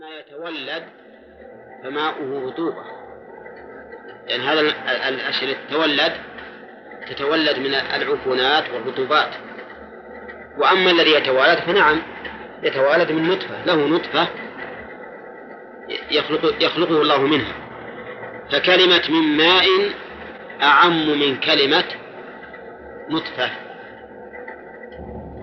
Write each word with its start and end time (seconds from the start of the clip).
ما 0.00 0.18
يتولد 0.18 0.82
فماؤه 1.82 2.46
رطوبة 2.46 2.84
يعني 4.26 4.42
هذا 4.42 4.60
الأشياء 5.08 5.50
التي 5.50 5.66
تتولد 5.68 6.12
تتولد 7.08 7.58
من 7.58 7.74
العفونات 7.74 8.64
والرطوبات. 8.70 9.28
وأما 10.58 10.90
الذي 10.90 11.10
يتوالد 11.10 11.58
فنعم 11.58 12.02
يتوالد 12.62 13.12
من 13.12 13.28
نطفة 13.28 13.64
له 13.64 13.86
نطفة 13.86 14.28
يخلق 16.10 16.64
يخلقه 16.64 17.02
الله 17.02 17.20
منها. 17.20 17.52
فكلمة 18.50 19.02
من 19.08 19.36
ماء 19.36 19.64
أعم 20.62 21.20
من 21.20 21.36
كلمة 21.36 21.84
نطفة. 23.10 23.50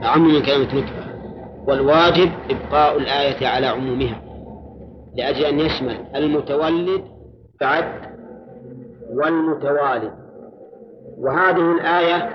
أعم 0.04 0.28
من 0.28 0.42
كلمة 0.42 0.76
نطفة. 0.76 1.10
والواجب 1.67 2.31
إبقاء 2.49 2.98
الآية 2.98 3.48
على 3.48 3.67
عمومها. 3.67 4.29
لأجل 5.20 5.46
أن 5.46 5.59
يشمل 5.59 6.05
المتولد 6.16 7.04
بعد 7.62 7.86
والمتوالد. 9.14 10.14
وهذه 11.18 11.72
الآية 11.72 12.30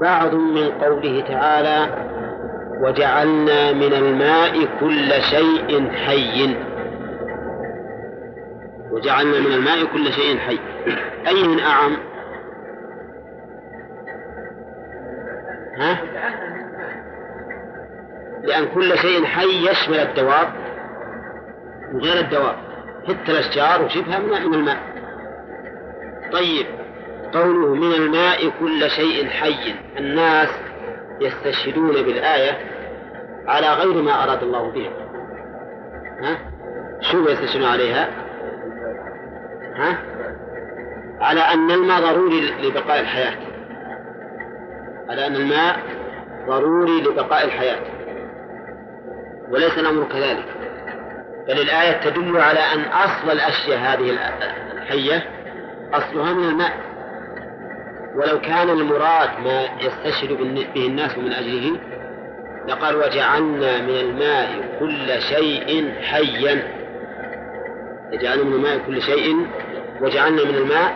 بعض 0.00 0.34
من 0.34 0.70
قوله 0.70 1.20
تعالى 1.20 2.08
وجعلنا 2.82 3.72
من 3.72 3.92
الماء 3.92 4.64
كل 4.80 5.12
شيء 5.30 5.90
حي. 5.90 6.56
وجعلنا 8.92 9.40
من 9.40 9.52
الماء 9.52 9.84
كل 9.84 10.12
شيء 10.12 10.38
حي. 10.38 10.58
أي 11.26 11.48
من 11.48 11.60
أعم؟ 11.60 11.96
ها؟ 15.78 16.00
لأن 18.42 18.64
كل 18.74 18.98
شيء 18.98 19.24
حي 19.24 19.70
يشمل 19.70 19.98
الدواب. 19.98 20.63
وغير 21.94 22.20
الدواب 22.20 22.56
حتى 23.08 23.32
الأشجار 23.32 23.84
وشبهها 23.84 24.18
من 24.18 24.54
الماء. 24.54 24.78
طيب. 26.32 26.66
قوله 27.34 27.74
من 27.74 27.92
الماء 27.92 28.50
كل 28.60 28.90
شيء 28.90 29.28
حي. 29.28 29.74
الناس 29.98 30.48
يستشهدون 31.20 31.92
بالآية 31.92 32.58
على 33.46 33.72
غير 33.72 34.02
ما 34.02 34.24
أراد 34.24 34.42
الله 34.42 34.70
بها 34.70 34.90
ها؟ 36.20 36.38
شو 37.00 37.28
يستشهدون 37.28 37.68
عليها؟ 37.68 38.08
ها؟ 39.76 39.98
على 41.20 41.40
أن 41.40 41.70
الماء 41.70 42.00
ضروري 42.00 42.50
لبقاء 42.62 43.00
الحياة. 43.00 43.36
على 45.08 45.26
أن 45.26 45.36
الماء 45.36 45.76
ضروري 46.46 47.00
لبقاء 47.00 47.44
الحياة. 47.44 47.80
وليس 49.50 49.78
الأمر 49.78 50.04
كذلك. 50.04 50.44
بل 51.48 51.60
الآية 51.60 51.92
تدل 51.92 52.36
على 52.36 52.60
أن 52.60 52.80
أصل 52.80 53.30
الأشياء 53.30 53.78
هذه 53.78 54.18
الحية 54.72 55.30
أصلها 55.92 56.32
من 56.32 56.48
الماء. 56.48 56.72
ولو 58.14 58.40
كان 58.40 58.70
المراد 58.70 59.28
ما 59.44 59.68
يستشهد 59.80 60.32
به 60.32 60.86
الناس 60.86 61.18
من 61.18 61.32
أجله 61.32 61.80
لقال 62.68 62.96
وجعلنا 62.96 63.80
من 63.80 63.94
الماء 63.94 64.48
كل 64.80 65.22
شيء 65.22 65.94
حيا. 66.02 66.62
وجعلنا 68.12 68.44
من 68.44 68.52
الماء 68.52 68.78
كل 68.78 69.02
شيء 69.02 69.46
وجعلنا 70.00 70.44
من 70.44 70.54
الماء 70.54 70.94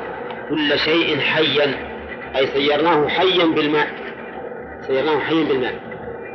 كل 0.49 0.79
شيء 0.79 1.19
حيا. 1.19 1.75
أي 2.37 2.47
سيرناه 2.47 3.09
حيا 3.09 3.45
بالماء. 3.45 3.89
سيرناه 4.81 5.19
حيا 5.19 5.45
بالماء. 5.45 5.75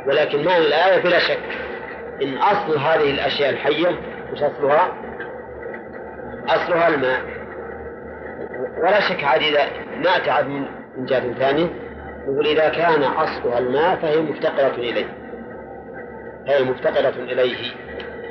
ولكن 0.06 0.44
معنى 0.44 0.66
الآية 0.66 1.02
بلا 1.02 1.18
شك 1.18 1.38
إن 2.22 2.36
أصل 2.36 2.78
هذه 2.78 3.10
الأشياء 3.10 3.50
الحية 3.50 3.88
وش 4.32 4.42
أصلها؟ 4.42 4.92
أصلها 6.48 6.88
الماء. 6.88 7.20
ولا 8.82 9.00
شك 9.00 9.24
عاد 9.24 9.40
إذا 9.42 9.62
نأتي 10.02 10.48
من 10.96 11.04
جهة 11.04 11.32
ثانية 11.32 11.66
نقول 12.28 12.46
إذا 12.46 12.68
كان 12.68 13.02
أصلها 13.02 13.58
الماء 13.58 13.96
فهي 13.96 14.22
مفتقرة 14.22 14.74
إليه. 14.74 15.06
هي 16.46 16.64
مفتقرة 16.64 17.22
إليه. 17.22 17.56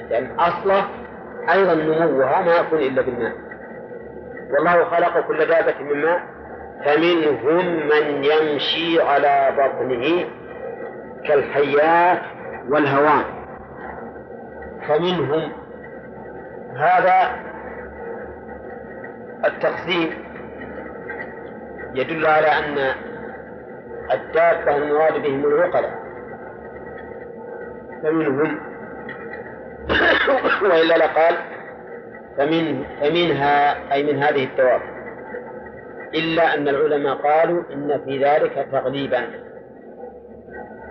لأن 0.09 0.39
أصله 0.39 0.85
أيضا 1.51 1.73
نموها 1.73 2.41
ما 2.41 2.55
يكون 2.55 2.79
إلا 2.79 3.01
بالماء. 3.01 3.33
والله 4.51 4.83
خلق 4.83 5.27
كل 5.27 5.45
دابة 5.45 5.79
من 5.79 6.01
ماء 6.01 6.23
فمنهم 6.85 7.65
من 7.87 8.23
يمشي 8.23 9.01
على 9.01 9.53
بطنه 9.57 10.25
كالحيات 11.27 12.21
والهوان 12.69 13.23
فمنهم 14.87 15.51
هذا 16.75 17.43
التقسيم 19.45 20.09
يدل 21.95 22.25
على 22.25 22.47
أن 22.47 22.95
الدابة 24.11 24.77
المراد 24.77 25.13
بهم 25.13 25.45
العقلاء. 25.45 26.03
فمنهم 28.03 28.59
وإلا 30.71 30.97
لقال 30.97 31.35
فمن 32.37 32.83
فمنها 33.01 33.93
أي 33.93 34.03
من 34.03 34.23
هذه 34.23 34.43
الدواب 34.43 34.81
إلا 36.13 36.53
أن 36.53 36.67
العلماء 36.67 37.15
قالوا 37.15 37.63
إن 37.73 38.01
في 38.05 38.25
ذلك 38.25 38.67
تغليبا. 38.71 39.27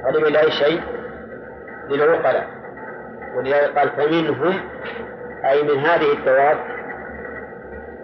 تغليبا 0.03 0.29
لأي 0.29 0.51
شيء 0.51 0.81
للعقلاء. 1.91 2.62
ولذلك 3.35 3.79
قال 3.79 3.91
فمنهم 3.91 4.61
أي 5.45 5.63
من 5.63 5.79
هذه 5.79 6.13
الدواب 6.13 6.57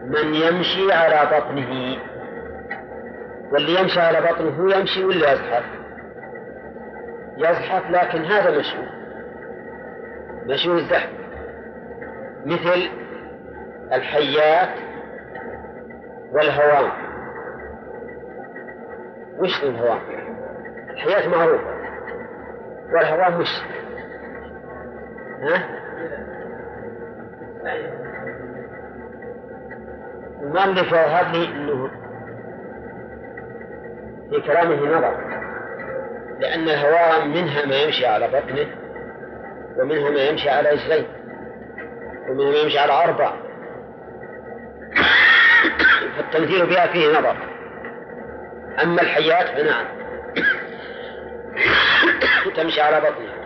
من 0.05 0.35
يمشي 0.35 0.93
على 0.93 1.39
بطنه. 1.39 1.99
واللي 3.53 3.81
يمشي 3.81 4.01
على 4.01 4.21
بطنه 4.21 4.77
يمشي 4.77 5.05
ولا 5.05 5.33
يزحف؟ 5.33 5.65
يزحف 7.37 7.91
لكن 7.91 8.25
هذا 8.25 8.59
مشهور. 8.59 8.89
مشهور 10.47 10.77
الزحف. 10.77 11.11
مثل 12.47 12.91
الحيات 13.93 14.69
والهوام. 16.33 16.93
وش 19.39 19.63
الهوام؟ 19.63 20.01
الحيات 20.91 21.29
معروفة. 21.29 21.79
والهوام 22.93 23.41
وش؟ 23.41 23.63
ها؟ 25.43 25.69
المؤلف 30.43 30.87
يظهر 30.87 31.33
لي 31.33 31.45
انه 31.45 31.91
في 34.31 34.41
كلامه 34.41 34.99
نظر. 34.99 35.29
لأن 36.41 36.63
الهوام 36.63 37.31
منها 37.31 37.67
ما 37.67 37.83
يمشي 37.83 38.07
على 38.07 38.29
بطنه 38.29 38.67
ومنها 39.79 40.11
ما 40.11 40.21
يمشي 40.21 40.51
على 40.51 40.71
رجليه 40.71 41.07
ومنها 42.29 42.51
ما 42.51 42.59
يمشي 42.59 42.79
على 42.79 42.93
أربع 42.93 43.33
فالتمثيل 46.17 46.67
بها 46.67 46.87
فيه 46.87 47.19
نظر. 47.19 47.37
أما 48.83 49.03
الحيات 49.03 49.49
فنعم. 49.49 49.87
تمشي 52.57 52.81
على 52.81 53.01
بطنها. 53.01 53.38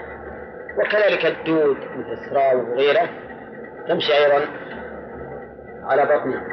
وكذلك 0.78 1.26
الدود 1.26 1.76
مثل 1.76 2.12
السراو 2.12 2.70
وغيره 2.70 3.08
تمشي 3.88 4.12
أيضا 4.12 4.46
على 5.82 6.02
بطنها. 6.02 6.44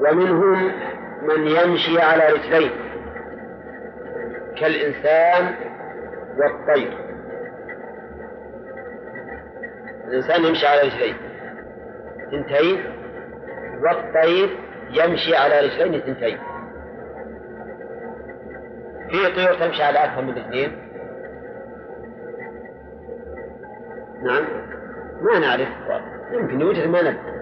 ومنهم 0.00 0.72
من 1.22 1.46
يمشي 1.46 2.00
على 2.00 2.28
رجليه 2.28 2.70
كالإنسان 4.60 5.54
والطير. 6.38 6.98
الإنسان 10.08 10.44
يمشي 10.44 10.66
على 10.66 10.80
رجلين 10.80 11.16
ثنتين 12.30 12.84
والطير 13.82 14.58
يمشي 14.90 15.36
على 15.36 15.60
رجلين 15.60 16.00
ثنتين 16.00 16.38
في 19.10 19.34
طيور 19.34 19.54
تمشي 19.54 19.82
على 19.82 19.98
أكثر 19.98 20.22
من 20.22 20.38
اثنين. 20.38 20.83
نعم. 24.24 24.44
ما 25.22 25.38
نعرف. 25.38 25.68
يمكن 26.32 26.60
يوجد 26.60 26.88
ما 26.88 27.02
ندري 27.02 27.34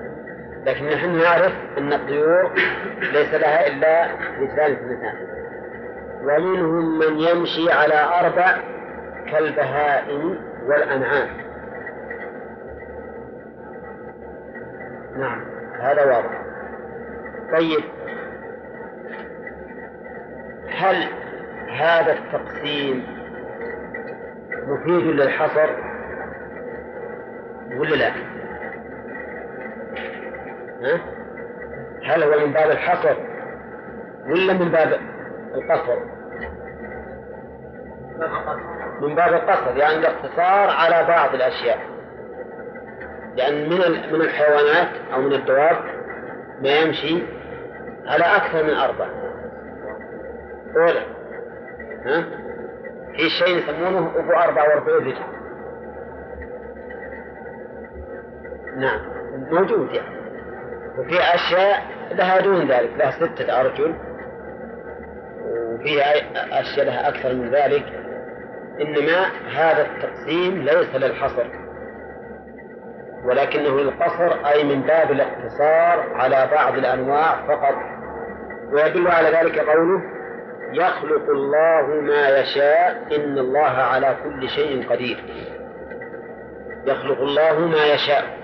لكن 0.67 0.87
نحن 0.87 1.19
نعرف 1.19 1.53
أن 1.79 1.93
الطيور 1.93 2.53
ليس 3.13 3.35
لها 3.35 3.67
إلا 3.67 4.07
رجلان 4.41 4.73
اثنتان 4.73 5.15
ومنهم 6.23 6.99
من 6.99 7.19
يمشي 7.19 7.73
على 7.73 7.95
أربع 7.95 8.57
كالبهائم 9.31 10.39
والأنعام. 10.67 11.29
نعم 15.17 15.45
هذا 15.81 16.05
واضح. 16.05 16.43
طيب. 17.53 17.85
هل 20.69 21.09
هذا 21.69 22.13
التقسيم 22.13 23.07
مفيد 24.67 25.07
للحصر؟ 25.07 25.92
ولا 27.79 27.95
لا؟ 27.95 28.13
هل 32.05 32.23
هو 32.23 32.47
من 32.47 32.53
باب 32.53 32.71
الحصر 32.71 33.17
ولا 34.27 34.53
من 34.53 34.69
باب 34.69 34.93
القصر؟ 35.55 35.99
من 39.01 39.15
باب 39.15 39.35
القصر 39.35 39.77
يعني 39.77 39.99
الاقتصار 39.99 40.71
على 40.71 41.07
بعض 41.09 41.35
الأشياء 41.35 41.79
لأن 43.37 43.69
من 43.69 44.13
من 44.13 44.21
الحيوانات 44.21 44.89
أو 45.15 45.21
من 45.21 45.33
الدواب 45.33 45.77
ما 46.63 46.69
يمشي 46.81 47.23
على 48.07 48.25
أكثر 48.25 48.63
من 48.63 48.75
أربع 48.75 49.07
أولا 50.77 51.03
ها؟ 52.07 52.25
في 53.17 53.29
شيء 53.31 53.57
يسمونه 53.57 54.13
أبو 54.17 54.33
أربع 54.33 54.69
وأربعين 54.69 54.97
رجل 54.97 55.42
نعم. 58.77 59.01
موجود 59.51 59.95
يعني. 59.95 60.23
وفي 60.99 61.19
أشياء 61.35 61.83
لها 62.11 62.41
دون 62.41 62.69
ذلك 62.69 62.91
لها 62.97 63.11
ستة 63.11 63.61
أرجل. 63.61 63.95
وفي 65.45 66.03
أشياء 66.37 66.87
لها 66.87 67.09
أكثر 67.09 67.35
من 67.35 67.51
ذلك. 67.51 67.85
إنما 68.81 69.27
هذا 69.55 69.83
التقسيم 69.83 70.63
ليس 70.63 70.95
للحصر. 70.95 71.47
ولكنه 73.25 73.81
للقصر 73.81 74.47
أي 74.47 74.65
من 74.65 74.83
باب 74.83 75.11
الاقتصار 75.11 76.13
على 76.15 76.49
بعض 76.53 76.75
الأنواع 76.75 77.47
فقط. 77.47 77.75
ويدل 78.73 79.09
على 79.09 79.29
ذلك 79.29 79.59
قوله 79.59 80.03
يخلق 80.73 81.31
الله 81.31 82.01
ما 82.03 82.29
يشاء 82.39 83.03
إن 83.17 83.39
الله 83.39 83.61
على 83.61 84.17
كل 84.25 84.49
شيء 84.49 84.91
قدير. 84.91 85.25
يخلق 86.87 87.21
الله 87.21 87.59
ما 87.59 87.85
يشاء. 87.85 88.42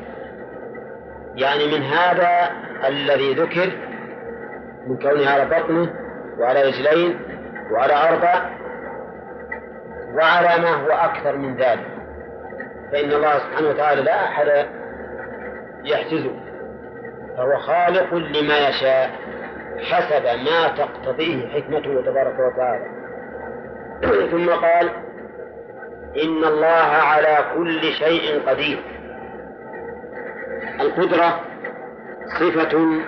يعني 1.38 1.66
من 1.66 1.82
هذا 1.82 2.50
الذي 2.86 3.34
ذكر 3.34 3.72
من 4.86 4.98
كونه 4.98 5.30
على 5.30 5.44
بطنه 5.44 5.94
وعلى 6.38 6.62
رجلين 6.62 7.20
وعلى 7.70 7.92
أربع 7.92 8.50
وعلى 10.14 10.62
ما 10.62 10.74
هو 10.74 10.88
أكثر 10.88 11.36
من 11.36 11.56
ذلك. 11.56 11.86
فإن 12.92 13.12
الله 13.12 13.38
سبحانه 13.38 13.68
وتعالى 13.68 14.02
لا 14.02 14.24
أحد 14.24 14.66
يحجزه 15.84 16.34
فهو 17.36 17.58
خالق 17.58 18.14
لما 18.14 18.68
يشاء 18.68 19.10
حسب 19.90 20.24
ما 20.24 20.68
تقتضيه 20.68 21.48
حكمته 21.48 22.02
تبارك 22.02 22.34
وتعالى. 22.38 22.86
ثم 24.32 24.50
قال 24.50 24.90
إن 26.22 26.44
الله 26.44 26.92
على 27.02 27.38
كل 27.54 27.82
شيء 27.82 28.48
قدير. 28.48 28.97
القدرة 30.80 31.40
صفة 32.40 33.02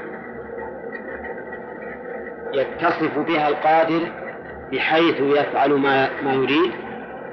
يتصف 2.55 3.19
بها 3.19 3.49
القادر 3.49 4.13
بحيث 4.73 5.21
يفعل 5.21 5.73
ما 5.73 6.23
ما 6.23 6.33
يريد 6.33 6.73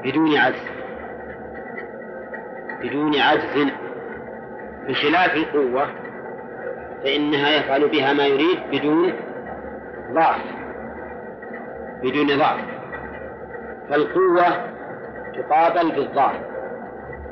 بدون 0.03 0.37
عجز. 0.37 0.69
بدون 2.81 3.19
عجز. 3.19 3.71
بخلاف 4.87 5.35
القوة 5.35 5.87
فإنها 7.03 7.49
يفعل 7.49 7.89
بها 7.89 8.13
ما 8.13 8.25
يريد 8.25 8.59
بدون 8.71 9.13
ضعف. 10.13 10.41
بدون 12.03 12.37
ضعف. 12.37 12.65
فالقوة 13.89 14.77
تقابل 15.35 15.91
بالضعف 15.91 16.41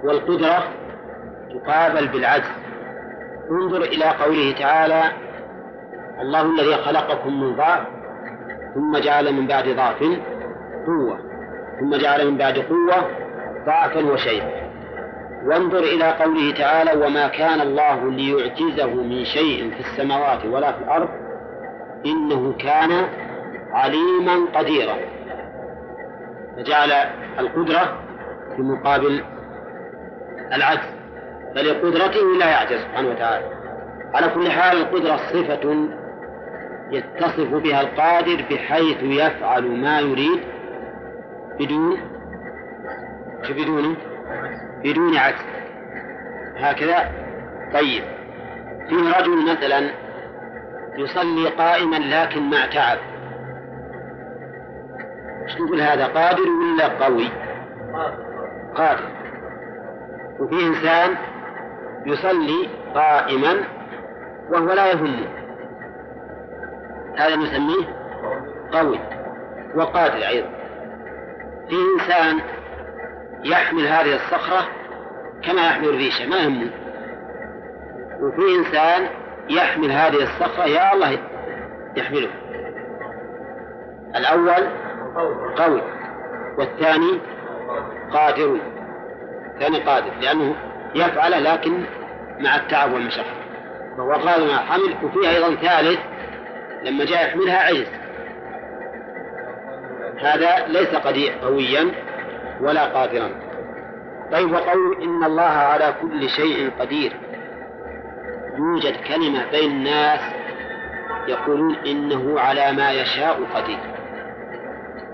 والقدرة 0.04 0.64
تقابل 1.54 2.08
بالعجز. 2.08 2.52
انظر 3.52 3.82
إلى 3.82 4.06
قوله 4.06 4.56
تعالى 4.60 5.04
الله 6.22 6.42
الذي 6.42 6.76
خلقكم 6.76 7.42
من 7.42 7.56
ضعف 7.56 7.88
ثم 8.76 8.98
جعل 8.98 9.34
من 9.34 9.48
بعد 9.48 9.70
ضعف 9.70 10.04
قوة 10.86 11.20
ثم 11.80 11.96
جعل 11.96 12.32
من 12.32 12.38
بعد 12.38 12.58
قوة 12.58 13.10
ضعفا 13.66 14.06
وشيئا. 14.06 14.66
وانظر 15.46 15.80
إلى 15.80 16.12
قوله 16.12 16.54
تعالى 16.54 17.06
وما 17.06 17.28
كان 17.28 17.62
الله 17.62 18.12
ليعجزه 18.12 18.94
من 18.94 19.26
شيء 19.26 19.72
في 19.72 19.80
السماوات 19.80 20.46
ولا 20.46 20.72
في 20.72 20.84
الأرض 20.84 21.10
إنه 22.06 22.54
كان 22.54 23.06
عليما 23.72 24.46
قديرا. 24.56 24.96
فجعل 26.58 26.92
القدرة 27.40 28.00
في 28.56 28.62
مقابل 28.62 29.24
العجز. 30.54 31.05
فلقدرته 31.56 32.38
لا 32.40 32.46
يعجز 32.46 32.80
سبحانه 32.80 33.10
وتعالى. 33.10 33.46
على 34.14 34.30
كل 34.30 34.52
حال 34.52 34.78
القدرة 34.78 35.18
صفة 35.18 35.88
يتصف 36.92 37.54
بها 37.54 37.82
القادر 37.82 38.46
بحيث 38.52 38.98
يفعل 39.04 39.64
ما 39.82 40.00
يريد 40.00 40.40
بدون 41.60 41.98
بدون؟ 43.50 43.98
بدون 44.84 45.18
عجز. 45.18 45.46
هكذا. 46.58 47.12
طيب. 47.74 48.04
فيه 48.90 49.20
رجل 49.20 49.52
مثلا 49.52 49.92
يصلي 50.98 51.50
قائما 51.50 51.96
لكن 51.96 52.50
مع 52.50 52.66
تعب 52.66 52.98
إيش 55.44 55.62
نقول 55.62 55.82
هذا؟ 55.82 56.06
قادر 56.06 56.50
ولا 56.50 56.88
قوي؟ 56.88 57.28
قادر. 58.76 59.10
وفي 60.40 60.68
إنسان 60.68 61.16
يصلي 62.06 62.70
قائما 62.96 63.56
وهو 64.50 64.74
لا 64.74 64.92
يهمه. 64.92 65.28
هذا 67.18 67.36
نسميه 67.36 67.86
قوي 68.72 69.00
وقادر 69.76 70.28
أيضا. 70.28 70.50
في 71.70 71.76
إنسان 71.96 72.40
يحمل 73.44 73.88
هذه 73.88 74.16
الصخرة 74.16 74.68
كما 75.44 75.68
يحمل 75.68 75.90
الريشة 75.90 76.30
ما 76.30 76.36
يهمه. 76.36 76.70
وفي 78.22 78.56
إنسان 78.60 79.08
يحمل 79.50 79.92
هذه 79.92 80.24
الصخرة 80.24 80.64
يا 80.64 80.94
الله 80.94 81.20
يحمله. 81.98 82.30
الأول 84.16 84.68
قوي 85.56 85.82
والثاني 86.58 87.22
قادر. 88.12 88.58
الثاني 89.56 89.80
قادر 89.80 90.12
لأنه 90.22 90.56
يفعل 90.96 91.44
لكن 91.44 91.84
مع 92.40 92.56
التعب 92.56 92.94
والمشقة 92.94 93.46
قادر 93.98 94.48
مع 94.48 94.58
حمل 94.58 94.96
وفيه 95.04 95.30
أيضا 95.30 95.56
ثالث 95.56 96.00
لما 96.84 97.06
جاء 97.06 97.28
يحملها 97.28 97.58
عجز. 97.58 97.88
هذا 100.22 100.68
ليس 100.68 100.96
قويا 101.44 101.92
ولا 102.62 102.86
قادرا. 102.86 103.30
طيب 104.32 104.52
وقول 104.52 105.04
إن 105.04 105.24
الله 105.24 105.44
على 105.44 105.94
كل 106.02 106.30
شيء 106.30 106.72
قدير. 106.80 107.14
يوجد 108.58 108.96
كلمة 108.96 109.52
بين 109.52 109.72
الناس 109.72 110.20
يقولون 111.28 111.76
إنه 111.76 112.40
على 112.40 112.72
ما 112.72 112.92
يشاء 112.92 113.40
قدير. 113.56 113.80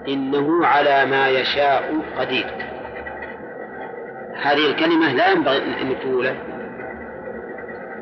إنه 0.08 0.66
على 0.66 1.06
ما 1.06 1.30
يشاء 1.30 1.96
قدير. 2.18 2.48
هذه 4.42 4.66
الكلمة 4.66 5.14
لا 5.14 5.32
ينبغي 5.32 5.58
أن 5.58 6.00
تقولها 6.00 6.36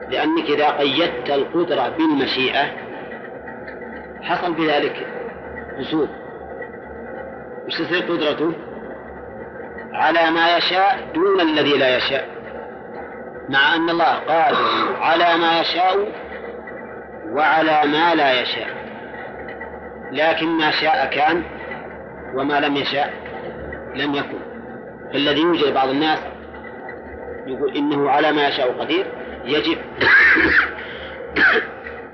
لأنك 0.09 0.49
إذا 0.49 0.69
قيدت 0.69 1.29
القدرة 1.29 1.89
بالمشيئة 1.89 2.65
حصل 4.21 4.53
بذلك 4.53 5.07
قصور 5.79 6.07
وش 7.67 7.77
تصير 7.77 8.01
قدرته؟ 8.01 8.53
على 9.93 10.31
ما 10.31 10.57
يشاء 10.57 11.11
دون 11.15 11.41
الذي 11.41 11.77
لا 11.77 11.97
يشاء. 11.97 12.25
مع 13.49 13.75
أن 13.75 13.89
الله 13.89 14.13
قادر 14.13 14.95
على 15.01 15.37
ما 15.37 15.59
يشاء 15.59 16.11
وعلى 17.31 17.81
ما 17.91 18.15
لا 18.15 18.41
يشاء. 18.41 18.67
لكن 20.11 20.47
ما 20.47 20.71
شاء 20.71 21.05
كان 21.05 21.43
وما 22.35 22.59
لم 22.59 22.75
يشاء 22.75 23.13
لم 23.95 24.15
يكن. 24.15 24.48
فالذي 25.13 25.41
يوجد 25.41 25.73
بعض 25.73 25.89
الناس 25.89 26.19
يقول 27.47 27.77
إنه 27.77 28.09
على 28.09 28.31
ما 28.31 28.47
يشاء 28.47 28.71
قدير 28.71 29.05
يجب 29.45 29.77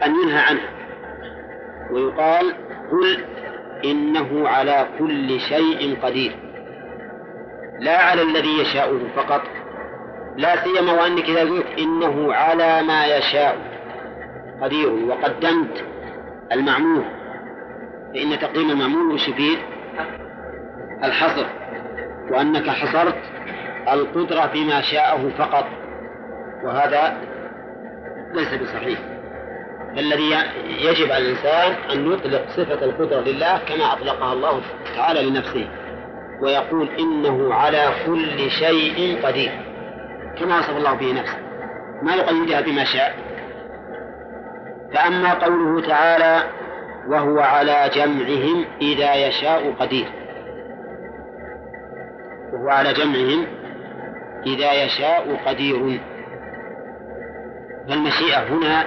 أن 0.06 0.16
ينهى 0.24 0.40
عنه. 0.40 0.62
ويقال 1.92 2.54
قل 2.92 3.25
إنه 3.86 4.48
على 4.50 4.88
كل 5.00 5.40
شيء 5.40 5.98
قدير. 6.02 6.36
لا 7.80 8.02
على 8.02 8.22
الذي 8.22 8.60
يشاءه 8.60 9.00
فقط. 9.16 9.42
لا 10.38 10.64
سيما 10.64 10.94
وأنك 10.94 11.24
إذا 11.24 11.42
قلت 11.42 11.68
إنه 11.80 12.34
على 12.34 12.84
ما 12.84 13.06
يشاء 13.06 13.58
قدير 14.62 14.90
وقدمت 14.90 15.84
المعمول 16.52 17.06
فإن 18.14 18.40
تقديم 18.40 18.70
المعمول 18.70 19.14
وش؟ 19.14 19.30
الحصر. 21.04 21.46
وأنك 22.32 22.70
حصرت 22.70 23.17
القدرة 23.91 24.48
فيما 24.48 24.82
شاءه 24.82 25.29
فقط. 25.38 25.65
وهذا 26.63 27.17
ليس 28.34 28.53
بصحيح. 28.53 29.00
الذي 29.98 30.36
يجب 30.79 31.12
على 31.12 31.25
الإنسان 31.25 31.74
أن 31.91 32.12
يطلق 32.13 32.50
صفة 32.50 32.86
القدرة 32.86 33.22
لله 33.22 33.58
كما 33.58 33.94
أطلقها 33.94 34.34
الله 34.34 34.62
تعالى 34.96 35.29
لنفسه 35.29 35.67
ويقول 36.41 36.89
إنه 37.00 37.53
على 37.53 37.89
كل 38.05 38.50
شيء 38.50 39.25
قدير 39.25 39.51
كما 40.39 40.60
وصف 40.60 40.77
الله 40.77 40.94
به 40.94 41.13
نفسه. 41.13 41.38
ما 42.01 42.15
يقيدها 42.15 42.62
بما 42.62 42.84
شاء. 42.84 43.15
فأما 44.94 45.34
قوله 45.34 45.88
تعالى 45.88 46.44
وهو 47.08 47.39
على 47.39 47.89
جمعهم 47.94 48.65
إذا 48.82 49.15
يشاء 49.15 49.74
قدير 49.79 50.25
وهو 52.54 52.70
على 52.70 52.94
جمعهم 52.94 53.48
إذا 54.46 54.84
يشاء 54.84 55.36
قدير. 55.46 56.02
فالمشيئة 57.90 58.44
هنا 58.44 58.86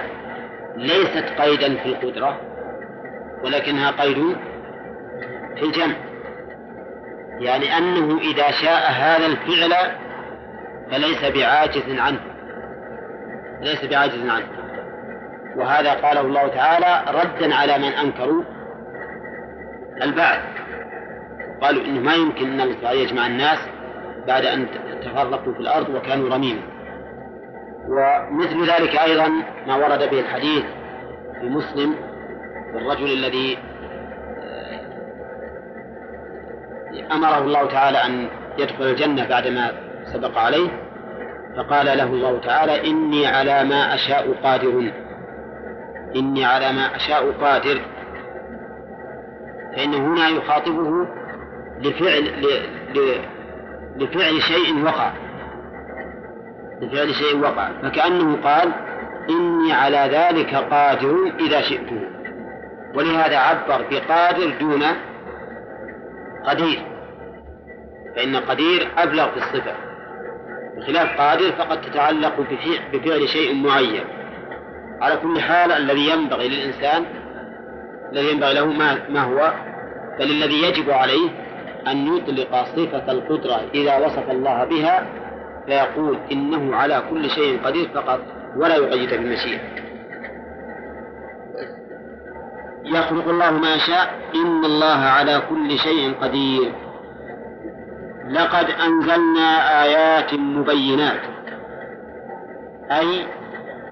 ليست 0.75 1.25
قيدا 1.41 1.75
في 1.75 1.85
القدرة 1.85 2.41
ولكنها 3.43 3.91
قيد 3.91 4.37
في 5.55 5.65
الجمع. 5.65 5.95
يعني 7.39 7.77
أنه 7.77 8.17
إذا 8.17 8.51
شاء 8.51 8.91
هذا 8.91 9.25
الفعل 9.25 9.73
فليس 10.91 11.25
بعاجز 11.25 11.99
عنه 11.99 12.19
ليس 13.61 13.85
بعاجز 13.85 14.29
عنه. 14.29 14.47
وهذا 15.55 15.93
قاله 15.93 16.21
الله 16.21 16.47
تعالى 16.47 17.03
ردا 17.11 17.55
على 17.55 17.77
من 17.77 17.93
أنكروا 17.93 18.43
البعث. 20.01 20.68
قالوا 21.61 21.85
إنه 21.85 21.99
ما 21.99 22.15
يمكن 22.15 22.51
أن 22.51 22.61
الله 22.61 22.91
يجمع 22.91 23.27
الناس 23.27 23.59
بعد 24.27 24.45
أن 24.45 24.67
تفرقوا 25.01 25.53
في 25.53 25.59
الأرض 25.59 25.89
وكانوا 25.89 26.29
رميما 26.29 26.61
ومثل 27.87 28.71
ذلك 28.71 28.95
أيضا 28.95 29.27
ما 29.67 29.75
ورد 29.75 30.09
به 30.09 30.19
الحديث 30.19 30.63
في 31.41 31.49
مسلم 31.49 31.95
الرجل 32.75 33.13
الذي 33.13 33.57
آه، 34.41 34.79
أمره 37.15 37.37
الله 37.37 37.67
تعالى 37.67 37.97
أن 37.97 38.29
يدخل 38.57 38.83
الجنة 38.83 39.27
بعدما 39.27 39.71
سبق 40.13 40.37
عليه 40.37 40.69
فقال 41.57 41.85
له 41.85 42.03
الله 42.03 42.39
تعالى 42.39 42.89
إني 42.89 43.27
على 43.27 43.63
ما 43.63 43.95
أشاء 43.95 44.33
قادر. 44.43 44.91
إني 46.15 46.45
على 46.45 46.71
ما 46.71 46.95
أشاء 46.95 47.31
قادر. 47.31 47.81
فإنه 49.75 49.97
هنا 49.97 50.29
يخاطبه 50.29 51.07
لفعل 51.79 52.31
لفعل 53.95 54.41
شيء 54.41 54.83
وقع. 54.83 55.11
لفعل 56.81 57.13
شيء 57.13 57.39
وقع. 57.39 57.69
فكأنه 57.81 58.37
قال 58.43 58.71
إني 59.29 59.73
على 59.73 59.97
ذلك 59.97 60.55
قادر 60.55 61.31
إذا 61.39 61.61
شئت. 61.61 61.89
ولهذا 62.95 63.37
عبر 63.37 63.85
بقادر 63.91 64.49
دون 64.59 64.83
قدير. 66.45 66.79
فإن 68.15 68.35
قدير 68.35 68.87
أبلغ 68.97 69.29
في 69.31 69.37
الصفة. 69.37 69.73
بخلاف 70.77 71.21
قادر 71.21 71.51
فقد 71.51 71.81
تتعلق 71.81 72.33
بفعل 72.93 73.29
شيء 73.29 73.55
معين. 73.55 74.03
على 75.01 75.17
كل 75.17 75.41
حال 75.41 75.71
الذي 75.71 76.09
ينبغي 76.09 76.47
للإنسان 76.47 77.05
الذي 78.11 78.31
ينبغي 78.31 78.53
له 78.53 78.65
ما, 78.65 79.09
ما 79.09 79.23
هو 79.23 79.53
بل 80.19 80.31
الذي 80.31 80.63
يجب 80.63 80.89
عليه 80.89 81.29
أن 81.87 82.17
يطلق 82.17 82.63
صفة 82.63 83.11
القدرة 83.11 83.61
إذا 83.73 83.97
وصف 83.97 84.31
الله 84.31 84.63
بها 84.65 85.07
فيقول 85.65 86.17
إنه 86.31 86.75
على 86.75 87.03
كل 87.09 87.29
شيء 87.29 87.59
قدير 87.63 87.89
فقط 87.93 88.19
ولا 88.55 88.75
يقيد 88.75 89.09
بالمشيئة. 89.09 89.59
يخلق 92.85 93.27
الله 93.27 93.51
ما 93.51 93.77
شاء 93.77 94.13
إن 94.35 94.65
الله 94.65 94.97
على 94.97 95.41
كل 95.49 95.77
شيء 95.77 96.13
قدير. 96.21 96.73
لقد 98.29 98.65
أنزلنا 98.69 99.83
آيات 99.83 100.33
مبينات 100.33 101.21
أي 102.91 103.25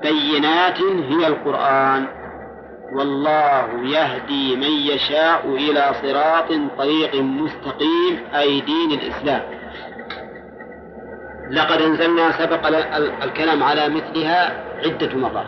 بينات 0.04 0.82
هي 0.82 1.28
القرآن. 1.28 2.17
والله 2.92 3.84
يهدي 3.84 4.56
من 4.56 4.72
يشاء 4.94 5.48
إلى 5.48 5.92
صراط 6.02 6.48
طريق 6.78 7.16
مستقيم 7.16 8.20
أي 8.36 8.62
دين 8.62 8.92
الإسلام. 8.92 9.42
لقد 11.50 11.82
أنزلنا 11.82 12.32
سبق 12.32 12.68
الكلام 13.24 13.64
على 13.64 13.90
مثلها 13.90 14.64
عدة 14.86 15.16
مرات 15.18 15.48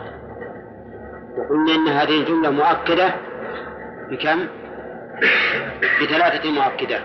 وقلنا 1.38 1.74
إن 1.74 1.88
هذه 1.88 2.20
الجملة 2.20 2.50
مؤكدة 2.50 3.14
بكم؟ 4.10 4.46
بثلاثة 6.02 6.50
مؤكدات 6.50 7.02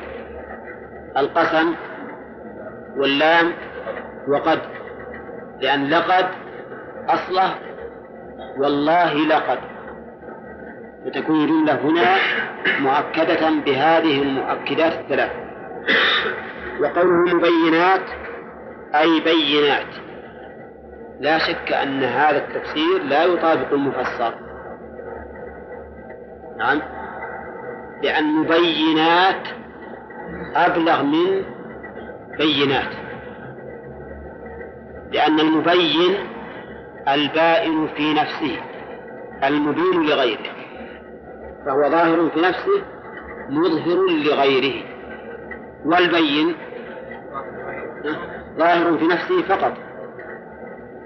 القسم 1.17 1.75
واللام 2.97 3.53
وقد 4.27 4.59
لأن 5.61 5.89
لقد 5.89 6.25
أصله 7.09 7.55
والله 8.57 9.13
لقد. 9.13 9.74
فتكون 11.05 11.43
الجملة 11.43 11.73
هنا 11.73 12.15
مؤكدة 12.79 13.49
بهذه 13.65 14.21
المؤكدات 14.21 14.93
الثلاث. 14.93 15.31
وقوله 16.81 17.35
مبينات 17.35 18.01
أي 18.95 19.19
بينات. 19.19 19.95
لا 21.19 21.37
شك 21.37 21.73
أن 21.73 22.03
هذا 22.03 22.37
التفسير 22.37 23.03
لا 23.03 23.23
يطابق 23.23 23.73
المفسر. 23.73 24.33
نعم. 26.57 26.81
لأن 28.03 28.23
مبينات 28.23 29.47
أبلغ 30.55 31.03
من 31.03 31.43
بينات. 32.37 32.91
لأن 35.11 35.39
المبين 35.39 36.15
البائن 37.07 37.87
في 37.87 38.13
نفسه 38.13 38.57
المبين 39.43 40.03
لغيره. 40.05 40.54
فهو 41.65 41.89
ظاهر 41.89 42.29
في 42.29 42.41
نفسه 42.41 42.83
مظهر 43.49 44.05
لغيره. 44.07 44.83
والبين 45.85 46.55
ظاهر 48.57 48.97
في 48.97 49.07
نفسه 49.07 49.41
فقط. 49.41 49.73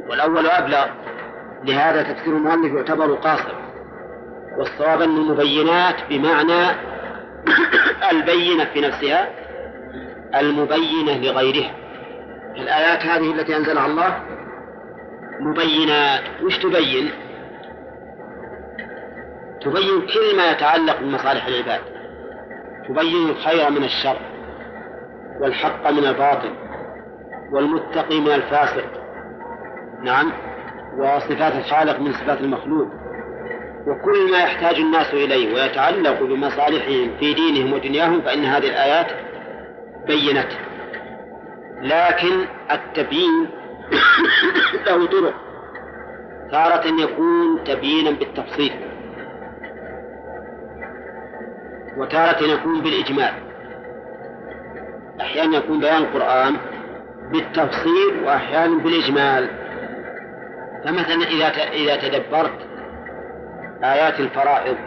والأول 0.10 0.48
أبلغ. 0.48 0.86
لهذا 1.64 2.14
تفسير 2.14 2.38
المؤلف 2.38 2.74
يعتبر 2.74 3.14
قاصر 3.14 3.56
والصواب 4.58 5.02
أن 5.02 5.18
المبينات 5.18 5.96
بمعنى 6.10 6.76
البينة 8.12 8.66
في 8.66 8.82
نفسها 8.82 9.30
المبينة 10.36 11.18
لغيرها. 11.18 11.72
الآيات 12.56 13.06
هذه 13.06 13.32
التي 13.32 13.58
أنزلها 13.58 13.86
الله 13.86 14.24
مبينات. 15.40 16.22
وش 16.44 16.58
تبين؟ 16.58 17.12
تبين 19.62 20.02
كل 20.02 20.38
ما 20.38 20.52
يتعلق 20.52 21.00
بمصالح 21.00 21.46
العباد. 21.46 21.82
تبين 22.88 23.30
الخير 23.30 23.70
من 23.70 23.84
الشر 23.84 24.18
والحق 25.42 25.92
من 25.92 26.06
الباطل 26.06 26.54
والمتقي 27.52 28.20
من 28.20 28.32
الفاسق. 28.32 28.86
نعم 30.04 30.32
وصفات 30.98 31.54
الخالق 31.56 32.00
من 32.00 32.14
صفات 32.14 32.42
المخلوق. 32.42 32.88
وكل 33.88 34.32
ما 34.32 34.38
يحتاج 34.38 34.76
الناس 34.76 35.14
إليه 35.14 35.54
ويتعلق 35.54 36.24
بمصالحهم 36.24 37.12
في 37.20 37.34
دينهم 37.34 37.74
ودنياهم 37.74 38.22
فإن 38.22 38.46
هذه 38.46 38.68
الآيات 38.68 39.08
بينت. 40.08 40.52
لكن 41.82 42.46
التبيين 42.72 43.50
له 44.88 45.06
طرق. 45.08 45.34
تارة 46.52 47.02
يكون 47.02 47.64
تبيينا 47.64 48.12
بالتفصيل. 48.12 48.89
وتارة 52.00 52.44
يكون 52.44 52.82
بالإجمال. 52.82 53.34
أحيانا 55.22 55.58
يكون 55.58 55.80
بيان 55.80 55.98
القرآن 55.98 56.56
بالتفصيل 57.32 58.24
وأحيانا 58.24 58.84
بالإجمال. 58.84 59.50
فمثلا 60.84 61.28
إذا 61.28 61.48
إذا 61.72 61.96
تدبرت 61.96 62.68
آيات 63.84 64.20
الفرائض 64.20 64.78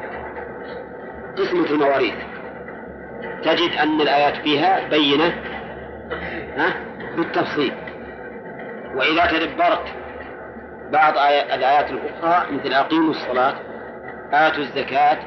قسمة 1.38 1.70
المواريث 1.70 2.14
تجد 3.42 3.76
أن 3.82 4.00
الآيات 4.00 4.36
فيها 4.36 4.88
بينة 4.88 5.34
ها 6.56 6.74
بالتفصيل. 7.16 7.72
وإذا 8.94 9.26
تدبرت 9.26 9.84
بعض 10.92 11.12
الآيات 11.54 11.90
الأخرى 11.90 12.46
مثل 12.52 12.72
أقيموا 12.72 13.10
الصلاة 13.10 13.54
آتوا 14.32 14.62
الزكاة 14.62 15.18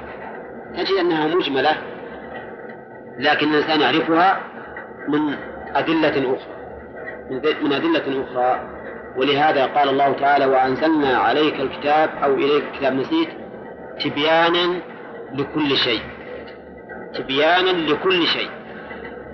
تجد 0.74 0.98
أنها 1.00 1.28
مجملة 1.28 1.78
لكن 3.20 3.54
الإنسان 3.54 3.82
يعرفها 3.82 4.40
من 5.08 5.36
أدلة 5.76 6.36
أخرى 6.36 6.56
من 7.62 7.74
أدلة 7.74 8.24
أخرى. 8.24 8.70
ولهذا 9.18 9.66
قال 9.66 9.90
الله 9.90 10.14
تعالى 10.14 10.46
وأنزلنا 10.46 11.18
عليك 11.18 11.60
الكتاب 11.60 12.10
أو 12.24 12.34
إليك 12.34 12.64
الكتاب 12.64 12.94
نسيت 12.94 13.30
تبيانا 14.04 14.82
لكل 15.34 15.78
شيء 15.78 16.02
تبيانا 17.14 17.70
لكل 17.70 18.28
شيء. 18.28 18.50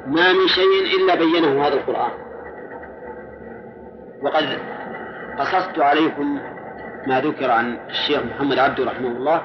ما 0.07 0.33
من 0.33 0.47
شيء 0.47 0.97
إلا 0.97 1.15
بينه 1.15 1.67
هذا 1.67 1.73
القرآن. 1.73 2.11
وقد 4.21 4.59
قصصت 5.39 5.79
عليكم 5.79 6.39
ما 7.07 7.21
ذكر 7.21 7.51
عن 7.51 7.79
الشيخ 7.89 8.23
محمد 8.23 8.59
عبده 8.59 8.85
رحمه 8.85 9.07
الله. 9.07 9.41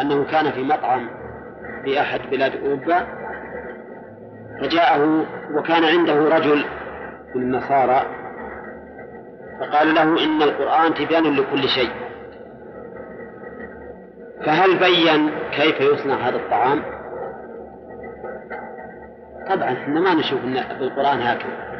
أنه 0.00 0.24
كان 0.24 0.50
في 0.50 0.62
مطعم 0.62 1.08
في 1.84 2.00
أحد 2.00 2.20
بلاد 2.30 2.56
أوروبا 2.56 3.06
فجاءه 4.60 5.26
وكان 5.54 5.84
عنده 5.84 6.14
رجل 6.36 6.64
من 7.34 7.42
النصارى 7.42 8.02
فقال 9.60 9.94
له 9.94 10.24
إن 10.24 10.42
القرآن 10.42 10.94
تبيان 10.94 11.36
لكل 11.36 11.68
شيء. 11.68 11.90
فهل 14.46 14.78
بين 14.78 15.30
كيف 15.52 15.80
يصنع 15.80 16.14
هذا 16.14 16.36
الطعام؟ 16.36 16.82
طبعا 19.48 19.72
إحنا 19.72 20.00
ما 20.00 20.14
نشوف 20.14 20.44
إن 20.44 20.78
بالقرآن 20.78 21.20
هكذا. 21.22 21.70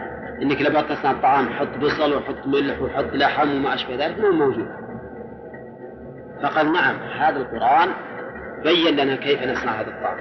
إنك 0.43 0.63
لما 0.63 0.83
تصنع 0.83 1.11
الطعام 1.11 1.49
حط 1.49 1.79
بصل 1.83 2.15
وحط 2.17 2.47
ملح 2.47 2.83
وحط 2.83 3.13
لحم 3.13 3.51
وما 3.57 3.75
أشبه 3.75 4.07
ذلك 4.07 4.21
مو 4.21 4.31
موجود. 4.31 4.69
فقال 6.43 6.73
نعم 6.73 6.97
هذا 6.97 7.37
القرآن 7.37 7.89
بين 8.63 8.97
لنا 8.97 9.17
كيف 9.17 9.43
نصنع 9.43 9.73
هذا 9.73 9.89
الطعام 9.89 10.19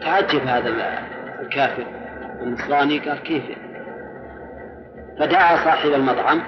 تعجب 0.00 0.46
هذا 0.46 0.68
الكافر 1.40 1.86
النصراني 2.42 2.98
قال 2.98 3.22
كيف 3.22 3.44
فدعا 5.18 5.56
صاحب 5.56 5.92
المطعم 5.92 6.42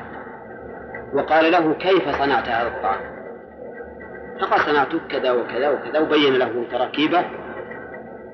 وقال 1.14 1.52
له 1.52 1.74
كيف 1.74 2.08
صنعت 2.08 2.48
هذا 2.48 2.68
الطعام 2.68 3.00
فقال 4.40 4.60
صنعته 4.60 4.98
كذا 5.08 5.30
وكذا 5.30 5.68
وكذا 5.68 5.98
وبين 5.98 6.34
له 6.34 6.64
تراكيبه 6.70 7.24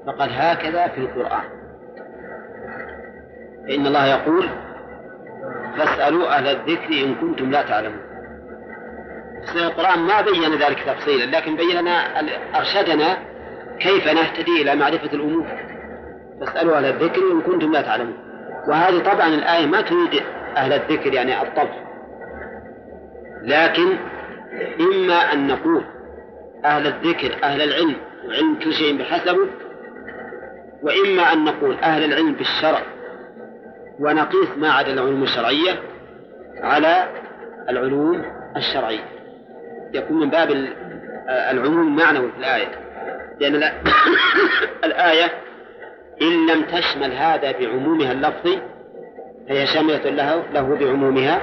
فقال 0.06 0.30
هكذا 0.32 0.88
في 0.88 0.99
القرآن. 0.99 1.44
فإن 3.68 3.87
الله 3.87 4.06
يقول 4.06 4.49
فاسألوا 5.76 6.36
أهل 6.36 6.46
الذكر 6.46 7.04
إن 7.04 7.14
كنتم 7.14 7.50
لا 7.50 7.62
تعلمون. 7.62 8.00
القرآن 9.56 9.98
ما 9.98 10.20
بين 10.20 10.54
ذلك 10.54 10.82
تفصيلا 10.86 11.36
لكن 11.36 11.56
بين 11.56 11.80
لنا 11.80 12.20
أرشدنا 12.58 13.18
كيف 13.80 14.08
نهتدي 14.08 14.62
إلى 14.62 14.74
معرفة 14.74 15.12
الأمور. 15.12 15.46
فاسألوا 16.40 16.76
أهل 16.76 16.84
الذكر 16.84 17.32
إن 17.32 17.40
كنتم 17.40 17.72
لا 17.72 17.82
تعلمون. 17.82 18.16
وهذه 18.68 18.98
طبعا 18.98 19.28
الآية 19.28 19.66
ما 19.66 19.80
تريد 19.80 20.22
أهل 20.56 20.72
الذكر 20.72 21.14
يعني 21.14 21.42
الطبع 21.42 21.84
لكن 23.42 23.96
إما 24.80 25.32
أن 25.32 25.46
نقول 25.46 25.84
أهل 26.64 26.86
الذكر 26.86 27.36
أهل 27.44 27.62
العلم 27.62 27.96
وعلم 28.28 28.54
كل 28.54 28.72
شيء 28.72 28.98
بحسبه 28.98 29.48
وإما 30.82 31.32
أن 31.32 31.44
نقول 31.44 31.74
أهل 31.74 32.04
العلم 32.04 32.32
بالشرع. 32.32 32.80
ونقيس 33.98 34.48
ما 34.56 34.72
عدا 34.72 34.92
العلوم 34.92 35.22
الشرعية 35.22 35.80
على 36.60 37.08
العلوم 37.68 38.22
الشرعية. 38.56 39.04
يكون 39.94 40.20
من 40.20 40.30
باب 40.30 40.50
العموم 41.28 41.86
المعنوي 41.86 42.32
في 42.32 42.38
الآية. 42.38 42.68
لأن 43.40 43.54
الآية 44.84 45.32
إن 46.22 46.46
لم 46.46 46.62
تشمل 46.62 47.12
هذا 47.12 47.52
بعمومها 47.52 48.12
اللفظي 48.12 48.58
فهي 49.48 49.66
شاملة 49.66 50.11
له 50.11 50.44
له 50.52 50.76
بعمومها 50.80 51.40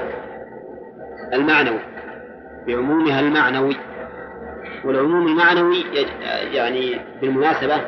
المعنوي. 1.34 1.80
بعمومها 2.68 3.20
المعنوي. 3.20 3.76
والعموم 4.86 5.28
المعنوي 5.28 5.86
يعني 6.52 7.02
بالمناسبة 7.22 7.82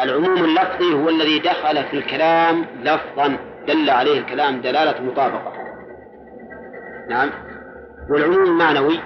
العموم 0.00 0.44
اللفظي 0.44 0.94
هو 0.94 1.08
الذي 1.08 1.38
دخل 1.38 1.84
في 1.84 1.94
الكلام 1.94 2.66
لفظا. 2.82 3.38
دل 3.66 3.90
عليه 3.90 4.18
الكلام 4.18 4.60
دلالة 4.60 5.02
مطابقة. 5.02 5.52
نعم. 7.08 7.30
والعموم 8.10 8.44
المعنوي 8.44 8.98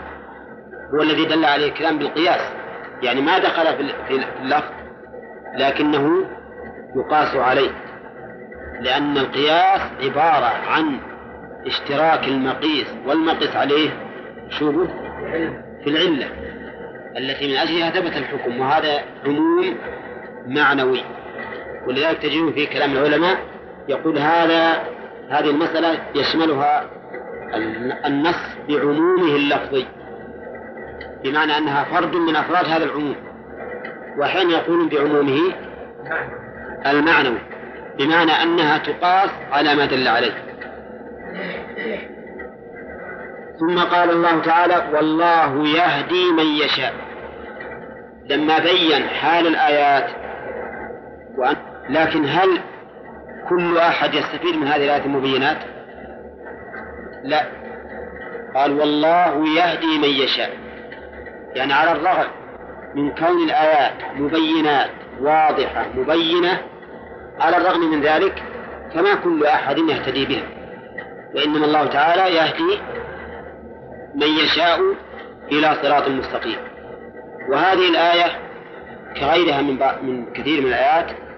هو 0.94 1.03
الذي 1.03 1.25
دل 1.25 1.44
عليه 1.44 1.68
الكلام 1.68 1.99
بالقياس. 1.99 2.53
يعني 3.03 3.20
ما 3.20 3.38
دخل 3.38 3.77
في 4.09 4.25
اللفظ 4.42 4.73
لكنه 5.55 6.27
يقاس 6.96 7.37
عليه. 7.37 7.70
لأن 8.81 9.18
القياس 9.18 9.81
عبارة 10.03 10.53
عن 10.68 11.01
اشتراك 11.66 12.29
المقيس 12.29 12.94
والمقيس 13.07 13.57
عليه 13.57 13.90
شو 14.49 14.87
في 15.85 15.87
العلة 15.87 16.27
التي 17.16 17.49
من 17.49 17.57
أجلها 17.57 17.90
ثبت 17.90 18.16
الحكم 18.16 18.61
وهذا 18.61 19.01
عموم 19.27 19.77
معنوي. 20.46 21.05
ولذلك 21.87 22.18
تجدون 22.18 22.53
في 22.53 22.66
كلام 22.66 22.92
العلماء 22.92 23.38
يقول 23.90 24.18
هذا 24.18 24.83
هذه 25.31 25.50
المسألة 25.50 25.98
يشملها 26.14 26.90
النص 28.07 28.57
بعمومه 28.68 29.37
اللفظي 29.37 29.87
بمعنى 31.24 31.59
أنها 31.59 31.85
فرد 31.85 32.16
من 32.16 32.37
أفراد 32.37 32.66
هذا 32.66 32.85
العموم 32.85 33.16
وأحيانا 34.18 34.53
يقولون 34.53 34.88
بعمومه 34.88 35.55
المعنوي 36.87 37.38
بمعنى 37.98 38.33
أنها 38.33 38.79
تقاس 38.79 39.31
على 39.53 39.74
ما 39.74 39.87
دل 39.87 40.09
عليه. 40.09 40.33
ثم 43.61 43.79
قال 43.79 44.11
الله 44.11 44.42
تعالى 44.42 44.88
والله 44.92 45.68
يهدي 45.68 46.33
من 46.33 46.46
يشاء 46.46 46.94
لما 48.31 48.59
بين 48.59 49.03
حال 49.09 49.46
الآيات 49.46 50.11
وأن 51.38 51.57
لكن 51.88 52.24
هل 52.24 52.61
كل 53.50 53.78
أحد 53.78 54.14
يستفيد 54.14 54.56
من 54.56 54.66
هذه 54.66 54.84
الآيات 54.84 55.06
المبينات؟ 55.06 55.58
لا. 57.24 57.46
قال 58.54 58.80
والله 58.80 59.48
يهدي 59.48 59.98
من 59.98 60.08
يشاء. 60.08 60.50
يعني 61.54 61.72
على 61.72 61.92
الرغم 61.92 62.30
من 62.94 63.10
كون 63.10 63.44
الآيات 63.44 63.92
مبينات 64.14 64.90
واضحة 65.20 65.86
مبينة 65.94 66.60
على 67.40 67.56
الرغم 67.56 67.90
من 67.90 68.00
ذلك 68.00 68.42
فما 68.94 69.14
كل 69.14 69.46
أحد 69.46 69.78
يهتدي 69.78 70.26
بها. 70.26 70.46
وإنما 71.34 71.66
الله 71.66 71.86
تعالى 71.86 72.36
يهدي 72.36 72.80
من 74.14 74.26
يشاء 74.26 74.80
إلى 75.52 75.76
صراط 75.82 76.08
مستقيم. 76.08 76.58
وهذه 77.50 77.88
الآية 77.88 78.26
كغيرها 79.16 79.62
من 79.62 79.78
من 80.02 80.32
كثير 80.32 80.60
من 80.60 80.66
الآيات 80.66 81.30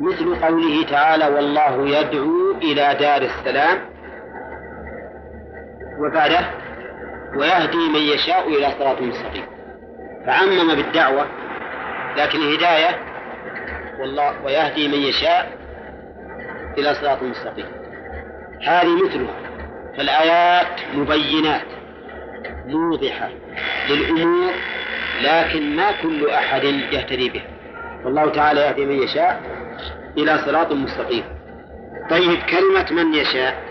مثل 0.00 0.34
قوله 0.34 0.84
تعالى 0.84 1.26
والله 1.26 1.88
يدعو 1.88 2.52
إلى 2.62 2.96
دار 3.00 3.22
السلام 3.22 3.78
وبعده 5.98 6.40
ويهدي 7.36 7.88
من 7.88 8.00
يشاء 8.00 8.48
إلى 8.48 8.70
صراط 8.78 9.00
مستقيم. 9.02 9.44
فعمم 10.26 10.74
بالدعوة 10.74 11.26
لكن 12.16 12.38
الهداية 12.38 12.98
والله 14.00 14.44
ويهدي 14.44 14.88
من 14.88 14.98
يشاء 14.98 15.52
إلى 16.78 16.94
صراط 16.94 17.22
مستقيم. 17.22 17.66
هذه 18.66 19.04
مثلها 19.04 19.34
فالآيات 19.96 20.80
مبينات 20.94 21.66
موضحة 22.66 23.28
للأمور 23.90 24.52
لكن 25.22 25.76
ما 25.76 25.92
كل 26.02 26.30
أحد 26.30 26.64
يهتدي 26.64 27.30
بها. 27.30 27.46
والله 28.04 28.30
تعالى 28.30 28.60
يهدي 28.60 28.86
من 28.86 29.02
يشاء 29.02 29.59
إلى 30.18 30.38
صراط 30.38 30.72
مستقيم. 30.72 31.24
طيب 32.10 32.38
كلمة 32.38 33.02
من 33.02 33.14
يشاء؟ 33.14 33.70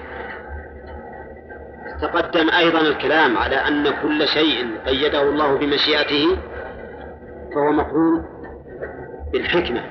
تقدم 2.01 2.49
أيضا 2.49 2.81
الكلام 2.81 3.37
على 3.37 3.55
أن 3.55 3.89
كل 4.01 4.27
شيء 4.27 4.77
قيده 4.87 5.21
الله 5.21 5.57
بمشيئته 5.57 6.37
فهو 7.55 7.71
مقرون 7.71 8.25
بالحكمة. 9.33 9.83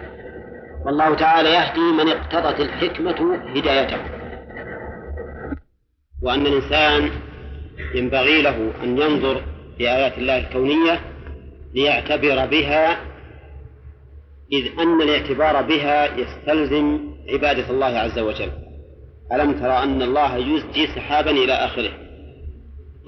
والله 0.87 1.15
تعالى 1.15 1.51
يهدي 1.53 1.81
من 1.81 2.09
اقتضت 2.09 2.61
الحكمة 2.61 3.37
هدايته. 3.57 3.99
وأن 6.23 6.47
الإنسان 6.47 7.11
ينبغي 7.95 8.43
له 8.43 8.73
أن 8.85 8.99
ينظر 8.99 9.43
في 9.79 9.91
آيات 9.91 10.19
الله 10.19 10.39
الكونية 10.39 11.01
ليعتبر 11.75 12.47
بها 12.47 12.97
إذ 14.53 14.67
أن 14.79 15.03
الاعتبار 15.03 15.63
بها 15.63 16.17
يستلزم 16.17 17.15
عبادة 17.29 17.71
الله 17.71 17.87
عز 17.87 18.19
وجل. 18.19 18.51
ألم 19.33 19.53
ترى 19.53 19.83
أن 19.83 20.03
الله 20.03 20.37
يزجي 20.37 20.87
سحابا 20.87 21.31
إلى 21.31 21.53
آخره؟ 21.53 21.93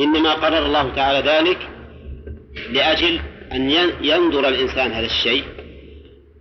إنما 0.00 0.34
قرر 0.34 0.66
الله 0.66 0.94
تعالى 0.94 1.28
ذلك 1.28 1.68
لأجل 2.70 3.20
أن 3.52 3.70
ينظر 4.02 4.48
الإنسان 4.48 4.90
هذا 4.90 5.06
الشيء 5.06 5.44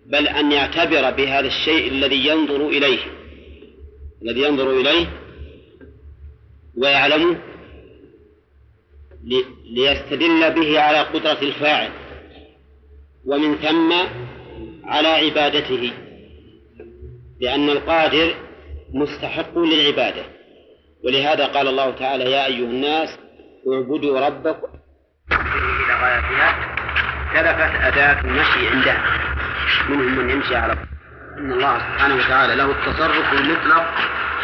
بل 0.05 0.27
أن 0.27 0.51
يعتبر 0.51 1.11
بهذا 1.11 1.47
الشيء 1.47 1.91
الذي 1.91 2.27
ينظر 2.27 2.67
إليه. 2.67 2.99
الذي 4.21 4.41
ينظر 4.41 4.71
إليه 4.71 5.05
ويعلمه 6.77 7.37
ليستدل 9.75 10.53
به 10.53 10.79
على 10.79 10.99
قدرة 11.01 11.37
الفاعل. 11.41 11.91
ومن 13.25 13.55
ثم 13.55 13.93
على 14.83 15.07
عبادته 15.07 15.93
لأن 17.41 17.69
القادر 17.69 18.33
مستحق 18.93 19.57
للعبادة. 19.57 20.23
ولهذا 21.05 21.45
قال 21.45 21.67
الله 21.67 21.91
تعالى 21.91 22.31
يا 22.31 22.45
أيها 22.45 22.69
الناس 22.69 23.19
اعبدوا 23.73 24.27
ربكم 24.27 24.67
إلى 25.31 25.93
غايتها. 26.01 26.75
اختلفت 27.25 27.81
أداة 27.85 28.21
المشي 28.21 28.67
عندها 28.67 29.03
منهم 29.89 30.17
من 30.17 30.29
يمشي 30.29 30.55
على 30.55 30.73
إن 31.37 31.51
الله 31.51 31.77
سبحانه 31.79 32.15
وتعالى 32.15 32.55
له 32.55 32.71
التصرف 32.71 33.33
المطلق 33.33 33.85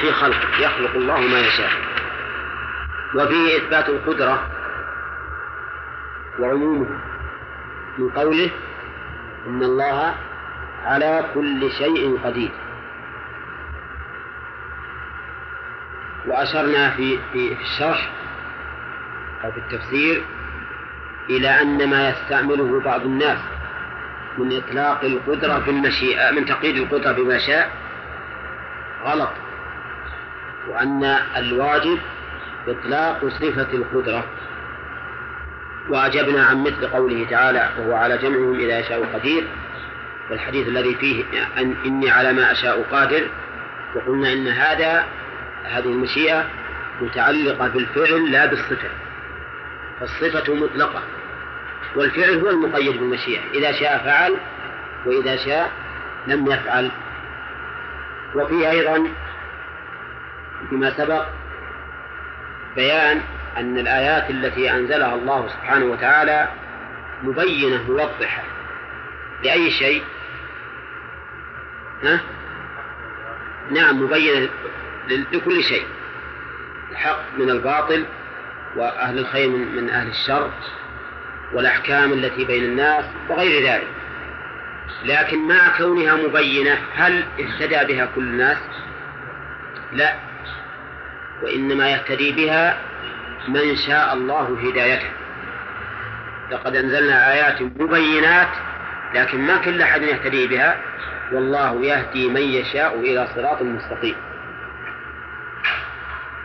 في 0.02 0.12
خلقه 0.12 0.60
يخلق 0.60 0.96
الله 0.96 1.20
ما 1.20 1.40
يشاء. 1.40 1.72
وفيه 3.16 3.58
إثبات 3.58 3.90
القدرة 3.90 4.52
وعمومه 6.40 6.88
من 7.98 8.10
قوله 8.10 8.52
إن 9.48 9.64
الله 9.64 10.16
على 10.86 11.26
كل 11.34 11.72
شيء 11.72 12.20
قدير. 12.24 12.52
وأشرنا 16.28 16.90
في 16.90 17.20
في 17.34 17.54
الشرح 17.62 18.12
أو 19.44 19.52
في 19.52 19.58
التفسير 19.58 20.24
إلى 21.30 21.62
أن 21.62 21.90
ما 21.90 22.10
يستعمله 22.10 22.80
بعض 22.80 23.02
الناس 23.02 23.40
من 24.38 24.58
إطلاق 24.58 25.04
القدرة 25.04 25.58
بالمشيئة 25.58 26.32
من 26.32 26.46
تقييد 26.46 26.78
القدرة 26.78 27.12
بما 27.12 27.38
شاء 27.38 27.72
غلط 29.06 29.30
وأن 30.70 31.04
الواجب 31.38 32.00
إطلاق 32.68 33.28
صفة 33.28 33.74
القدرة. 33.74 34.26
وأجبنا 35.90 36.46
عن 36.46 36.64
مثل 36.64 36.88
قوله 36.88 37.28
تعالى 37.30 37.70
وهو 37.80 37.96
على 37.96 38.18
جمعهم 38.18 38.60
إذا 38.60 38.80
يشاء 38.80 39.06
قدير 39.14 39.48
والحديث 40.30 40.68
الذي 40.68 40.96
فيه 40.96 41.24
أن 41.58 41.76
إني 41.86 42.12
على 42.12 42.34
ما 42.34 42.52
أشاء 42.52 42.82
قادر 42.92 43.28
وقلنا 43.96 44.34
إن 44.34 44.48
هذا 44.48 45.06
هذه 45.64 45.86
المشيئة 45.86 46.50
متعلقة 47.02 47.68
بالفعل 47.68 48.32
لا 48.32 48.46
بالصفة 48.46 48.90
فالصفة 50.00 50.54
مطلقة 50.54 51.02
والفعل 51.96 52.40
هو 52.40 52.50
المقيد 52.50 52.98
بالمشيئة 52.98 53.42
إذا 53.54 53.72
شاء 53.72 53.98
فعل 53.98 54.36
وإذا 55.06 55.36
شاء 55.36 55.72
لم 56.28 56.52
يفعل. 56.52 56.92
وفي 58.36 58.70
أيضا 58.70 59.08
فيما 60.70 60.98
سبق 60.98 61.26
بيان 62.76 63.22
أن 63.58 63.78
الآيات 63.78 64.30
التي 64.30 64.72
أنزلها 64.72 65.16
الله 65.16 65.48
سبحانه 65.48 65.86
وتعالى 65.86 66.48
مبينة 67.24 67.84
موضحة. 67.92 68.44
لأي 69.44 69.72
شيء؟ 69.72 70.04
ها؟ 72.04 72.20
نعم 73.72 74.02
مبينة 74.02 74.50
لكل 75.08 75.64
شيء. 75.64 75.86
الحق 76.92 77.20
من 77.38 77.50
الباطل 77.50 78.06
وأهل 78.76 79.20
الخير 79.20 79.50
من 79.50 79.90
أهل 79.90 80.08
الشر 80.08 80.52
والأحكام 81.54 82.14
التي 82.14 82.46
بين 82.46 82.64
الناس 82.64 83.06
وغير 83.30 83.68
ذلك. 83.68 83.88
لكن 85.06 85.48
مع 85.48 85.78
كونها 85.78 86.16
مبينة 86.16 86.78
هل 86.96 87.26
اهتدى 87.40 87.94
بها 87.94 88.06
كل 88.16 88.24
الناس؟ 88.24 88.58
لا. 89.94 90.16
وإنما 91.44 91.90
يهتدي 91.90 92.32
بها 92.32 92.78
من 93.48 93.76
شاء 93.76 94.14
الله 94.14 94.70
هدايته. 94.70 95.10
لقد 96.52 96.76
أنزلنا 96.76 97.34
آيات 97.34 97.62
مبينات 97.62 98.50
لكن 99.14 99.42
ما 99.42 99.58
كل 99.58 99.82
أحد 99.82 100.02
يهتدي 100.02 100.48
بها. 100.48 100.78
والله 101.32 101.86
يهدي 101.86 102.30
من 102.30 102.42
يشاء 102.42 103.00
إلى 103.00 103.28
صراط 103.36 103.62
مستقيم. 103.62 104.16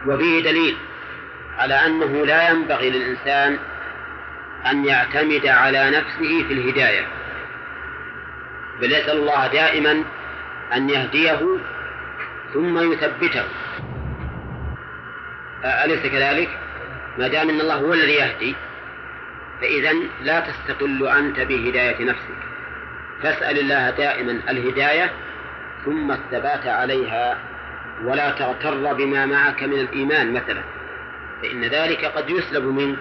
وفيه 0.06 0.42
دليل 0.42 0.76
على 1.58 1.74
أنه 1.74 2.26
لا 2.26 2.50
ينبغي 2.50 2.90
للإنسان 2.90 3.58
أن 4.70 4.84
يعتمد 4.84 5.46
على 5.46 5.90
نفسه 5.90 6.44
في 6.48 6.52
الهداية. 6.52 7.06
بل 8.80 8.92
يسأل 8.92 9.18
الله 9.18 9.46
دائما 9.46 10.04
أن 10.72 10.90
يهديه 10.90 11.40
ثم 12.54 12.92
يثبته. 12.92 13.44
أليس 15.64 16.02
كذلك؟ 16.06 16.48
ما 17.18 17.28
دام 17.28 17.48
أن 17.48 17.60
الله 17.60 17.74
هو 17.74 17.92
الذي 17.92 18.12
يهدي 18.12 18.54
فإذا 19.60 19.92
لا 20.22 20.40
تستقل 20.40 21.08
أنت 21.08 21.40
بهداية 21.40 22.04
نفسك. 22.04 22.38
فاسأل 23.22 23.58
الله 23.58 23.90
دائما 23.90 24.32
الهداية 24.48 25.10
ثم 25.84 26.12
الثبات 26.12 26.66
عليها 26.66 27.38
ولا 28.04 28.30
تغتر 28.30 28.92
بما 28.92 29.26
معك 29.26 29.62
من 29.62 29.78
الإيمان 29.78 30.32
مثلا. 30.32 30.62
فإن 31.42 31.64
ذلك 31.64 32.04
قد 32.04 32.30
يسلب 32.30 32.64
منك 32.64 32.98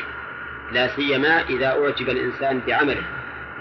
لا 0.72 0.88
سيما 0.88 1.42
إذا 1.42 1.68
أعجب 1.68 2.10
الإنسان 2.10 2.62
بعمله. 2.68 3.04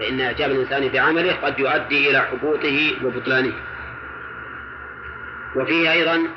فإن 0.00 0.20
إعجاب 0.20 0.50
الإنسان 0.50 0.88
بعمله 0.88 1.32
قد 1.32 1.58
يؤدي 1.58 2.10
إلى 2.10 2.20
حبوطه 2.20 2.96
وبطلانه. 3.04 3.52
وفيه 5.56 5.92
أيضا 5.92 6.28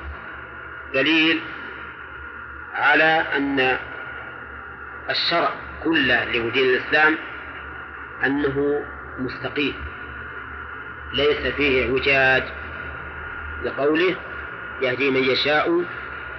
دليل 0.94 1.40
على 2.74 3.26
أن 3.38 3.78
الشرع 5.12 5.50
كله 5.84 6.26
لدين 6.26 6.66
الإسلام 6.66 7.18
أنه 8.26 8.86
مستقيم. 9.20 9.74
ليس 11.14 11.54
فيه 11.56 11.86
اعوجاج 11.86 12.44
لقوله 13.64 14.16
يهدي 14.82 15.10
من 15.10 15.24
يشاء 15.24 15.84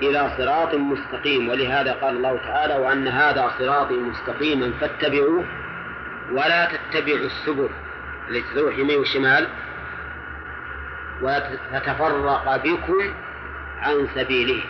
إلى 0.02 0.30
صراط 0.38 0.74
مستقيم. 0.74 1.48
ولهذا 1.48 1.92
قال 1.92 2.16
الله 2.16 2.36
تعالى 2.36 2.74
وأن 2.74 3.08
هذا 3.08 3.54
صراطي 3.58 3.94
مستقيما 3.94 4.72
فاتبعوه 4.80 5.44
ولا 6.32 6.68
تتبعوا 6.72 7.26
السبل 7.26 7.68
التي 8.30 8.54
تروح 8.54 8.78
يمين 8.78 8.98
وشمال 8.98 9.48
وتتفرق 11.22 12.56
بكم 12.56 13.14
عن 13.78 14.08
سبيله. 14.14 14.62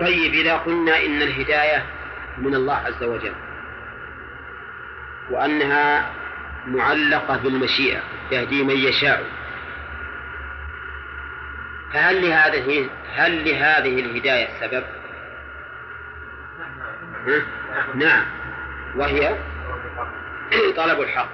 طيب 0.00 0.34
إذا 0.34 0.56
قلنا 0.56 1.06
إن 1.06 1.22
الهداية 1.22 1.86
من 2.38 2.54
الله 2.54 2.74
عز 2.74 3.02
وجل 3.02 3.34
وأنها 5.30 6.10
معلقة 6.66 7.36
بالمشيئة 7.36 8.02
يهدي 8.30 8.62
من 8.62 8.76
يشاء 8.76 9.24
فهل 11.92 12.22
لهذه 12.28 12.88
هل 13.14 13.44
لهذه 13.44 14.00
الهداية 14.00 14.48
سبب؟ 14.60 14.84
نعم. 17.94 18.24
وهي 18.96 19.36
طلب 20.76 21.00
الحق. 21.00 21.28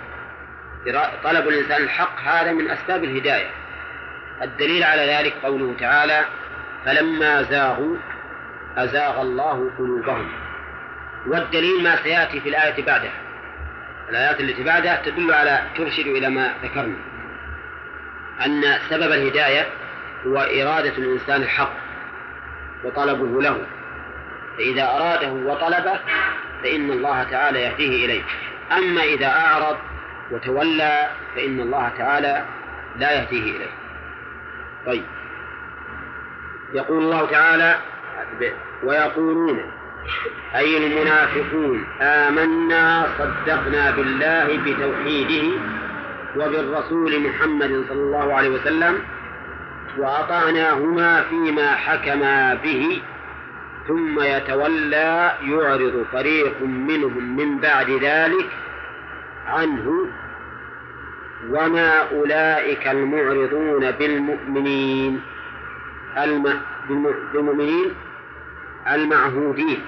طلب 1.25 1.49
الإنسان 1.49 1.83
الحق 1.83 2.21
هذا 2.21 2.53
من 2.53 2.71
أسباب 2.71 3.05
الهداية. 3.05 3.51
الدليل 4.43 4.85
على 4.85 5.03
ذلك 5.07 5.35
قوله 5.43 5.75
تعالى 5.79 6.25
فلما 6.85 7.43
زاغوا 7.43 7.97
أزاغ 8.77 9.23
الله 9.23 9.71
قلوبهم. 9.79 10.29
والدليل 11.27 11.83
ما 11.83 11.97
سيأتي 12.03 12.41
في 12.41 12.49
الآية 12.49 12.85
بعدها. 12.87 13.13
الآيات 14.11 14.41
التي 14.41 14.65
بعدها 14.65 15.03
تدل 15.05 15.33
على 15.33 15.63
ترشد 15.77 16.07
إلى 16.07 16.29
ما 16.29 16.55
ذكرنا. 16.63 16.97
أن 18.47 18.79
سبب 18.91 19.13
الهداية 19.13 19.67
هو 20.27 20.39
إرادة 20.39 20.97
الإنسان 20.99 21.43
الحق 21.43 21.73
وطلبه 22.85 23.43
له. 23.43 23.67
فإذا 24.59 24.83
أراده 24.83 25.33
وطلبه 25.33 26.01
فإن 26.63 26.91
الله 26.91 27.23
تعالى 27.23 27.63
يهديه 27.63 28.07
إليه. 28.07 28.23
أما 28.73 29.03
إذا 29.03 29.27
أعرض 29.27 29.77
وتولى 30.31 31.11
فإن 31.35 31.61
الله 31.61 31.93
تعالى 31.99 32.45
لا 32.99 33.13
يهديه 33.13 33.57
إليه. 33.57 33.71
طيب. 34.87 35.05
يقول 36.75 37.03
الله 37.03 37.27
تعالى 37.27 37.77
ويقولون 38.85 39.61
أي 40.57 40.87
المنافقون 40.87 41.85
آمنا 42.01 43.07
صدقنا 43.19 43.91
بالله 43.91 44.47
بتوحيده 44.67 45.57
وبالرسول 46.37 47.21
محمد 47.21 47.85
صلى 47.89 48.01
الله 48.03 48.35
عليه 48.35 48.49
وسلم 48.49 48.99
وأطعناهما 49.99 51.23
فيما 51.23 51.75
حكما 51.75 52.55
به 52.55 53.03
ثم 53.89 54.21
يتولى 54.21 55.33
يعرض 55.43 56.07
فريق 56.13 56.63
منهم 56.63 57.37
من 57.37 57.59
بعد 57.59 57.91
ذلك 57.91 58.47
عنه 59.47 60.07
وما 61.51 61.91
أولئك 62.13 62.89
المعرضون 62.89 63.91
بالمؤمنين 63.91 65.21
الم... 66.19 66.61
بالمؤمنين 66.89 67.95
المعهودين 68.89 69.83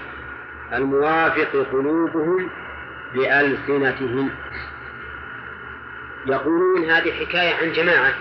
الموافق 0.73 1.67
قلوبهم 1.73 2.51
بألسنتهم. 3.15 4.31
يقولون 6.27 6.91
هذه 6.91 7.13
حكاية 7.13 7.55
عن 7.55 7.73
جماعة 7.73 8.15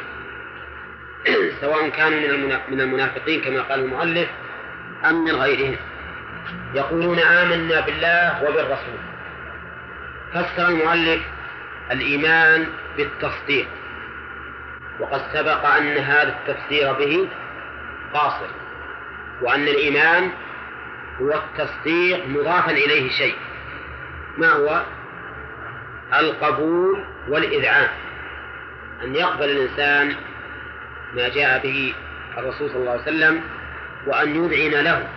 سواء 1.61 1.89
كانوا 1.89 2.37
من 2.69 2.81
المنافقين 2.81 3.41
كما 3.41 3.61
قال 3.61 3.79
المؤلف 3.79 4.29
أم 5.05 5.23
من 5.23 5.31
غيرهم. 5.31 5.75
يقولون 6.73 7.19
آمنا 7.19 7.79
بالله 7.79 8.43
وبالرسول. 8.43 8.99
فسر 10.33 10.67
المؤلف 10.69 11.21
الإيمان 11.91 12.67
بالتصديق 12.97 13.67
وقد 14.99 15.21
سبق 15.33 15.65
أن 15.65 15.97
هذا 15.97 16.37
التفسير 16.39 16.93
به 16.93 17.27
قاصر. 18.13 18.62
وأن 19.43 19.67
الإيمان 19.67 20.31
هو 21.21 21.33
التصديق 21.33 22.27
مضافا 22.27 22.71
إليه 22.71 23.09
شيء 23.09 23.35
ما 24.37 24.49
هو؟ 24.49 24.83
القبول 26.19 27.05
والإذعان. 27.27 27.89
أن 29.03 29.15
يقبل 29.15 29.49
الإنسان 29.49 30.15
ما 31.15 31.29
جاء 31.29 31.63
به 31.63 31.93
الرسول 32.37 32.69
صلى 32.69 32.79
الله 32.79 32.91
عليه 32.91 33.01
وسلم 33.01 33.41
وأن 34.07 34.35
يذعن 34.35 34.83
له. 34.83 35.07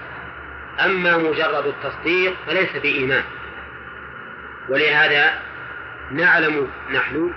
أما 0.85 1.17
مجرد 1.17 1.67
التصديق 1.67 2.35
فليس 2.47 2.73
بإيمان. 2.77 3.25
ولهذا 4.69 5.35
نعلم 6.11 6.69
نحن 6.95 7.33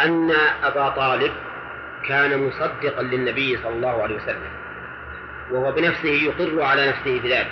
أن 0.00 0.32
أبا 0.62 0.88
طالب 0.88 1.32
كان 2.08 2.46
مصدقا 2.46 3.02
للنبي 3.02 3.58
صلى 3.62 3.72
الله 3.72 4.02
عليه 4.02 4.16
وسلم. 4.16 4.61
وهو 5.50 5.72
بنفسه 5.72 6.08
يقر 6.08 6.62
على 6.62 6.88
نفسه 6.88 7.20
بذلك. 7.20 7.50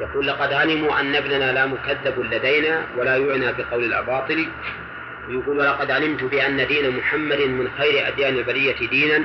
يقول 0.00 0.26
لقد 0.26 0.52
علموا 0.52 1.00
أن 1.00 1.14
ابننا 1.14 1.52
لا 1.52 1.66
مكذب 1.66 2.18
لدينا 2.18 2.86
ولا 2.96 3.16
يعنى 3.16 3.52
بقول 3.52 3.84
الأباطل. 3.84 4.48
ويقول 5.28 5.58
ولقد 5.58 5.90
علمت 5.90 6.24
بأن 6.24 6.66
دين 6.66 6.96
محمد 6.96 7.38
من 7.40 7.68
خير 7.78 8.08
أديان 8.08 8.34
البرية 8.34 8.88
دينا 8.88 9.24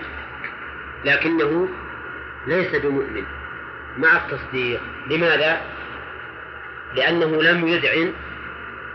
لكنه 1.05 1.69
ليس 2.47 2.75
بمؤمن. 2.75 3.23
مع 3.97 4.17
التصديق. 4.17 4.81
لماذا؟ 5.09 5.61
لأنه 6.95 7.43
لم 7.43 7.67
يذعن 7.67 8.13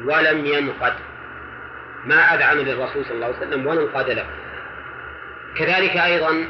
ولم 0.05 0.47
ينقد. 0.47 0.95
ما 2.07 2.35
أذعن 2.35 2.57
للرسول 2.57 3.05
صلى 3.05 3.15
الله 3.15 3.27
عليه 3.27 3.37
وسلم 3.37 3.67
ولا 3.67 3.81
انقاد 3.81 4.11
له. 4.11 4.27
كذلك 5.57 5.97
أيضا 5.97 6.47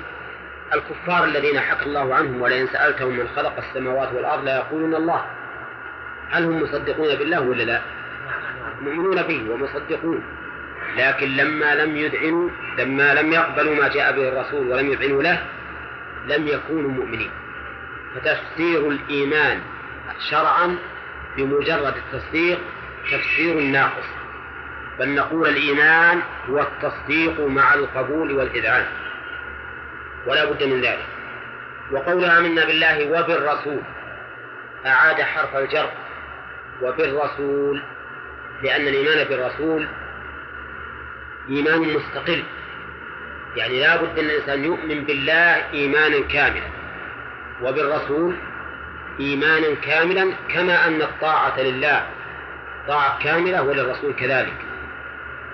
الكفار 0.74 1.24
الذين 1.24 1.60
حكى 1.60 1.86
الله 1.86 2.14
عنهم 2.14 2.42
ولئن 2.42 2.66
سألتهم 2.66 3.16
من 3.16 3.28
خلق 3.36 3.56
السماوات 3.58 4.12
والأرض 4.12 4.44
لا 4.44 4.56
يقولون 4.56 4.94
الله. 4.94 5.24
هل 6.30 6.44
هم 6.44 6.62
مصدقون 6.62 7.14
بالله 7.14 7.40
ولا 7.40 7.62
لا؟ 7.62 7.80
مؤمنون 8.80 9.22
به 9.22 9.50
ومصدقون. 9.50 10.22
لكن 10.96 11.36
لما 11.36 11.74
لم 11.74 11.96
يذعنوا 11.96 12.50
لما 12.78 13.14
لم 13.14 13.32
يقبلوا 13.32 13.74
ما 13.74 13.88
جاء 13.88 14.12
به 14.12 14.28
الرسول 14.28 14.68
ولم 14.68 14.92
يذعنوا 14.92 15.22
له 15.22 15.44
لم 16.26 16.48
يكونوا 16.48 16.90
مؤمنين. 16.90 17.30
فتفسير 18.14 18.88
الإيمان 18.88 19.60
شرعا 20.30 20.78
بمجرد 21.36 21.94
التصديق 21.96 22.58
تفسير 23.12 23.60
ناقص. 23.60 24.08
بل 24.98 25.14
نقول 25.14 25.48
الإيمان 25.48 26.20
هو 26.48 26.60
التصديق 26.60 27.40
مع 27.40 27.74
القبول 27.74 28.32
والإذعان. 28.32 28.86
ولا 30.26 30.44
بد 30.44 30.62
من 30.62 30.80
ذلك. 30.80 31.06
وقول 31.92 32.24
آمنا 32.24 32.64
بالله 32.64 33.06
وبالرسول 33.10 33.80
أعاد 34.86 35.22
حرف 35.22 35.56
الجر 35.56 35.90
وبالرسول 36.82 37.82
لأن 38.62 38.88
الإيمان 38.88 39.28
بالرسول 39.28 39.88
إيمان 41.48 41.80
مستقل. 41.80 42.44
يعني 43.56 43.80
لا 43.80 43.96
بد 43.96 44.18
أن 44.18 44.24
الإنسان 44.24 44.64
يؤمن 44.64 45.04
بالله 45.04 45.70
إيمانا 45.72 46.20
كاملا 46.28 46.68
وبالرسول 47.62 48.36
إيمانا 49.20 49.74
كاملا 49.74 50.32
كما 50.54 50.86
أن 50.86 51.02
الطاعة 51.02 51.60
لله 51.60 52.06
طاعة 52.88 53.18
كاملة 53.24 53.62
وللرسول 53.62 54.14
كذلك. 54.14 54.56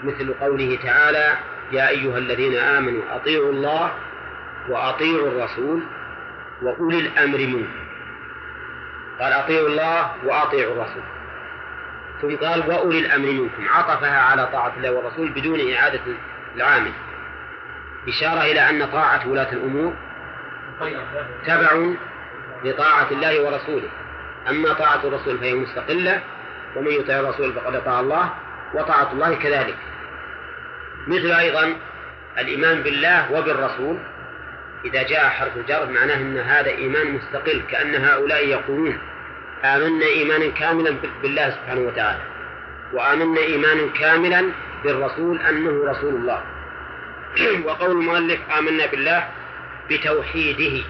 مثل 0.04 0.35
قوله 0.40 0.78
تعالى 0.83 1.38
يا 1.72 1.88
أيها 1.88 2.18
الذين 2.18 2.57
آمنوا 2.57 3.02
أطيعوا 3.11 3.52
الله 3.52 3.92
وأطيعوا 4.68 5.28
الرسول 5.28 5.83
وأولي 6.62 6.98
الأمر 6.98 7.38
منكم. 7.38 7.88
قال 9.20 9.33
أطيعوا 9.33 9.68
الله 9.68 10.11
وأطيعوا 10.24 10.72
الرسول. 10.72 11.02
ثم 12.22 12.46
قال 12.46 12.70
وأولي 12.70 12.98
الأمر 12.98 13.26
منكم. 13.26 13.68
عطفها 13.68 14.20
على 14.20 14.46
طاعة 14.46 14.72
الله 14.76 14.90
والرسول 14.90 15.28
بدون 15.28 15.72
إعادة 15.72 16.00
العامل. 16.57 16.92
إشارة 18.09 18.42
إلى 18.42 18.70
أن 18.70 18.87
طاعة 18.87 19.28
ولاة 19.28 19.52
الأمور 19.52 19.94
تبع 21.46 21.94
لطاعة 22.64 23.07
الله 23.11 23.42
ورسوله. 23.46 23.88
أما 24.50 24.72
طاعة 24.72 25.00
الرسول 25.04 25.38
فهي 25.38 25.54
مستقلة 25.54 26.20
ومن 26.76 26.92
يطع 26.92 27.12
الرسول 27.12 27.52
فقد 27.52 27.74
أطاع 27.74 28.00
الله 28.00 28.31
وطاعة 28.74 29.12
الله 29.12 29.35
كذلك. 29.35 29.76
مثل 31.07 31.33
أيضا 31.33 31.76
الإيمان 32.38 32.83
بالله 32.83 33.33
وبالرسول 33.33 33.98
إذا 34.84 35.02
جاء 35.02 35.28
حرف 35.28 35.56
الجر 35.56 35.86
معناه 35.86 36.16
أن 36.16 36.38
هذا 36.38 36.70
إيمان 36.70 37.12
مستقل 37.12 37.62
كأن 37.70 37.94
هؤلاء 37.94 38.46
يقولون 38.46 38.98
آمنا 39.64 40.06
إيمانا 40.06 40.50
كاملا 40.50 40.96
بالله 41.22 41.50
سبحانه 41.50 41.80
وتعالى 41.80 42.20
وآمنا 42.92 43.40
إيمانا 43.40 43.92
كاملا 44.00 44.52
بالرسول 44.84 45.40
أنه 45.40 45.90
رسول 45.90 46.14
الله. 46.14 46.42
وقول 47.66 47.90
المؤلف 47.90 48.40
آمنا 48.58 48.86
بالله 48.86 49.28
بتوحيده. 49.90 50.84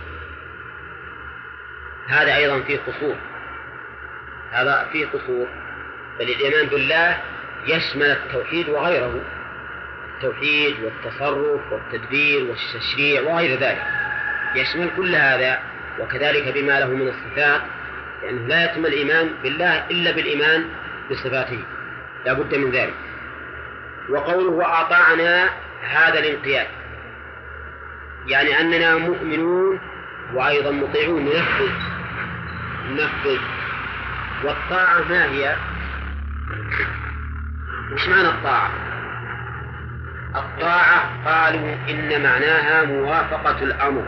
هذا 2.08 2.36
أيضا 2.36 2.60
فيه 2.60 2.78
قصور. 2.78 3.16
هذا 4.50 4.88
فيه 4.92 5.06
قصور. 5.06 5.46
بل 6.18 6.30
الإيمان 6.30 6.66
بالله 6.66 7.20
يشمل 7.66 8.10
التوحيد 8.10 8.68
وغيره. 8.68 9.20
التوحيد 10.18 10.76
والتصرف 10.82 11.72
والتدبير 11.72 12.44
والتشريع 12.44 13.22
وغير 13.22 13.60
ذلك. 13.60 13.82
يشمل 14.54 14.90
كل 14.96 15.14
هذا 15.14 15.58
وكذلك 15.98 16.54
بما 16.54 16.80
له 16.80 16.86
من 16.86 17.08
الصفات 17.08 17.60
لأنه 18.22 18.46
لا 18.46 18.64
يتم 18.64 18.86
الإيمان 18.86 19.30
بالله 19.42 19.86
إلا 19.90 20.10
بالإيمان 20.10 20.64
بصفاته. 21.10 21.64
لا 22.26 22.32
بد 22.32 22.54
من 22.54 22.70
ذلك. 22.70 22.94
وقوله 24.08 24.50
وأطعنا 24.50 25.50
هذا 25.82 26.18
الانقياد. 26.18 26.66
يعني 28.26 28.60
أننا 28.60 28.96
مؤمنون 28.96 29.80
وأيضا 30.34 30.70
مطيعون. 30.70 31.24
ننفذ 31.24 31.72
ننفذ 32.90 33.38
والطاعة 34.44 35.00
ما 35.08 35.24
هي؟ 35.24 35.56
وش 37.92 38.08
معنى 38.08 38.28
الطاعة؟ 38.28 38.87
الطاعة 40.36 41.24
قالوا 41.24 41.76
إن 41.88 42.22
معناها 42.22 42.84
موافقة 42.84 43.62
الأمر. 43.62 44.04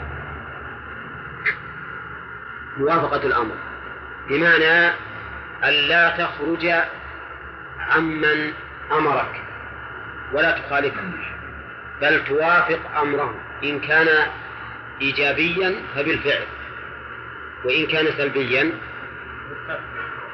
موافقة 2.78 3.26
الأمر. 3.26 3.54
بمعنى 4.28 4.88
أن 5.64 5.72
لا 5.88 6.10
تخرج 6.10 6.72
عمن 7.78 8.52
أمرك 8.92 9.40
ولا 10.32 10.58
تخالفه 10.58 11.12
بل 12.00 12.24
توافق 12.24 12.98
أمره 13.00 13.34
إن 13.64 13.80
كان 13.80 14.26
إيجابيا 15.00 15.74
فبالفعل 15.94 16.46
وإن 17.64 17.86
كان 17.86 18.06
سلبيا 18.16 18.72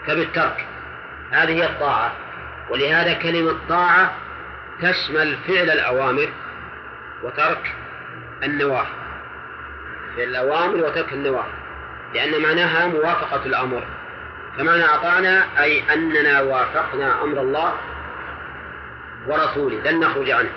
فبالترك. 0.06 0.66
هذه 1.30 1.50
هي 1.50 1.66
الطاعة 1.66 2.12
ولهذا 2.70 3.12
كلمة 3.12 3.56
طاعة 3.68 4.25
تشمل 4.82 5.36
فعل 5.48 5.70
الأوامر 5.70 6.28
وترك 7.22 7.74
النواهي. 8.42 8.86
فعل 10.16 10.28
الأوامر 10.28 10.84
وترك 10.84 11.12
النواهي. 11.12 11.52
لأن 12.14 12.42
معناها 12.42 12.86
موافقة 12.86 13.46
الأمر. 13.46 13.86
فمعنى 14.58 14.84
أطعنا 14.84 15.62
أي 15.62 15.92
أننا 15.92 16.40
وافقنا 16.40 17.22
أمر 17.22 17.40
الله 17.40 17.74
ورسوله. 19.26 19.90
لن 19.90 20.00
نخرج 20.00 20.30
عنه. 20.30 20.52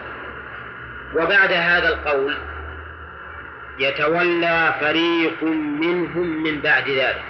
وبعد 1.15 1.51
هذا 1.51 1.89
القول 1.89 2.37
يتولى 3.79 4.73
فريق 4.79 5.43
منهم 5.81 6.43
من 6.43 6.61
بعد 6.61 6.89
ذلك. 6.89 7.23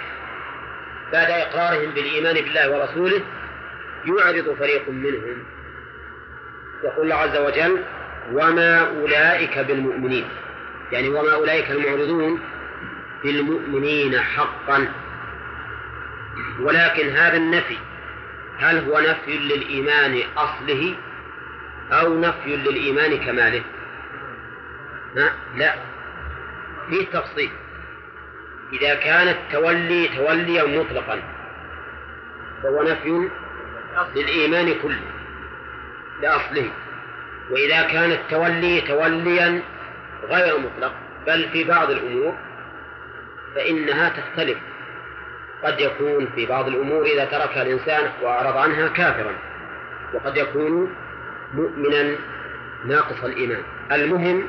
بعد 1.12 1.30
إقرارهم 1.30 1.90
بالإيمان 1.90 2.34
بالله 2.34 2.70
ورسوله 2.70 3.20
يعرض 4.06 4.56
فريق 4.58 4.88
منهم 4.88 5.44
يقول 6.84 7.04
الله 7.04 7.14
عز 7.14 7.36
وجل 7.36 7.84
وما 8.32 8.80
أولئك 8.80 9.58
بالمؤمنين. 9.58 10.28
يعني 10.92 11.08
وما 11.08 11.34
أولئك 11.34 11.70
المعرضون 11.70 12.40
بالمؤمنين 13.24 14.20
حقا. 14.20 14.88
ولكن 16.60 17.08
هذا 17.08 17.36
النفي 17.36 17.76
هل 18.58 18.78
هو 18.78 19.00
نفي 19.00 19.38
للإيمان 19.38 20.22
أصله 20.36 20.94
أو 21.92 22.20
نفي 22.20 22.56
للإيمان 22.56 23.18
كماله؟ 23.18 23.62
لا. 25.56 25.74
في 26.90 27.04
تفصيل. 27.04 27.50
إذا 28.72 28.94
كان 28.94 29.28
التولي 29.28 30.08
توليا 30.16 30.64
مطلقا 30.64 31.22
فهو 32.62 32.82
نفي 32.82 33.28
للإيمان 34.16 34.74
كله. 34.82 35.19
لأصله 36.22 36.70
وإذا 37.50 37.82
كان 37.82 38.12
التولي 38.12 38.80
توليا 38.80 39.62
غير 40.28 40.58
مطلق 40.58 40.92
بل 41.26 41.48
في 41.52 41.64
بعض 41.64 41.90
الأمور 41.90 42.34
فإنها 43.54 44.08
تختلف. 44.08 44.58
قد 45.64 45.80
يكون 45.80 46.28
في 46.34 46.46
بعض 46.46 46.68
الأمور 46.68 47.04
إذا 47.06 47.24
تركها 47.24 47.62
الإنسان 47.62 48.10
وأعرض 48.22 48.56
عنها 48.56 48.88
كافرا 48.88 49.32
وقد 50.14 50.36
يكون 50.36 50.94
مؤمنا 51.54 52.16
ناقص 52.84 53.24
الإيمان. 53.24 53.62
المهم 53.92 54.48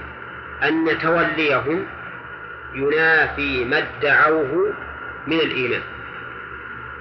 أن 0.63 0.97
توليهم 1.01 1.85
ينافي 2.73 3.65
ما 3.65 3.77
ادعوه 3.77 4.73
من 5.27 5.39
الإيمان. 5.39 5.81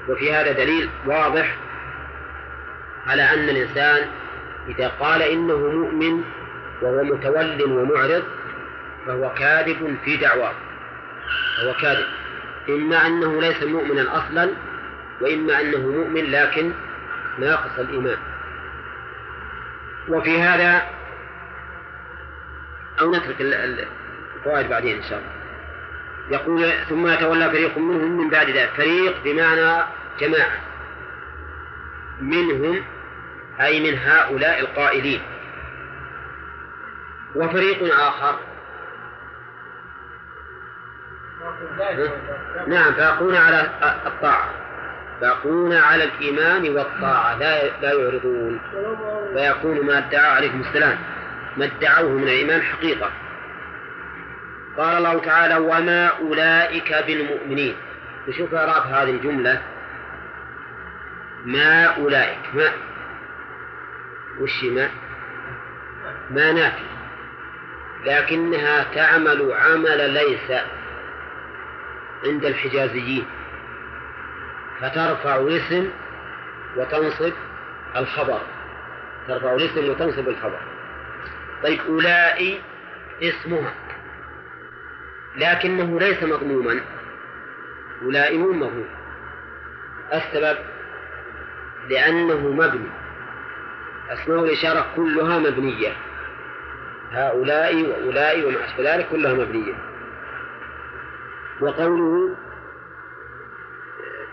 وفي 0.09 0.33
هذا 0.33 0.53
دليل 0.53 0.91
واضح 1.07 1.57
على 3.07 3.23
أن 3.23 3.49
الإنسان 3.49 4.09
إذا 4.69 4.89
قال 4.89 5.23
إنه 5.23 5.57
مؤمن 5.57 6.25
وهو 6.83 7.05
متول 7.05 7.63
ومعرض 7.63 8.25
فهو 9.07 9.35
كاذب 9.35 9.97
في 10.05 10.17
دعواه. 10.17 10.55
فهو 11.57 11.75
كاذب. 11.81 12.07
إما 12.69 13.07
أنه 13.07 13.41
ليس 13.41 13.63
مؤمنا 13.63 14.19
أصلا 14.19 14.51
وإما 15.21 15.61
أنه 15.61 15.79
مؤمن 15.79 16.31
لكن 16.31 16.73
ناقص 17.39 17.79
الإيمان. 17.79 18.19
وفي 20.09 20.43
هذا 20.43 20.83
أو 23.01 23.15
نترك 23.15 23.37
الفوائد 23.41 24.69
بعدين 24.69 24.97
إن 24.97 25.03
شاء 25.03 25.19
الله. 25.19 25.31
يقول 26.31 26.73
ثم 26.89 27.07
يتولى 27.07 27.51
فريق 27.51 27.79
منهم 27.79 28.21
من 28.21 28.31
بعد 28.31 28.51
ذلك. 28.51 28.71
فريق 28.77 29.17
بمعنى 29.25 29.85
جماعة. 30.21 30.61
منهم 32.21 32.83
أي 33.61 33.81
من 33.81 33.99
هؤلاء 33.99 34.61
القائلين. 34.61 35.23
وفريق 37.35 37.95
آخر. 37.95 38.35
نعم 42.67 42.91
باقون 42.91 43.37
على 43.37 43.71
الطاعة. 44.07 44.51
باقون 45.21 45.73
على 45.73 46.05
الإيمان 46.05 46.77
والطاعة. 46.77 47.39
لا 47.39 47.81
لا 47.81 47.93
يعرضون. 47.93 48.61
فيكون 49.35 49.87
ما 49.87 49.99
ادعى 49.99 50.31
عليكم 50.31 50.61
السلام. 50.61 50.99
ما 51.57 51.65
ادعوه 51.65 52.09
من 52.09 52.23
الإيمان 52.23 52.63
حقيقة. 52.63 53.11
قال 54.79 54.97
الله 54.97 55.21
تعالى 55.21 55.57
وما 55.57 56.07
أولئك 56.07 57.05
بالمؤمنين. 57.07 57.77
نشوف 58.29 58.55
إعراب 58.55 58.87
هذه 58.87 59.11
الجملة. 59.11 59.63
ما 61.45 61.85
أولئك. 61.85 62.39
ما 62.55 62.71
وش 64.41 64.65
ما؟ 64.65 64.91
ما 66.31 66.53
نافي. 66.53 66.85
لكنها 68.05 68.87
تعمل 68.95 69.53
عمل 69.53 70.11
ليس 70.11 70.61
عند 72.25 72.45
الحجازيين. 72.45 73.27
فترفع 74.81 75.37
الاسم 75.37 75.91
وتنصب 76.77 77.33
الخبر. 77.97 78.41
ترفع 79.29 79.55
الاسم 79.55 79.91
وتنصب 79.91 80.29
الخبر. 80.29 80.61
طيب 81.63 81.81
أولئي 81.89 82.61
اسمها. 83.23 83.75
لكنه 85.37 86.01
ليس 86.01 86.23
مضموما 86.23 86.81
أولئي 88.03 88.39
مو 88.39 88.71
السبب 90.13 90.59
لأنه 91.89 92.49
مبني. 92.49 93.00
أسماء 94.11 94.45
الإشارة 94.45 94.87
كلها 94.97 95.39
مبنية. 95.39 95.93
هؤلاء 97.13 97.77
وأولئك 97.77 98.47
وما 98.47 98.65
أشبه 98.65 98.95
ذلك 98.95 99.09
كلها 99.09 99.35
مبنية. 99.35 99.75
وقوله 101.61 102.37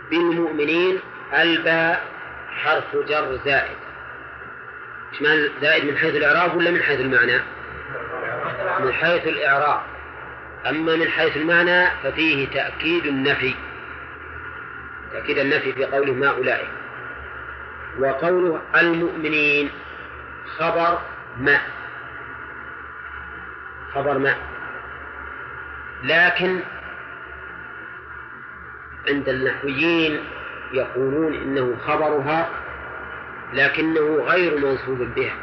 بالمؤمنين 0.09 0.99
الباء 1.33 2.05
حرف 2.49 2.95
جر 2.95 3.39
زائد. 3.45 3.77
إيش 5.13 5.21
معنى 5.21 5.49
زائد؟ 5.61 5.85
من 5.85 5.97
حيث 5.97 6.15
الإعراب 6.15 6.57
ولا 6.57 6.71
من 6.71 6.81
حيث 6.81 6.99
المعنى؟ 6.99 7.41
من 8.79 8.93
حيث 8.93 9.27
الإعراب. 9.27 9.81
أما 10.69 10.95
من 10.95 11.07
حيث 11.07 11.37
المعنى 11.37 11.87
ففيه 12.03 12.47
تأكيد 12.47 13.05
النفي. 13.05 13.55
تأكيد 15.13 15.37
النفي 15.37 15.73
في 15.73 15.85
قوله 15.85 16.13
ما 16.13 16.27
أولئك. 16.29 16.67
وقوله 17.99 18.61
المؤمنين 18.75 19.69
خبر 20.57 20.99
ما. 21.39 21.59
خبر 23.93 24.17
ما. 24.17 24.35
لكن 26.03 26.59
عند 29.09 29.29
النحويين 29.29 30.23
يقولون 30.73 31.33
إنه 31.33 31.75
خبرها 31.87 32.49
لكنه 33.53 34.23
غير 34.23 34.57
منصوب 34.57 34.97
بها. 35.15 35.35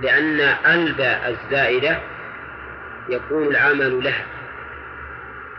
لأن 0.00 0.40
الباء 0.66 1.30
الزائدة 1.30 1.98
يكون 3.08 3.46
العمل 3.46 4.04
لها 4.04 4.24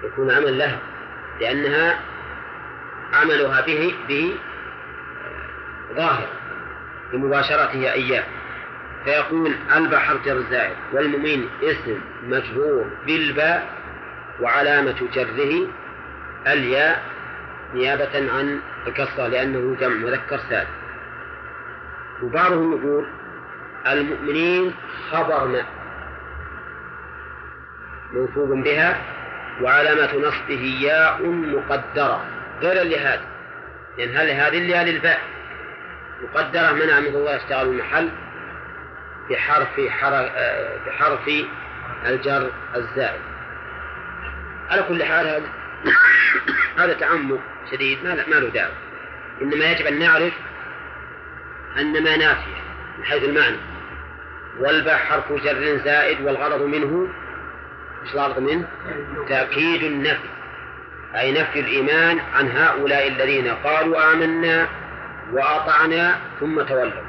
يكون 0.03 0.31
عمل 0.31 0.57
لها 0.57 0.79
لأنها 1.39 1.99
عملها 3.15 3.61
به 3.61 3.93
به 4.07 4.33
ظاهر 5.95 6.27
لمباشرته 7.13 7.93
إياه. 7.93 8.23
فيقول 9.05 9.55
البحر 9.75 10.17
جر 10.25 10.41
زائد 10.51 10.75
والمؤمن 10.93 11.45
اسم 11.63 12.01
مجرور 12.23 12.85
بالباء 13.05 13.67
وعلامة 14.41 15.07
جره 15.13 15.67
الياء 16.47 17.03
نيابة 17.73 18.31
عن 18.33 18.59
الكسرة 18.87 19.27
لأنه 19.27 19.75
جمع 19.79 19.95
مذكر 19.95 20.37
سالم 20.49 20.69
وبعضهم 22.23 22.71
يقول 22.71 23.07
المؤمنين 23.87 24.73
خبر 25.11 25.47
ما 25.47 25.65
منصوب 28.13 28.63
بها 28.63 28.97
وعلامة 29.61 30.27
نصبه 30.27 30.77
ياء 30.81 31.25
مقدرة. 31.25 32.21
غير 32.61 32.83
لهذا 32.83 33.25
لأن 33.97 34.17
هل 34.17 34.29
هذه 34.29 34.57
اللي 34.57 34.91
للباء 34.91 35.21
مقدرة 36.23 36.71
منع 36.71 36.99
من 36.99 37.07
الله 37.07 37.35
يشتغل 37.35 37.67
المحل 37.67 38.09
بحرف 39.29 39.79
بحرف 40.85 41.29
الجر 42.05 42.51
الزائد. 42.75 43.21
على 44.69 44.83
كل 44.83 45.03
حال 45.03 45.43
هذا 46.77 46.93
تعمق 46.93 47.39
شديد 47.71 48.03
ما 48.03 48.15
ما 48.15 48.35
له 48.35 48.49
داعي. 48.49 48.71
إنما 49.41 49.71
يجب 49.71 49.85
أن 49.85 49.99
نعرف 49.99 50.33
أن 51.77 52.03
ما 52.03 52.17
نافية 52.17 52.61
من 52.97 53.05
حيث 53.05 53.23
المعنى. 53.23 53.57
والباء 54.59 54.97
حرف 54.97 55.33
جر 55.33 55.77
زائد 55.77 56.21
والغرض 56.21 56.61
منه 56.61 57.07
إيش 58.03 58.13
الغرض 58.13 58.39
منه؟ 58.39 58.67
تأكيد 59.29 59.83
النفي. 59.83 60.29
أي 61.19 61.31
نفي 61.31 61.59
الإيمان 61.59 62.19
عن 62.33 62.51
هؤلاء 62.51 63.07
الذين 63.07 63.47
قالوا 63.47 64.13
آمنا 64.13 64.67
وأطعنا 65.31 66.19
ثم 66.39 66.61
تولوا. 66.61 67.03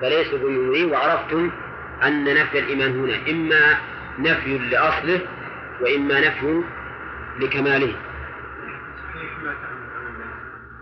فليسوا 0.00 0.38
بمؤمنين 0.38 0.90
وعرفتم 0.92 1.50
أن 2.02 2.34
نفي 2.34 2.58
الإيمان 2.58 2.98
هنا 2.98 3.30
إما 3.30 3.78
نفي 4.18 4.58
لأصله 4.58 5.20
وإما 5.80 6.20
نفي 6.20 6.62
لكماله. 7.40 7.94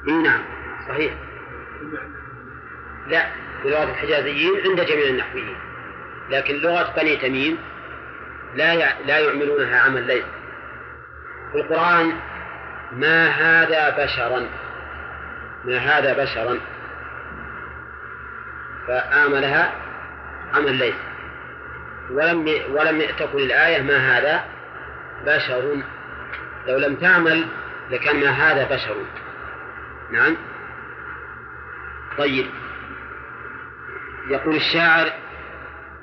إيه 0.08 0.14
نعم 0.14 0.40
صحيح. 0.88 1.12
لا 3.08 3.26
في 3.62 3.70
لغة 3.70 3.84
الحجازيين 3.84 4.52
عند 4.66 4.80
جميع 4.80 5.06
النحويين 5.08 5.56
لكن 6.30 6.54
لغة 6.54 6.94
بني 6.96 7.16
تميم 7.16 7.58
لا 8.54 8.74
لا 9.06 9.18
يعملونها 9.18 9.80
عمل 9.80 10.06
ليس. 10.06 10.24
في 11.52 11.58
القرآن 11.58 12.12
ما 12.92 13.26
هذا 13.26 14.04
بشرا؟ 14.04 14.46
ما 15.64 15.78
هذا 15.78 16.24
بشرا؟ 16.24 16.58
فآملها 18.86 19.72
عمل 20.54 20.74
ليس. 20.74 20.94
ولم 22.10 22.48
ولم 22.70 23.02
تكن 23.18 23.38
الآية 23.38 23.82
ما 23.82 23.96
هذا 23.96 24.44
بشر. 25.26 25.82
لو 26.66 26.78
لم 26.78 26.96
تعمل 26.96 27.46
لكان 27.90 28.20
ما 28.20 28.30
هذا 28.30 28.64
بشر. 28.74 28.96
نعم. 30.10 30.36
طيب. 32.18 32.46
يقول 34.28 34.56
الشاعر 34.56 35.12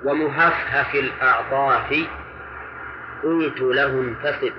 ومهفهف 0.04 0.96
الأعطاف 0.96 1.94
قلت 3.24 3.62
له 3.62 3.86
انتسب 3.86 4.54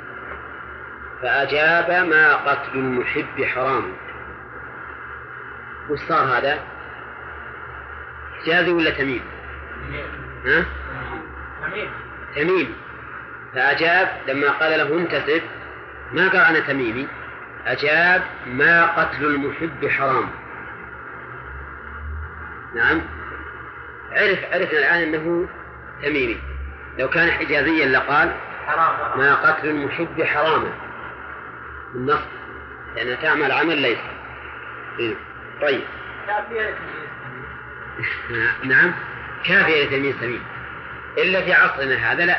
فأجاب 1.22 2.08
ما 2.08 2.34
قتل 2.34 2.78
المحب 2.78 3.44
حرام. 3.44 3.92
وش 5.90 5.98
صار 5.98 6.38
هذا؟ 6.38 6.58
حجازي 8.40 8.70
ولا 8.70 8.90
تميم؟ 8.90 9.22
ها؟ 10.46 10.64
تميم. 11.62 11.90
تميم 12.36 12.74
فأجاب 13.54 14.08
لما 14.28 14.50
قال 14.50 14.78
له 14.78 14.98
انتسب 14.98 15.42
ما 16.12 16.28
قال 16.28 16.40
أنا 16.40 16.60
تميمي؟ 16.60 17.08
أجاب 17.66 18.22
ما 18.46 18.86
قتل 18.86 19.24
المحب 19.24 19.88
حرام. 19.88 20.30
نعم. 22.74 23.00
عرف 24.12 24.38
عرفنا 24.52 24.78
الآن 24.78 25.02
أنه 25.02 25.48
تميمي. 26.02 26.40
لو 26.98 27.08
كان 27.08 27.30
حجازيا 27.30 27.86
لقال 27.86 28.32
ما 29.16 29.34
قتل 29.34 29.68
المحب 29.68 30.22
حراما. 30.22 30.83
بالنص 31.94 32.20
لأنها 32.96 33.14
تعمل 33.14 33.52
عمل 33.52 33.78
ليس. 33.78 33.98
إيه. 34.98 35.14
طيب. 35.60 35.80
نعم. 38.64 38.94
كافية 39.44 39.84
لتلميذ 39.84 40.20
سمين. 40.20 40.42
إلا 41.18 41.40
في 41.40 41.52
عصرنا 41.52 42.12
هذا 42.12 42.26
لا. 42.26 42.38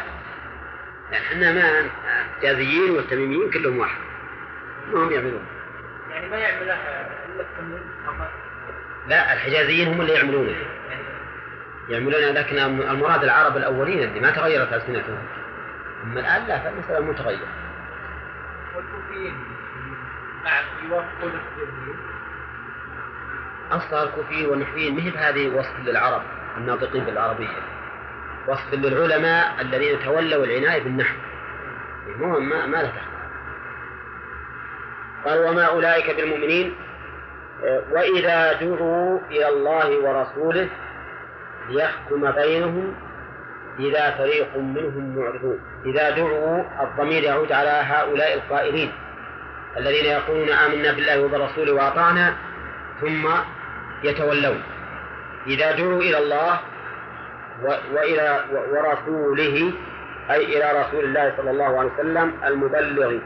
يعني 1.11 1.25
إحنا 1.25 1.51
ما 1.51 1.79
الحجازيين 1.79 2.91
والتميميين 2.91 3.51
كلهم 3.51 3.77
واحد. 3.77 3.97
ما 4.93 5.03
هم 5.03 5.11
يعملون. 5.11 5.45
يعني 6.09 6.29
ما 6.29 6.37
يعملها 6.37 7.09
إلا 7.35 7.45
لا 9.07 9.33
الحجازيين 9.33 9.87
هم 9.87 10.01
اللي 10.01 10.13
يعملونه 10.13 10.55
يعملون 11.89 12.21
لكن 12.21 12.59
المراد 12.59 13.23
العرب 13.23 13.57
الأولين 13.57 14.03
اللي 14.03 14.19
ما 14.19 14.31
تغيرت 14.31 14.73
ألسنتهم. 14.73 15.17
أما 16.03 16.19
الآن 16.19 16.47
لا 16.47 16.59
فالمسألة 16.59 16.99
متغيرة. 16.99 17.64
والكوفيين. 18.75 19.35
يوافقون 20.89 21.31
الحجازيين 21.31 21.97
أصلا 23.71 24.03
الكوفيين 24.03 24.49
والنحويين 24.49 24.95
مهب 24.95 25.15
هذه 25.15 25.55
وصف 25.55 25.79
للعرب 25.79 26.21
الناطقين 26.57 27.03
بالعربية. 27.03 27.47
وصف 28.47 28.73
للعلماء 28.73 29.61
الذين 29.61 29.99
تولوا 29.99 30.45
العناية 30.45 30.83
بالنحو. 30.83 31.15
مو 32.19 32.39
ما, 32.39 32.65
ما 32.65 32.77
له 32.77 32.93
قال 35.25 35.39
وما 35.39 35.65
أولئك 35.65 36.15
بالمؤمنين 36.15 36.75
وإذا 37.91 38.53
دعوا 38.53 39.19
إلى 39.31 39.49
الله 39.49 39.99
ورسوله 39.99 40.69
ليحكم 41.69 42.31
بينهم 42.31 42.95
إذا 43.79 44.11
فريق 44.11 44.57
منهم 44.57 45.15
معرضون. 45.17 45.59
إذا 45.85 46.09
دعوا 46.09 46.63
الضمير 46.83 47.23
يعود 47.23 47.51
على 47.51 47.69
هؤلاء 47.69 48.33
القائلين 48.33 48.91
الذين 49.77 50.05
يقولون 50.05 50.49
آمنا 50.49 50.91
بالله 50.91 51.21
وبرسوله 51.21 51.73
وأطعنا 51.73 52.33
ثم 53.01 53.27
يتولون. 54.03 54.63
إذا 55.47 55.71
دعوا 55.71 56.01
إلى 56.01 56.17
الله 56.17 56.59
وإلى 57.93 58.39
ورسوله 58.71 59.73
أي 60.31 60.43
إلى 60.57 60.81
رسول 60.81 61.03
الله 61.03 61.33
صلى 61.37 61.51
الله 61.51 61.79
عليه 61.79 61.89
وسلم 61.93 62.33
المبلغ 62.45 63.17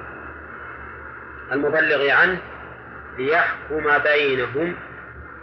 المبلغ 1.52 2.10
عنه 2.12 2.38
ليحكم 3.18 3.98
بينهم 4.04 4.76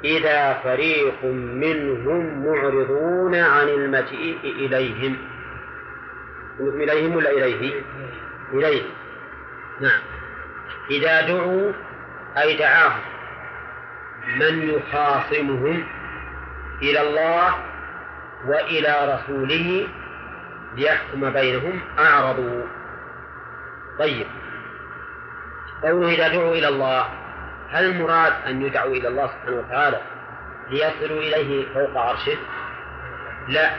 إذا 0.05 0.53
فريق 0.53 1.25
منهم 1.25 2.47
معرضون 2.47 3.35
عن 3.35 3.69
المجيء 3.69 4.39
إليهم. 4.45 5.17
إليهم 6.61 7.17
ولا 7.17 7.31
إليه؟ 7.31 7.83
إليه. 8.53 8.83
نعم. 9.81 10.01
إذا 10.91 11.21
دعوا 11.21 11.73
أي 12.39 12.57
دعاهم. 12.57 13.01
من 14.41 14.71
يخاصمهم؟ 14.71 15.85
إلى 16.83 17.01
الله 17.01 17.55
وإلى 18.47 19.15
رسوله 19.15 19.89
ليحكم 20.77 21.31
بينهم. 21.31 21.81
أعرضوا. 21.99 22.63
طيب. 23.99 24.27
قوله 25.83 26.15
إذا 26.15 26.29
دعوا 26.29 26.55
إلى 26.55 26.69
الله. 26.69 27.26
هل 27.71 27.85
المراد 27.85 28.33
أن 28.47 28.63
يدعوا 28.63 28.93
إلى 28.93 29.09
الله 29.09 29.27
سبحانه 29.27 29.57
وتعالى 29.57 30.01
ليصلوا 30.71 31.21
إليه 31.21 31.75
فوق 31.75 31.99
عرشه؟ 31.99 32.37
لا. 33.49 33.71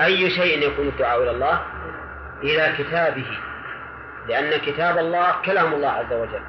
أي 0.00 0.30
شيء 0.30 0.68
يكون 0.68 0.88
الدعاء 0.88 1.22
إلى 1.22 1.30
الله؟ 1.30 1.62
إلى 2.42 2.74
كتابه. 2.78 3.38
لأن 4.28 4.60
كتاب 4.60 4.98
الله 4.98 5.42
كلام 5.44 5.74
الله 5.74 5.88
عز 5.90 6.12
وجل. 6.12 6.42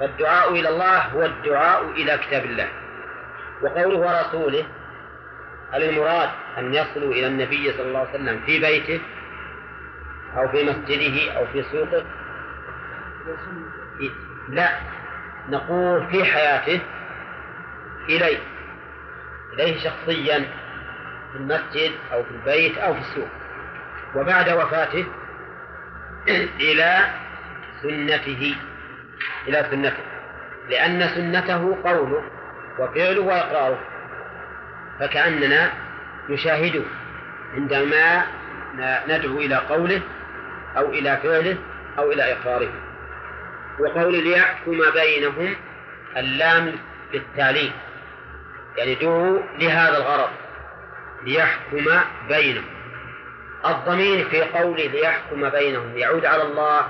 فالدعاء 0.00 0.52
إلى 0.52 0.68
الله 0.68 0.98
هو 0.98 1.22
الدعاء 1.24 1.90
إلى 1.90 2.18
كتاب 2.18 2.44
الله. 2.44 2.68
وقوله 3.62 3.98
ورسوله 3.98 4.64
هل 5.72 5.82
المراد 5.82 6.28
أن 6.58 6.74
يصلوا 6.74 7.12
إلى 7.12 7.26
النبي 7.26 7.72
صلى 7.72 7.86
الله 7.88 7.98
عليه 7.98 8.10
وسلم 8.10 8.40
في 8.46 8.60
بيته؟ 8.60 9.00
أو 10.36 10.48
في 10.48 10.64
مسجده؟ 10.64 11.32
أو 11.38 11.46
في 11.46 11.62
سوقه؟ 11.62 12.04
لا. 14.48 14.93
نقول 15.48 16.06
في 16.06 16.24
حياته 16.24 16.80
إليه 18.08 18.38
إليه 19.52 19.78
شخصيا 19.78 20.38
في 21.32 21.38
المسجد 21.38 21.92
أو 22.12 22.22
في 22.22 22.30
البيت 22.30 22.78
أو 22.78 22.94
في 22.94 23.00
السوق 23.00 23.28
وبعد 24.14 24.50
وفاته 24.50 25.06
إلى 26.60 27.06
سنته 27.82 28.56
إلى 29.48 29.66
سنته 29.70 30.02
لأن 30.70 31.08
سنته 31.08 31.76
قوله 31.84 32.22
وفعله 32.78 33.20
وإقراره 33.20 33.80
فكأننا 35.00 35.70
نشاهده 36.30 36.82
عندما 37.54 38.22
ندعو 39.08 39.38
إلى 39.38 39.54
قوله 39.54 40.00
أو 40.76 40.90
إلى 40.90 41.16
فعله 41.16 41.56
أو 41.98 42.12
إلى 42.12 42.32
إقراره. 42.32 42.72
وقول 43.78 44.24
ليحكم 44.24 44.78
بينهم 44.94 45.56
اللام 46.16 46.72
للتعليل 47.14 47.72
يعني 48.76 48.94
دعوا 48.94 49.38
لهذا 49.58 49.96
الغرض 49.96 50.30
ليحكم 51.22 51.84
بينهم. 52.28 52.64
الضمير 53.66 54.28
في 54.28 54.42
قول 54.42 54.76
ليحكم 54.76 55.48
بينهم 55.48 55.98
يعود 55.98 56.24
على 56.24 56.42
الله 56.42 56.86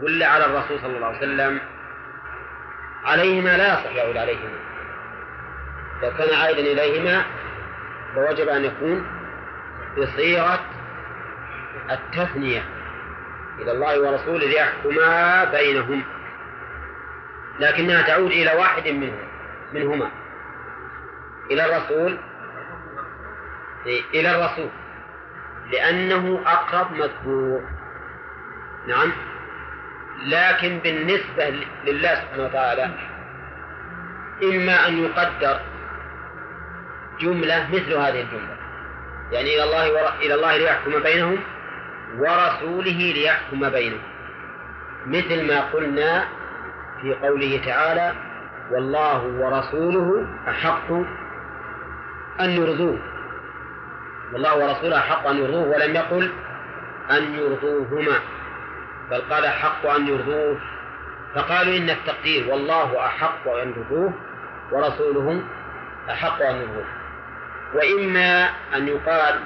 ولا 0.00 0.26
على 0.26 0.46
الرسول 0.46 0.80
صلى 0.80 0.96
الله 0.96 1.06
عليه 1.06 1.18
وسلم؟ 1.18 1.60
عليهما 3.04 3.56
لا 3.56 3.66
يصح 3.66 3.94
يعود 3.94 4.16
عليهما. 4.16 4.58
لو 6.02 6.10
كان 6.10 6.34
عائدا 6.34 6.60
إليهما 6.60 7.24
فوجب 8.14 8.48
أن 8.48 8.64
يكون 8.64 9.06
بصيغة 9.98 10.60
التثنية. 11.90 12.77
إلى 13.62 13.72
الله 13.72 14.00
ورسوله 14.00 14.46
ليحكما 14.46 15.44
بينهم. 15.44 16.02
لكنها 17.60 18.02
تعود 18.02 18.30
إلى 18.30 18.52
واحد 18.52 18.88
منهم 18.88 19.28
منهما. 19.72 20.10
إلى 21.50 21.64
الرسول. 21.64 22.18
إلى 24.14 24.30
الرسول. 24.30 24.68
لأنه 25.72 26.42
أقرب 26.46 26.92
مذكور. 26.92 27.62
نعم. 28.86 29.12
لكن 30.24 30.78
بالنسبة 30.78 31.48
لله 31.84 32.14
سبحانه 32.14 32.44
وتعالى 32.44 32.90
إما 34.42 34.88
أن 34.88 35.04
يقدر 35.04 35.60
جملة 37.20 37.68
مثل 37.72 37.92
هذه 37.94 38.20
الجملة. 38.20 38.56
يعني 39.32 39.54
إلى 39.54 39.64
الله 39.64 40.16
إلى 40.20 40.34
الله 40.34 40.56
ليحكم 40.56 41.02
بينهم 41.02 41.38
ورسوله 42.16 43.12
ليحكم 43.14 43.70
بينهم. 43.70 44.02
مثل 45.06 45.46
ما 45.46 45.60
قلنا 45.60 46.24
في 47.00 47.14
قوله 47.14 47.60
تعالى 47.66 48.12
والله 48.70 49.24
ورسوله 49.24 50.26
أحق 50.48 50.90
أن 52.40 52.50
يرضوه. 52.50 52.98
والله 54.32 54.56
ورسوله 54.56 54.98
أحق 54.98 55.26
أن 55.26 55.36
يرضوه 55.36 55.68
ولم 55.68 55.94
يقل 55.94 56.30
أن 57.10 57.34
يرضوهما 57.34 58.18
بل 59.10 59.20
قال 59.30 59.44
أحق 59.44 59.86
أن 59.86 60.06
يرضوه. 60.06 60.58
فقالوا 61.34 61.76
إن 61.76 61.90
التقدير 61.90 62.48
والله 62.48 63.06
أحق 63.06 63.48
أن 63.48 63.74
يرضوه 63.76 64.12
ورسوله 64.72 65.42
أحق 66.10 66.42
أن 66.42 66.56
يرضوه. 66.56 66.86
وإما 67.74 68.50
أن 68.76 68.88
يقال 68.88 69.40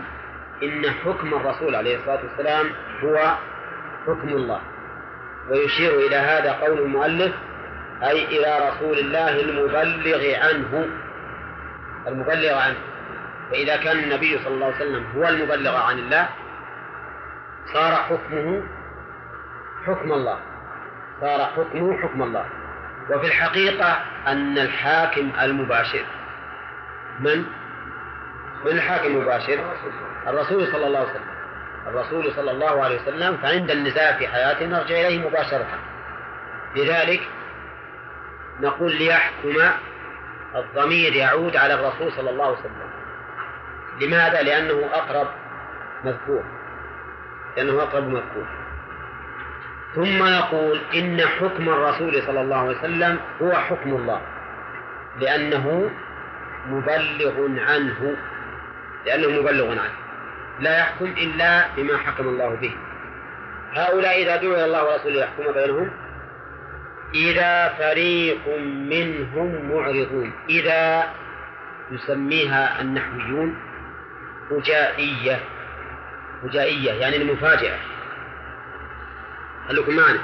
إن 0.62 0.90
حكم 0.90 1.34
الرسول 1.34 1.74
عليه 1.74 1.96
الصلاة 1.96 2.20
والسلام 2.22 2.66
هو 3.04 3.36
حكم 4.06 4.28
الله. 4.28 4.60
ويشير 5.50 5.98
إلى 5.98 6.16
هذا 6.16 6.52
قول 6.52 6.78
المؤلف 6.78 7.32
أي 8.02 8.24
إلى 8.24 8.68
رسول 8.68 8.98
الله 8.98 9.40
المبلغ 9.40 10.34
عنه. 10.34 10.88
المبلغ 12.06 12.58
عنه. 12.58 12.78
فإذا 13.50 13.76
كان 13.76 13.98
النبي 13.98 14.38
صلى 14.38 14.54
الله 14.54 14.66
عليه 14.66 14.76
وسلم 14.76 15.06
هو 15.16 15.28
المبلغ 15.28 15.76
عن 15.76 15.98
الله 15.98 16.28
صار 17.72 17.94
حكمه 17.94 18.62
حكم 19.86 20.12
الله. 20.12 20.38
صار 21.20 21.44
حكمه 21.44 22.02
حكم 22.02 22.22
الله. 22.22 22.44
وفي 23.10 23.26
الحقيقة 23.26 24.00
أن 24.26 24.58
الحاكم 24.58 25.30
المباشر 25.42 26.04
من؟ 27.20 27.44
من 28.64 28.70
الحاكم 28.72 29.06
المباشر؟ 29.06 29.58
الرسول 30.26 30.66
صلى 30.66 30.86
الله 30.86 30.98
عليه 30.98 31.10
وسلم. 31.10 31.32
الرسول 31.86 32.32
صلى 32.32 32.50
الله 32.50 32.84
عليه 32.84 33.02
وسلم 33.02 33.36
فعند 33.36 33.70
النزاع 33.70 34.12
في 34.12 34.28
حياته 34.28 34.66
نرجع 34.66 34.94
إليه 34.94 35.28
مباشرة. 35.28 35.66
لذلك 36.76 37.20
نقول 38.60 38.94
ليحكم 38.94 39.56
الضمير 40.54 41.12
يعود 41.12 41.56
على 41.56 41.74
الرسول 41.74 42.12
صلى 42.12 42.30
الله 42.30 42.44
عليه 42.44 42.58
وسلم. 42.58 42.90
لماذا؟ 44.00 44.42
لأنه 44.42 44.88
أقرب 44.92 45.28
مذكور. 46.04 46.42
لأنه 47.56 47.82
أقرب 47.82 48.08
مذكور. 48.08 48.46
ثم 49.94 50.26
نقول 50.26 50.80
إن 50.94 51.20
حكم 51.20 51.68
الرسول 51.68 52.22
صلى 52.22 52.40
الله 52.40 52.56
عليه 52.56 52.78
وسلم 52.78 53.20
هو 53.42 53.52
حكم 53.52 53.90
الله. 53.90 54.20
لأنه 55.20 55.90
مبلغ 56.66 57.60
عنه. 57.60 58.16
لأنه 59.06 59.40
مبلغ 59.40 59.70
عنه 59.70 59.94
لا 60.60 60.78
يحكم 60.78 61.04
إلا 61.04 61.66
بما 61.76 61.98
حكم 61.98 62.28
الله 62.28 62.54
به. 62.54 62.74
هؤلاء 63.72 64.22
إذا 64.22 64.36
دعوا 64.36 64.54
إلى 64.54 64.64
الله 64.64 64.84
ورسوله 64.84 65.20
يحكم 65.20 65.52
بينهم؟ 65.52 65.90
إذا 67.14 67.68
فريق 67.68 68.48
منهم 68.90 69.70
معرضون. 69.72 70.32
إذا 70.48 71.04
يسميها 71.90 72.80
النحويون 72.80 73.56
فجائية 74.50 75.40
فجائية 76.42 76.92
يعني 76.92 77.16
المفاجأة. 77.16 77.78
خليكم 79.68 79.96
معنا. 79.96 80.20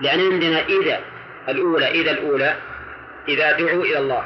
لأن 0.00 0.32
عندنا 0.32 0.60
إذا 0.60 1.00
الأولى 1.48 1.90
إذا 1.90 2.10
الأولى 2.10 2.56
إذا 3.28 3.52
دعوا 3.52 3.84
إلى 3.84 3.98
الله. 3.98 4.24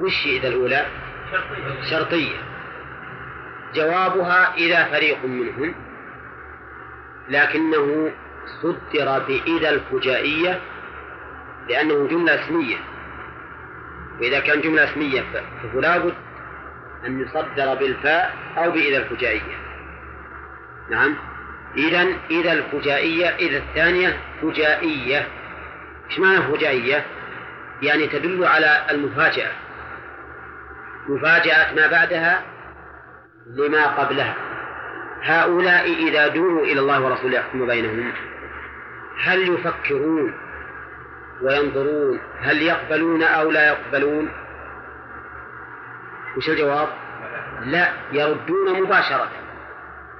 وش 0.00 0.26
إذا 0.26 0.48
الأولى؟ 0.48 0.86
شرطية. 1.90 2.36
جوابها 3.74 4.54
إذا 4.54 4.84
فريق 4.84 5.24
منهم. 5.24 5.74
لكنه 7.28 8.12
صدر 8.62 9.18
بإذا 9.18 9.68
الفجائية 9.70 10.60
لأنه 11.68 12.08
جملة 12.08 12.44
اسمية. 12.44 12.76
وإذا 14.20 14.40
كان 14.40 14.60
جملة 14.60 14.84
اسمية 14.84 15.24
فلا 15.72 15.98
بد 15.98 16.14
أن 17.06 17.20
يصدر 17.20 17.74
بالفاء 17.74 18.34
أو 18.58 18.70
بإذا 18.70 18.98
الفجائية. 18.98 19.56
نعم. 20.90 21.14
إذا 21.76 22.06
إذا 22.30 22.52
الفجائية 22.52 23.26
إذا 23.26 23.58
الثانية 23.58 24.20
فجائية. 24.42 25.28
إيش 26.10 26.18
معنى 26.18 26.42
فجائية؟ 26.42 27.06
يعني 27.82 28.06
تدل 28.06 28.44
على 28.44 28.86
المفاجأة. 28.90 29.65
مفاجأة 31.08 31.74
ما 31.74 31.86
بعدها 31.86 32.42
لما 33.46 33.86
قبلها. 33.86 34.34
هؤلاء 35.22 36.08
إذا 36.08 36.28
دعوا 36.28 36.64
إلى 36.64 36.80
الله 36.80 37.04
ورسوله 37.04 37.34
يحكم 37.34 37.66
بينهم. 37.66 38.12
هل 39.22 39.54
يفكرون 39.54 40.34
وينظرون 41.42 42.20
هل 42.40 42.62
يقبلون 42.62 43.22
أو 43.22 43.50
لا 43.50 43.66
يقبلون؟ 43.66 44.28
وش 46.36 46.48
الجواب؟ 46.48 46.88
لا 47.64 47.88
يردون 48.12 48.82
مباشرة. 48.82 49.28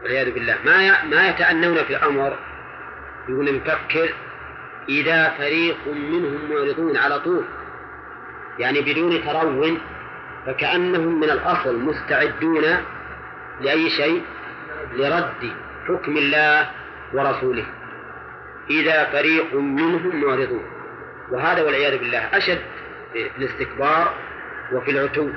والعياذ 0.03 0.35
بالله. 0.35 0.57
ما 0.65 1.05
ما 1.05 1.29
يتأنون 1.29 1.77
في 1.77 1.97
الأمر. 1.97 2.39
يقول 3.29 3.57
نفكر 3.57 4.15
إذا 4.89 5.29
فريق 5.29 5.87
منهم 5.87 6.51
معرضون 6.51 6.97
على 6.97 7.21
طول. 7.21 7.45
يعني 8.59 8.81
بدون 8.81 9.25
ترون 9.25 9.81
فكأنهم 10.47 11.21
من 11.21 11.31
الأصل 11.31 11.81
مستعدون 11.81 12.65
لأي 13.61 13.91
شيء؟ 13.91 14.23
لرد 14.95 15.53
حكم 15.89 16.17
الله 16.17 16.71
ورسوله. 17.13 17.65
إذا 18.71 19.05
فريق 19.05 19.55
منهم 19.55 20.21
معرضون. 20.25 20.65
وهذا 21.31 21.63
والعياذ 21.63 21.99
بالله 21.99 22.19
أشد 22.19 22.61
في 23.13 23.31
الاستكبار 23.39 24.15
وفي 24.73 24.91
العتو. 24.91 25.29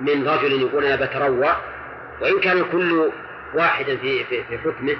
من 0.00 0.28
رجل 0.28 0.52
يقول 0.60 0.84
أنا 0.84 1.06
بتروى 1.06 1.56
وإن 2.20 2.40
كان 2.40 2.64
كل 2.72 3.10
واحد 3.54 3.84
في, 3.84 4.24
في, 4.24 4.44
في 4.44 4.58
حكمه 4.58 4.96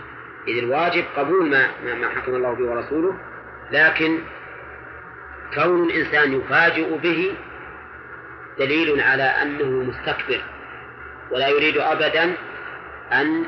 إذ 0.48 0.58
الواجب 0.58 1.04
قبول 1.16 1.50
ما, 1.50 1.66
ما 1.94 2.08
حكم 2.08 2.34
الله 2.34 2.52
به 2.52 2.64
ورسوله 2.64 3.14
لكن 3.72 4.18
كون 5.54 5.90
الإنسان 5.90 6.32
يفاجئ 6.32 6.98
به 6.98 7.34
دليل 8.58 9.00
على 9.00 9.22
أنه 9.22 9.64
مستكبر 9.64 10.40
ولا 11.30 11.48
يريد 11.48 11.76
أبدا 11.76 12.34
أن 13.12 13.44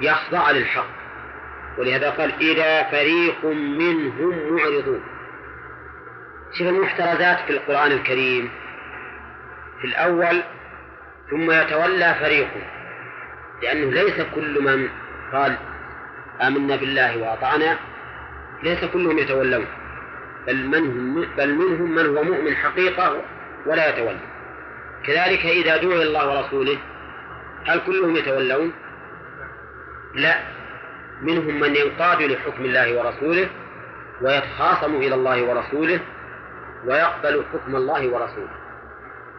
يخضع 0.00 0.50
للحق. 0.50 0.88
ولهذا 1.78 2.10
قال 2.10 2.32
إذا 2.40 2.82
فريق 2.82 3.44
منهم 3.44 4.56
معرضون. 4.56 5.02
شوف 6.58 6.68
المحترزات 6.68 7.38
في 7.46 7.50
القرآن 7.50 7.92
الكريم. 7.92 8.50
في 9.80 9.86
الأول 9.86 10.42
ثم 11.30 11.50
يتولى 11.50 12.14
فريق 12.20 12.48
لأنه 13.62 13.90
ليس 13.90 14.20
كل 14.34 14.62
من 14.62 14.88
قال 15.32 15.56
آمنا 16.42 16.76
بالله 16.76 17.18
وأطعنا 17.18 17.78
ليس 18.62 18.84
كلهم 18.84 19.18
يتولون. 19.18 19.66
بل, 20.46 20.66
من 20.66 20.74
هم 20.74 21.26
بل 21.36 21.54
منهم 21.54 21.94
من 21.94 22.16
هو 22.16 22.24
مؤمن 22.24 22.56
حقيقة 22.56 23.22
ولا 23.66 23.88
يتولى. 23.88 24.20
كذلك 25.06 25.46
إذا 25.46 25.76
دعي 25.76 26.02
الله 26.02 26.28
ورسوله 26.28 26.78
هل 27.66 27.80
كلهم 27.86 28.16
يتولون؟ 28.16 28.72
لا. 30.14 30.36
منهم 31.22 31.60
من 31.60 31.76
ينقاد 31.76 32.22
لحكم 32.22 32.64
الله 32.64 32.98
ورسوله 32.98 33.48
ويتخاصم 34.22 34.94
إلى 34.94 35.14
الله 35.14 35.42
ورسوله 35.42 36.00
ويقبل 36.86 37.44
حكم 37.52 37.76
الله 37.76 38.08
ورسوله. 38.08 38.50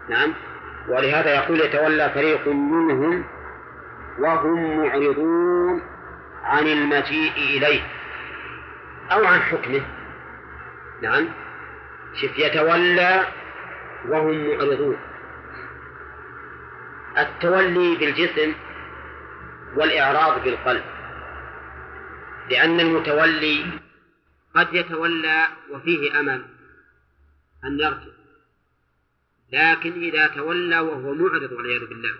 نعم. 0.09 0.33
ولهذا 0.89 1.35
يقول 1.35 1.61
يتولى 1.61 2.09
فريق 2.09 2.47
منهم 2.47 3.25
وهم 4.19 4.77
معرضون 4.77 5.81
عن 6.43 6.67
المجيء 6.67 7.33
إليه 7.37 7.81
أو 9.11 9.25
عن 9.25 9.39
حكمه. 9.39 9.81
نعم. 11.01 11.27
شف 12.13 12.39
يتولى 12.39 13.25
وهم 14.07 14.47
معرضون 14.47 14.97
التولي 17.17 17.95
بالجسم 17.95 18.53
والإعراض 19.75 20.43
بالقلب. 20.43 20.83
لأن 22.49 22.79
المتولي 22.79 23.65
قد 24.55 24.73
يتولى 24.73 25.47
وفيه 25.69 26.19
أمل 26.19 26.45
أن 27.63 27.79
يرجع 27.79 28.17
لكن 29.53 30.03
إذا 30.03 30.27
تولى 30.27 30.79
وهو 30.79 31.13
معرض 31.13 31.51
والعياذ 31.51 31.85
بالله. 31.85 32.15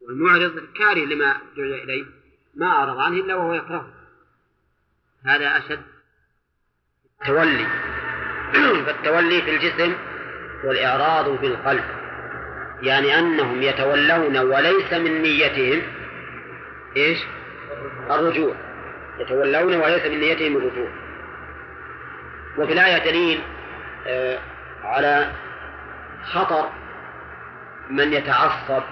والمعرض 0.00 0.68
كاره 0.78 1.04
لما 1.04 1.36
دعي 1.56 1.84
إليه 1.84 2.04
ما 2.54 2.66
أعرض 2.66 2.98
عنه 2.98 3.16
إلا 3.16 3.34
وهو 3.34 3.54
يكرهه. 3.54 3.92
هذا 5.24 5.58
أشد. 5.58 5.82
التولي. 7.20 7.66
فالتولي 8.86 9.42
في 9.42 9.56
الجسم 9.56 9.94
والإعراض 10.64 11.28
بالقلب 11.28 11.84
يعني 12.82 13.18
أنهم 13.18 13.62
يتولون 13.62 14.38
وليس 14.38 14.92
من 14.92 15.22
نيتهم 15.22 15.82
إيش؟ 16.96 17.18
الرجوع. 18.10 18.54
يتولون 19.18 19.76
وليس 19.76 20.06
من 20.06 20.20
نيتهم 20.20 20.56
الرجوع. 20.56 20.88
وفي 22.58 22.72
الآية 22.72 23.04
دليل 23.10 23.40
آه 24.06 24.38
على 24.84 25.32
خطر 26.22 26.68
من 27.90 28.12
يتعصب 28.12 28.82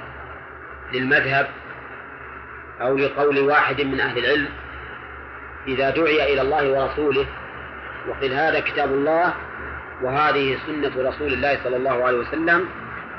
للمذهب 0.92 1.48
أو 2.80 2.96
لقول 2.96 3.38
واحد 3.38 3.80
من 3.80 4.00
أهل 4.00 4.18
العلم 4.18 4.48
إذا 5.66 5.90
دعي 5.90 6.32
إلى 6.32 6.40
الله 6.40 6.70
ورسوله 6.70 7.26
وقيل 8.08 8.32
هذا 8.32 8.60
كتاب 8.60 8.92
الله 8.92 9.34
وهذه 10.02 10.58
سنة 10.66 11.08
رسول 11.08 11.32
الله 11.32 11.58
صلى 11.64 11.76
الله 11.76 12.04
عليه 12.04 12.18
وسلم 12.18 12.68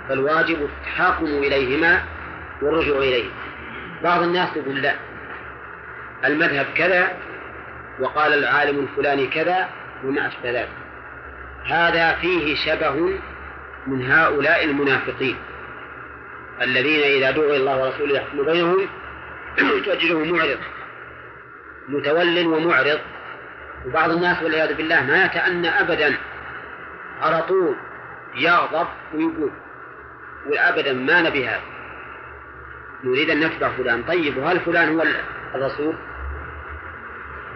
فالواجب 0.10 0.58
التحاكم 0.62 1.26
إليهما 1.26 2.04
والرجوع 2.62 2.98
إليه. 2.98 3.30
بعض 4.04 4.22
الناس 4.24 4.58
يقول 4.58 4.82
لا 4.82 4.94
المذهب 6.26 6.66
كذا 6.76 7.18
وقال 8.00 8.34
العالم 8.34 8.80
الفلاني 8.80 9.28
كذا 9.28 9.70
وما 10.04 10.28
أشبه 10.28 10.52
ذلك. 10.52 10.70
هذا 11.66 12.14
فيه 12.14 12.56
شبه 12.56 13.20
من 13.88 14.12
هؤلاء 14.12 14.64
المنافقين 14.66 15.36
الذين 16.62 17.04
إذا 17.04 17.32
دعوا 17.32 17.50
إلى 17.50 17.58
الله 17.58 17.84
ورسوله 17.84 18.16
يحكم 18.16 18.46
بينهم 18.46 18.88
تجده 19.86 20.20
معرض 20.20 20.60
متول 21.90 22.48
ومعرض. 22.48 23.00
وبعض 23.86 24.12
الناس 24.12 24.44
والعياذ 24.44 24.74
بالله 24.74 25.04
ما 25.04 25.26
يتأنى 25.26 25.70
أبدا 25.70 26.18
على 27.22 27.42
طول. 27.42 27.76
يغضب 28.36 28.88
ويقول 29.14 29.52
وأبدا 30.48 30.94
ما 30.94 31.22
نبي 31.22 31.48
هذا. 31.48 31.62
نريد 33.04 33.30
أن 33.30 33.40
نتبع 33.40 33.70
فلان. 33.70 34.04
طيب 34.04 34.38
وهل 34.38 34.60
فلان 34.60 35.00
هو 35.00 35.04
الرسول؟ 35.56 35.96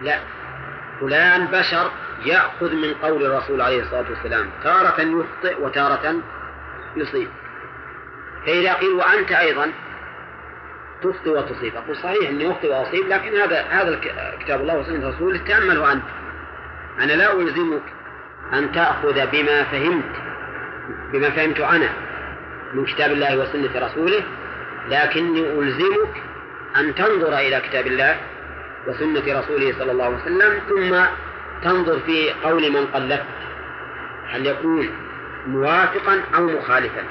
لا. 0.02 0.18
فلان 1.00 1.46
بشر 1.46 1.90
يأخذ 2.24 2.74
من 2.74 2.94
قول 2.94 3.26
الرسول 3.26 3.60
عليه 3.60 3.82
الصلاة 3.82 4.04
والسلام. 4.10 4.50
تارة 4.64 5.00
يخطئ 5.00 5.62
وتارة 5.62 6.22
يصيب. 6.96 7.28
فإذا 8.46 8.72
قيل 8.74 8.92
وأنت 8.92 9.32
أيضا 9.32 9.72
تخطئ 11.02 11.30
وتصيب. 11.30 11.76
أقول 11.76 11.96
صحيح 11.96 12.28
أني 12.28 12.52
أخطئ 12.52 12.70
وأصيب 12.70 13.08
لكن 13.08 13.36
هذا 13.36 13.62
هذا 13.62 14.00
كتاب 14.40 14.60
الله 14.60 14.78
وسنة 14.78 15.08
رسوله. 15.08 15.38
تأمله 15.38 15.92
أنت 15.92 16.04
أنا 17.00 17.12
لا 17.12 17.40
ألزمك. 17.40 17.82
أن 18.54 18.72
تأخذ 18.72 19.26
بما 19.32 19.64
فهمت 19.64 20.14
بما 21.12 21.30
فهمت 21.30 21.60
أنا 21.60 21.88
من 22.74 22.84
كتاب 22.84 23.12
الله 23.12 23.38
وسنة 23.38 23.86
رسوله 23.86 24.22
لكني 24.88 25.40
ألزمك 25.40 26.22
أن 26.76 26.94
تنظر 26.94 27.38
إلى 27.38 27.60
كتاب 27.60 27.86
الله 27.86 28.16
وسنة 28.86 29.40
رسوله 29.40 29.74
صلى 29.78 29.92
الله 29.92 30.04
عليه 30.04 30.16
وسلم 30.16 30.60
ثم 30.68 30.96
تنظر 31.62 31.98
في 31.98 32.30
قول 32.44 32.72
من 32.72 32.86
قلدت 32.86 33.24
هل 34.28 34.46
يكون 34.46 34.88
موافقا 35.46 36.20
أو 36.34 36.46
مخالفا؟ 36.46 37.02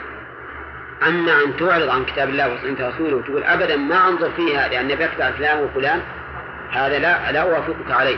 أما 1.07 1.43
أن 1.43 1.57
تعرض 1.57 1.89
عن 1.89 2.05
كتاب 2.05 2.29
الله 2.29 2.53
وسنة 2.53 2.89
رسوله 2.89 3.15
وتقول 3.15 3.43
أبدا 3.43 3.77
ما 3.77 4.07
أنظر 4.07 4.31
فيها 4.31 4.67
لأن 4.67 4.87
بيتبع 4.87 5.31
فلان 5.31 5.63
وفلان 5.63 6.01
هذا 6.71 6.99
لا 6.99 7.31
لا 7.31 7.41
أوافقك 7.41 7.91
عليه. 7.91 8.17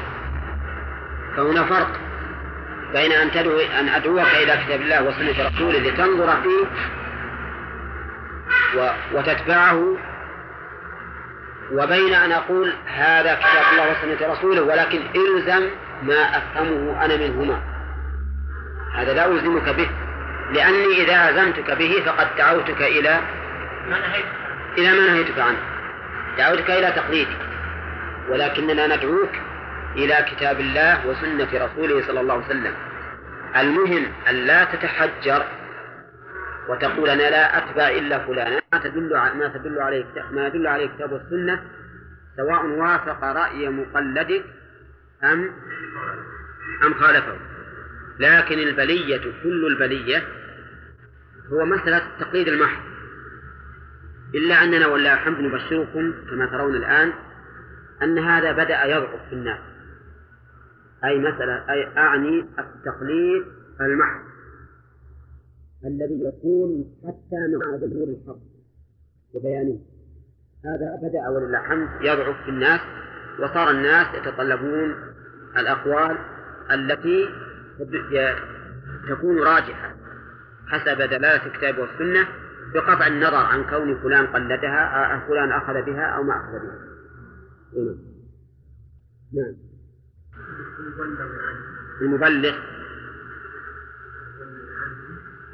فهنا 1.38 1.63
فرق. 1.63 1.99
بين 2.94 3.12
أن 3.12 3.32
تدعو 3.32 3.60
أن 3.60 3.89
أدعوك 3.89 4.28
إلى 4.44 4.58
كتاب 4.66 4.82
الله 4.82 5.04
وسنة 5.04 5.48
رسوله 5.48 5.80
لتنظر 5.80 6.41
فيه 6.41 6.66
وتتبعه 9.14 9.98
وبين 11.72 12.14
أن 12.14 12.32
أقول 12.32 12.74
هذا 12.86 13.36
كتاب 13.36 13.64
الله 13.72 13.91
وسنة 13.91 14.34
رسوله 14.34 14.62
ولكن 14.62 15.00
إلزم 15.16 15.70
ما 16.04 16.38
أفهمه 16.38 17.06
أنا 17.06 17.18
منهما. 17.18 17.62
هذا 18.96 19.14
لا 19.14 19.28
ألزمك 19.28 19.70
به. 19.70 19.89
لأني 20.52 21.04
إذا 21.04 21.30
ألزمتك 21.30 21.72
به 21.72 22.04
فقد 22.06 22.28
دعوتك 22.38 22.82
إلى 22.82 23.20
إلى 24.78 24.91
ما 24.91 25.08
نهيتك 25.08 25.39
عنه. 25.39 25.58
دعوتك 26.38 26.72
إلى 26.72 26.91
تقليدي. 26.91 27.38
ولكننا 28.30 28.96
ندعوك 28.96 29.32
إلى 29.96 30.26
كتاب 30.32 30.60
الله 30.60 31.08
وسنة 31.08 31.66
رسوله 31.66 32.08
صلى 32.08 32.20
الله 32.20 32.34
عليه 32.34 32.46
وسلم. 32.46 32.74
المهم 33.58 34.06
أن 34.30 34.36
لا 34.36 34.64
تتحجر 34.64 35.46
وتقول 36.70 37.10
أنا 37.10 37.30
لا 37.30 37.58
أتبع 37.58 37.88
إلا 37.88 38.28
فلانا. 38.28 38.62
ما 38.74 38.80
تدل 38.80 39.10
ما 39.38 39.48
تدل 39.48 39.80
عليه 39.80 40.06
ما 40.32 40.48
يدل 40.48 40.68
عليه 40.68 40.86
الكتاب 40.86 41.12
والسنة 41.12 41.64
سواء 42.38 42.66
وافق 42.66 43.24
رأي 43.24 43.70
مقلدك 43.70 44.44
أم 45.24 45.52
أم 46.86 46.94
خالفه. 46.94 47.38
لكن 48.20 48.60
البلية 48.60 49.22
كل 49.44 49.66
البلية 49.68 50.24
هو 51.52 51.66
مسألة 51.66 51.98
التقليد 51.98 52.48
المحض. 52.48 52.84
إلا 54.36 54.64
أننا 54.64 54.88
ولا 54.88 55.14
الحمد 55.14 55.39
نبشركم 55.39 56.14
كما 56.30 56.46
ترون 56.46 56.76
الآن 56.76 57.14
أن 58.04 58.20
هذا 58.20 58.52
بدأ 58.52 58.84
يضعف 58.86 59.20
في 59.30 59.36
الناس. 59.36 59.60
أي 61.06 61.20
مسألة 61.20 61.70
أي 61.70 61.97
أعني 61.97 62.39
التقليد 62.39 63.43
المحض 63.82 64.24
الذي 65.86 66.24
يكون 66.24 66.95
حتى 67.08 67.58
مع 67.58 67.78
ظهور 67.78 68.08
الحق 68.08 68.39
وبيانه 69.34 69.80
هذا 70.66 70.99
بدأ 71.04 71.30
ولله 71.30 71.60
الحمد 71.60 71.89
يضعف 72.01 72.43
في 72.43 72.49
الناس 72.49 72.80
وصار 73.39 73.72
الناس 73.72 74.08
يتطلبون 74.16 74.95
الأقوال 75.58 76.18
التي 76.72 77.30
تكون 79.10 79.39
راجحة 79.39 79.95
حسب 80.68 80.97
دلالة 80.97 81.45
الكتاب 81.45 81.78
والسنة 81.78 82.28
بقطع 82.74 83.08
النظر 83.08 83.36
عن 83.36 83.64
كون 83.64 84.01
فلان 84.01 84.28
قلدها 84.28 85.14
أو 85.14 85.28
فلان 85.28 85.51
أخذ 85.51 85.74
بها 85.86 86.06
أو 86.06 86.24
ما 86.24 86.34
أخذ 86.34 86.60
بها. 86.60 86.93
نعم. 89.34 89.72
المبلغ 92.01 92.56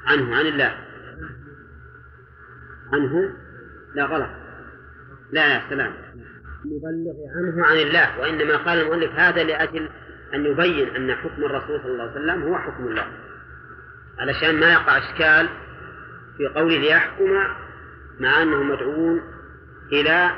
عنه 0.05 0.35
عن 0.35 0.45
الله. 0.45 0.77
عنه؟ 2.93 3.35
لا 3.95 4.05
غلط. 4.05 4.29
لا 5.31 5.47
لا 5.47 5.69
سلام. 5.69 5.93
المبلغ 6.65 7.13
عنه 7.35 7.65
عن 7.65 7.77
الله 7.77 8.19
وإنما 8.19 8.57
قال 8.57 8.81
المؤلف 8.81 9.11
هذا 9.11 9.43
لأجل 9.43 9.89
أن 10.33 10.45
يبين 10.45 10.95
أن 10.95 11.15
حكم 11.15 11.43
الرسول 11.43 11.81
صلى 11.81 11.91
الله 11.91 12.03
عليه 12.03 12.11
وسلم 12.11 12.43
هو 12.43 12.57
حكم 12.57 12.87
الله. 12.87 13.07
علشان 14.19 14.59
ما 14.59 14.73
يقع 14.73 14.97
إشكال 14.97 15.49
في 16.37 16.47
قوله 16.47 16.77
ليحكم 16.77 17.31
مع 18.19 18.41
أنهم 18.41 18.71
مدعوون 18.71 19.21
إلى 19.91 20.31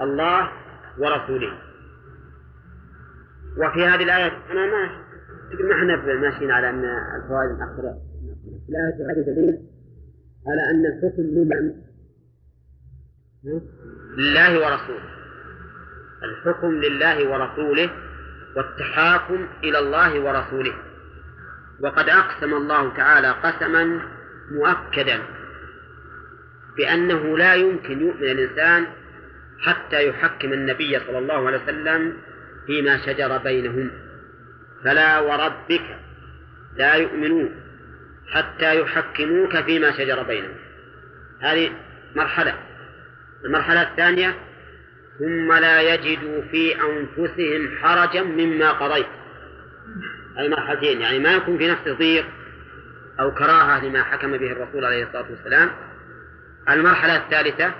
الله 0.00 0.52
ورسوله. 0.98 1.67
وفي 3.56 3.84
هذه 3.84 4.02
الآية 4.02 4.32
أنا 4.50 4.66
ما 4.66 5.08
ما 5.60 5.74
إحنا 5.74 6.14
ماشيين 6.14 6.50
على 6.50 6.70
أن 6.70 6.84
الفوائد 6.84 7.50
الأخرى. 7.50 7.94
الآية 8.68 9.12
هذه 9.12 9.24
دليل 9.26 9.58
على 10.46 10.70
أن 10.70 10.86
الحكم 10.86 11.22
لمن؟ 11.22 11.74
لله 14.18 14.54
ورسوله. 14.66 15.08
الحكم 16.22 16.70
لله 16.72 17.28
ورسوله 17.30 17.90
والتحاكم 18.56 19.48
إلى 19.64 19.78
الله 19.78 20.20
ورسوله. 20.20 20.74
وقد 21.80 22.08
أقسم 22.08 22.54
الله 22.54 22.96
تعالى 22.96 23.30
قسما 23.30 24.00
مؤكدا 24.50 25.18
بأنه 26.76 27.38
لا 27.38 27.54
يمكن 27.54 28.00
يؤمن 28.00 28.22
الإنسان 28.22 28.86
حتى 29.58 30.08
يحكم 30.08 30.52
النبي 30.52 30.98
صلى 30.98 31.18
الله 31.18 31.46
عليه 31.46 31.62
وسلم 31.62 32.12
فيما 32.68 33.06
شجر 33.06 33.38
بينهم. 33.38 33.90
فلا 34.84 35.18
وربك 35.18 35.96
لا 36.76 36.94
يؤمنون 36.94 37.50
حتى 38.32 38.80
يحكموك 38.80 39.56
فيما 39.56 39.92
شجر 39.92 40.22
بينهم. 40.22 40.54
هذه 41.40 41.70
مرحلة. 42.16 42.58
المرحلة 43.44 43.82
الثانية 43.82 44.34
ثم 45.18 45.52
لا 45.52 45.94
يجدوا 45.94 46.42
في 46.42 46.74
أنفسهم 46.74 47.76
حرجا 47.82 48.22
مما 48.22 48.72
قضيت. 48.72 49.06
أي 50.38 50.48
مرحلتين 50.48 51.00
يعني 51.00 51.18
ما 51.18 51.32
يكون 51.32 51.58
في 51.58 51.68
نفسه 51.68 51.92
ضيق 51.94 52.26
أو 53.20 53.34
كراهة 53.34 53.84
لما 53.84 54.02
حكم 54.02 54.32
به 54.32 54.52
الرسول 54.52 54.84
عليه 54.84 55.04
الصلاة 55.04 55.30
والسلام. 55.30 55.70
المرحلة 56.70 57.16
الثالثة 57.16 57.74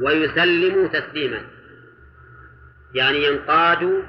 ويسلموا 0.00 0.88
تسليما. 0.88 1.40
يعني 2.94 3.24
ينقادوا 3.24 4.02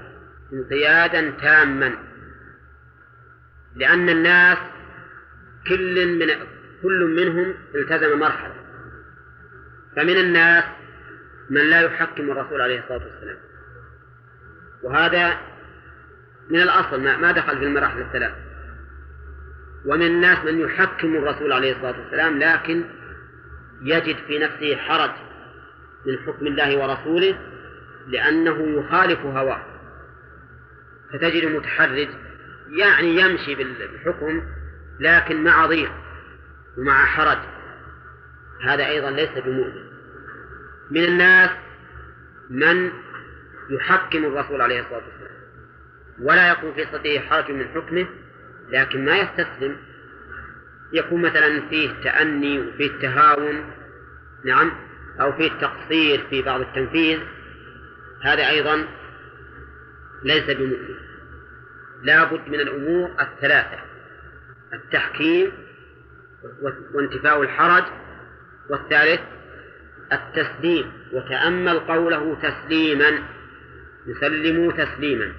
انقيادا 0.53 1.31
تاما 1.41 1.93
لأن 3.75 4.09
الناس 4.09 4.57
كل 5.67 6.19
من 6.19 6.27
كل 6.83 7.05
منهم 7.05 7.55
التزم 7.75 8.19
مرحلة 8.19 8.53
فمن 9.95 10.17
الناس 10.17 10.63
من 11.49 11.61
لا 11.61 11.81
يحكم 11.81 12.31
الرسول 12.31 12.61
عليه 12.61 12.79
الصلاة 12.79 13.03
والسلام. 13.03 13.37
وهذا 14.83 15.37
من 16.49 16.61
الأصل 16.61 17.01
ما 17.01 17.31
دخل 17.31 17.57
في 17.57 17.63
المراحل 17.63 18.01
الثلاث. 18.01 18.33
ومن 19.85 20.05
الناس 20.05 20.45
من 20.45 20.59
يحكم 20.59 21.15
الرسول 21.15 21.51
عليه 21.53 21.71
الصلاة 21.75 21.99
والسلام 21.99 22.39
لكن 22.39 22.83
يجد 23.81 24.15
في 24.27 24.39
نفسه 24.39 24.75
حرج 24.75 25.11
من 26.05 26.17
حكم 26.17 26.47
الله 26.47 26.77
ورسوله 26.77 27.50
لأنه 28.07 28.79
يخالف 28.79 29.19
هواه. 29.19 29.65
فتجد 31.13 31.45
متحرج 31.45 32.09
يعني 32.69 33.21
يمشي 33.21 33.55
بالحكم 33.55 34.43
لكن 34.99 35.43
مع 35.43 35.65
ضيق 35.65 35.91
ومع 36.77 37.05
حرج. 37.05 37.37
هذا 38.63 38.87
أيضا 38.87 39.11
ليس 39.11 39.29
بمؤمن. 39.45 39.83
من 40.91 41.03
الناس 41.03 41.49
من 42.49 42.91
يحكم 43.69 44.25
الرسول 44.25 44.61
عليه 44.61 44.79
الصلاة 44.79 45.03
والسلام. 45.05 45.41
ولا 46.21 46.51
يكون 46.51 46.73
في 46.73 46.85
صدره 46.85 47.19
حرج 47.19 47.51
من 47.51 47.67
حكمه 47.67 48.07
لكن 48.69 49.05
ما 49.05 49.17
يستسلم. 49.17 49.77
يكون 50.93 51.21
مثلا 51.21 51.69
فيه 51.69 51.89
تأني 52.03 52.59
وفيه 52.59 52.91
تهاون 53.01 53.71
نعم 54.45 54.71
أو 55.21 55.31
فيه 55.31 55.49
تقصير 55.49 56.27
في 56.29 56.41
بعض 56.41 56.61
التنفيذ 56.61 57.19
هذا 58.23 58.49
أيضا 58.49 58.87
ليس 60.23 60.43
بمؤمن. 60.43 60.95
لا 62.03 62.23
بد 62.23 62.47
من 62.47 62.59
الأمور 62.59 63.11
الثلاثة 63.19 63.79
التحكيم 64.73 65.51
وانتفاء 66.93 67.41
الحرج 67.41 67.83
والثالث 68.69 69.21
التسليم. 70.13 70.91
وتأمل 71.13 71.79
قوله 71.79 72.35
تسليما 72.35 73.19
يسلم 74.07 74.71
تسليما. 74.71 75.33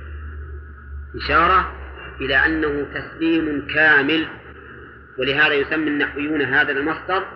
إشارة 1.16 1.72
إلى 2.20 2.37
أنه 2.37 2.87
تسليم 2.95 3.66
كامل 3.66 4.26
ولهذا 5.18 5.55
يسمي 5.55 5.89
النحويون 5.89 6.43
هذا 6.43 6.72
المصدر 6.72 7.26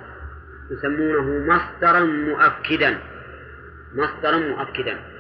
يسمونه 0.70 1.54
مصدرا 1.54 2.00
مؤكدا. 2.00 2.98
مصدرا 3.94 4.38
مؤكدا. 4.38 5.15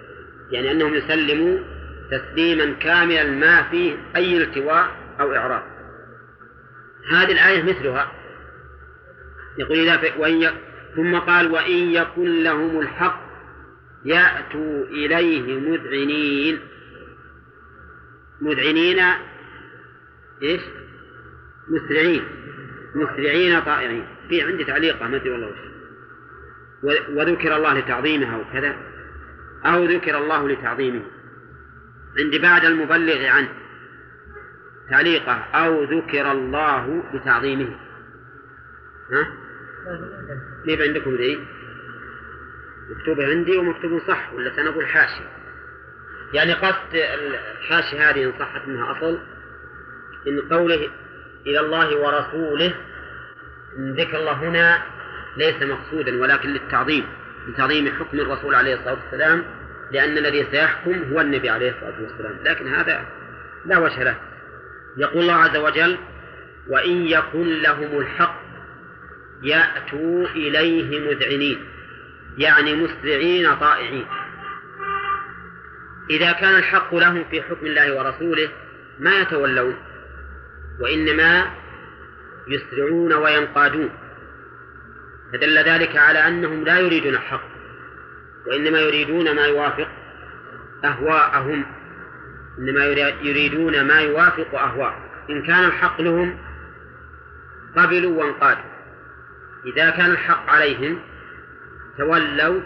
يعني 0.50 0.70
أنهم 0.70 0.94
يسلموا 0.94 1.58
تسليما 2.10 2.72
كاملا 2.72 3.24
ما 3.24 3.62
فيه 3.62 3.96
أي 4.16 4.36
التواء 4.36 4.96
أو 5.20 5.34
إعراب. 5.34 5.62
هذه 7.10 7.32
الآية 7.32 7.62
مثلها. 7.62 8.12
يقول 9.58 9.78
إذا 9.78 10.14
وإن 10.18 10.50
ثم 10.96 11.18
قال 11.18 11.52
وإن 11.52 11.92
يكن 11.92 12.42
لهم 12.42 12.80
الحق 12.80 13.20
يأتوا 14.04 14.84
إليه 14.84 15.60
مذعنين. 15.60 16.58
مذعنين 18.40 18.98
إيش؟ 20.42 20.60
مسرعين. 21.68 22.24
مسرعين 22.94 23.60
طائعين. 23.60 24.06
في 24.28 24.42
عندي 24.42 24.64
تعليقة 24.64 25.08
ما 25.08 25.16
أدري 25.16 25.30
والله 25.30 25.46
وش. 25.46 25.58
وذكر 27.08 27.56
الله 27.56 27.78
لتعظيمها 27.78 28.36
وكذا. 28.36 28.76
أو 29.66 29.84
ذكر 29.84 30.18
الله 30.18 30.48
لتعظيمه. 30.48 31.02
عندي 32.18 32.38
بعد 32.38 32.64
المبلغ 32.64 33.26
عنه. 33.26 33.48
تعليقة. 34.90 35.32
أو 35.32 35.84
ذكر 35.84 36.32
الله 36.32 37.04
لتعظيمه. 37.14 37.76
ها؟ 39.12 39.26
كيف 40.64 40.80
عندكم 40.80 41.14
ذي؟ 41.14 41.46
مكتوبة 42.90 43.26
عندي 43.26 43.56
ومكتوب 43.56 44.00
صح 44.08 44.32
ولا 44.32 44.56
سنقول 44.56 44.86
حاشي 44.86 45.22
يعني 46.32 46.52
قصد 46.52 46.94
الحاشي 46.94 47.98
هذه 47.98 48.24
إن 48.24 48.32
صحت 48.38 48.68
منها 48.68 48.92
أصل 48.92 49.18
إن 50.26 50.40
قوله 50.40 50.90
إلى 51.46 51.60
الله 51.60 51.96
ورسوله 51.96 52.74
إن 53.78 53.94
ذكر 53.94 54.18
الله 54.18 54.32
هنا 54.32 54.82
ليس 55.36 55.62
مقصودا 55.62 56.20
ولكن 56.20 56.48
للتعظيم. 56.48 57.06
لتعظيم 57.48 57.88
حكم 57.98 58.20
الرسول 58.20 58.54
عليه 58.54 58.74
الصلاة 58.74 58.98
والسلام 59.04 59.44
لأن 59.90 60.18
الذي 60.18 60.46
سيحكم 60.50 61.12
هو 61.12 61.20
النبي 61.20 61.50
عليه 61.50 61.70
الصلاة 61.70 62.02
والسلام. 62.02 62.36
لكن 62.44 62.74
هذا 62.74 63.04
لا 63.66 63.78
وجه 63.78 64.02
له. 64.02 64.16
يقول 64.96 65.22
الله 65.22 65.34
عز 65.34 65.56
وجل 65.56 65.98
وإن 66.68 67.06
يكن 67.06 67.62
لهم 67.62 67.98
الحق 67.98 68.42
يأتوا 69.42 70.26
إليه 70.26 71.00
مذعنين. 71.00 71.64
يعني 72.38 72.74
مسرعين 72.74 73.56
طائعين. 73.56 74.06
إذا 76.10 76.32
كان 76.32 76.54
الحق 76.54 76.94
لهم 76.94 77.24
في 77.30 77.42
حكم 77.42 77.66
الله 77.66 77.96
ورسوله 77.96 78.48
ما 78.98 79.20
يتولون 79.20 79.76
وإنما 80.80 81.46
يسرعون 82.48 83.12
وينقادون. 83.12 83.90
فدل 85.32 85.58
ذلك 85.58 85.96
على 85.96 86.28
أنهم 86.28 86.64
لا 86.64 86.78
يريدون 86.78 87.14
الحق 87.14 87.42
وإنما 88.46 88.80
يريدون 88.80 89.36
ما 89.36 89.46
يوافق 89.46 89.88
أهواءهم. 90.84 91.66
إنما 92.58 92.84
يريدون 93.22 93.84
ما 93.84 94.00
يوافق 94.00 94.54
أهواء 94.54 94.94
إن 95.30 95.42
كان 95.42 95.64
الحق 95.64 96.00
لهم 96.00 96.38
قبلوا 97.76 98.22
وانقادوا. 98.22 98.70
إذا 99.66 99.90
كان 99.90 100.10
الحق 100.10 100.50
عليهم 100.50 101.00
تولوا 101.98 102.60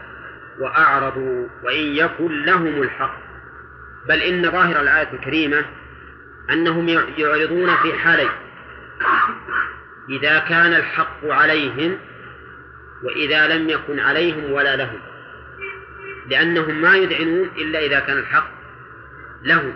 وأعرضوا 0.59 1.49
وإن 1.63 1.81
يكن 1.81 2.45
لهم 2.45 2.83
الحق. 2.83 3.19
بل 4.09 4.23
إن 4.23 4.51
ظاهر 4.51 4.81
الآية 4.81 5.13
الكريمة 5.13 5.65
أنهم 6.51 6.89
يعرضون 7.19 7.77
في 7.77 7.93
حالين. 7.93 8.31
إذا 10.09 10.39
كان 10.39 10.75
الحق 10.75 11.25
عليهم 11.25 11.99
وإذا 13.03 13.47
لم 13.47 13.69
يكن 13.69 14.01
عليهم 14.01 14.53
ولا 14.53 14.77
لهم 14.77 15.01
لأنهم 16.29 16.81
ما 16.81 16.97
يذعنون 16.97 17.51
إلا 17.57 17.79
إذا 17.79 18.01
كان 18.01 18.19
الحق 18.19 18.51
لهم 19.43 19.75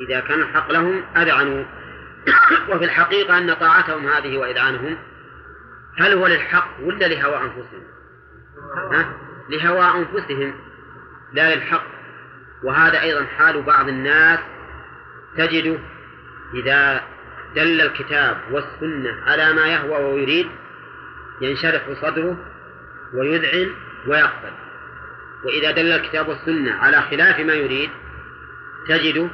إذا 0.00 0.20
كان 0.20 0.42
الحق 0.42 0.72
لهم 0.72 1.04
أذعنوا. 1.16 1.64
وفي 2.70 2.84
الحقيقة 2.84 3.38
أن 3.38 3.54
طاعتهم 3.54 4.08
هذه 4.08 4.36
وإذعانهم 4.36 4.98
هل 5.98 6.12
هو 6.12 6.26
للحق 6.26 6.68
ولا 6.82 7.06
لهوى 7.06 7.36
أنفسهم؟ 7.36 7.82
ها؟ 8.92 9.12
لهوى 9.48 9.84
أنفسهم 9.84 10.54
لا 11.32 11.54
للحق. 11.54 11.84
وهذا 12.62 13.00
أيضا 13.00 13.24
حال 13.24 13.62
بعض 13.62 13.88
الناس 13.88 14.38
تجده 15.36 15.78
إذا 16.54 17.02
دل 17.54 17.80
الكتاب 17.80 18.36
والسنة 18.50 19.22
على 19.26 19.52
ما 19.52 19.66
يهوى 19.66 20.04
ويريد 20.04 20.46
ينشرح 21.40 21.82
صدره 22.02 22.36
ويذعن 23.14 23.70
ويقبل. 24.06 24.52
وإذا 25.44 25.70
دل 25.70 25.92
الكتاب 25.92 26.28
والسنة 26.28 26.74
على 26.74 27.02
خلاف 27.02 27.40
ما 27.40 27.54
يريد 27.54 27.90
تجده 28.88 29.28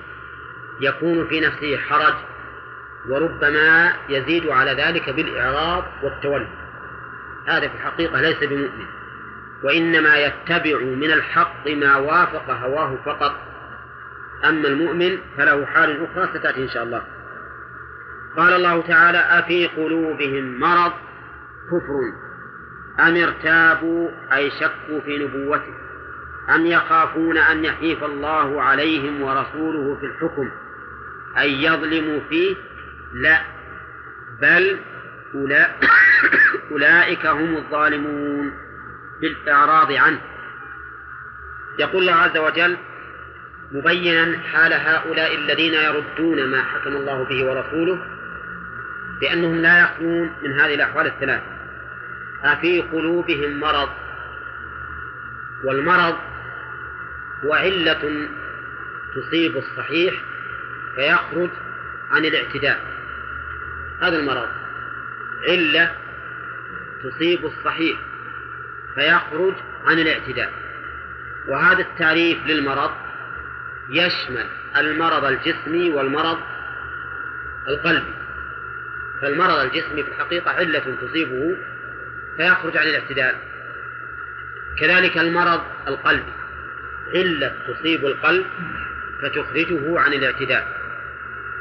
يكون 0.81 1.29
في 1.29 1.41
نفسه 1.41 1.77
حرج 1.77 2.15
وربما 3.09 3.93
يزيد 4.09 4.47
على 4.47 4.73
ذلك 4.73 5.11
بالإعراض 5.11 5.85
والتولي. 6.03 6.49
هذا 7.47 7.69
في 7.69 7.75
الحقيقة 7.75 8.21
ليس 8.21 8.39
بمؤمن. 8.39 8.87
وإنما 9.63 10.17
يتبع 10.17 10.79
من 10.79 11.13
الحق 11.13 11.69
ما 11.69 11.97
وافق 11.97 12.51
هواه 12.51 12.99
فقط. 13.05 13.37
أما 14.45 14.69
المؤمن 14.69 15.19
فله 15.37 15.67
حال 15.67 16.05
أخرى 16.05 16.39
ستأتي 16.39 16.63
إن 16.63 16.69
شاء 16.69 16.83
الله. 16.83 17.03
قال 18.37 18.53
الله 18.53 18.83
تعالى 18.83 19.19
أفي 19.19 19.67
قلوبهم 19.67 20.61
مرض؟ 20.61 20.93
كفر 21.73 22.13
أم 23.01 23.17
ارتابوا 23.17 24.11
أي 24.33 24.51
شكوا 24.51 25.01
في 25.01 25.19
نبوته 25.19 25.75
أم 26.55 26.67
يخافون 26.67 27.39
أن 27.39 27.65
يحيف 27.65 28.05
الله 28.05 28.63
عليهم 28.63 29.23
ورسوله 29.23 29.97
في 30.01 30.07
الحكم؟ 30.07 30.51
أي 31.39 31.63
يظلموا 31.65 32.21
فيه؟ 32.29 32.57
لا. 33.13 33.41
بل 34.41 34.79
أولئك 36.71 37.27
هم 37.27 37.57
الظالمون 37.57 38.53
بالإعراض 39.21 39.93
عنه. 39.93 40.21
يقول 41.79 42.03
الله 42.03 42.15
عز 42.15 42.37
وجل 42.37 42.77
مبينا 43.73 44.39
حال 44.39 44.73
هؤلاء 44.73 45.35
الذين 45.35 45.75
يردون 45.75 46.47
ما 46.51 46.63
حكم 46.63 46.97
الله 46.97 47.25
به 47.25 47.45
ورسوله 47.45 48.22
بأنهم 49.23 49.57
لا 49.57 49.81
يخلون 49.81 50.31
من 50.43 50.61
هذه 50.61 50.75
الأحوال 50.75 51.07
الثلاث 51.07 51.43
أفي 52.45 52.81
قلوبهم 52.81 53.61
مرض 53.61 53.89
والمرض 55.65 56.17
هو 57.45 57.55
علة 57.55 58.29
تصيب 59.15 59.57
الصحيح 59.57 60.15
فيخرج 60.95 61.51
عن 62.11 62.25
الاعتداء. 62.25 62.81
هذا 64.01 64.17
المرض 64.17 64.49
علة 65.49 65.91
تصيب 67.03 67.45
الصحيح 67.45 67.99
فيخرج 68.95 69.55
عن 69.87 69.99
الاعتداء. 69.99 70.53
وهذا 71.49 71.81
التعريف 71.81 72.47
للمرض 72.47 72.91
يشمل 73.91 74.47
المرض 74.77 75.25
الجسمي 75.25 75.91
والمرض 75.91 76.39
القلبي. 77.69 78.22
فالمرض 79.23 79.59
الجسمي 79.59 80.03
في 80.03 80.09
الحقيقة 80.09 80.51
علة 80.51 80.97
تصيبه 81.03 81.57
فيخرج 82.37 82.77
عن 82.77 82.87
الاعتدال. 82.87 83.35
كذلك 84.79 85.19
المرض 85.19 85.63
القلبي 85.89 86.33
علة 87.15 87.55
تصيب 87.69 88.07
القلب 88.07 88.47
فتخرجه 89.23 90.01
عن 90.01 90.13
الاعتدال 90.13 90.65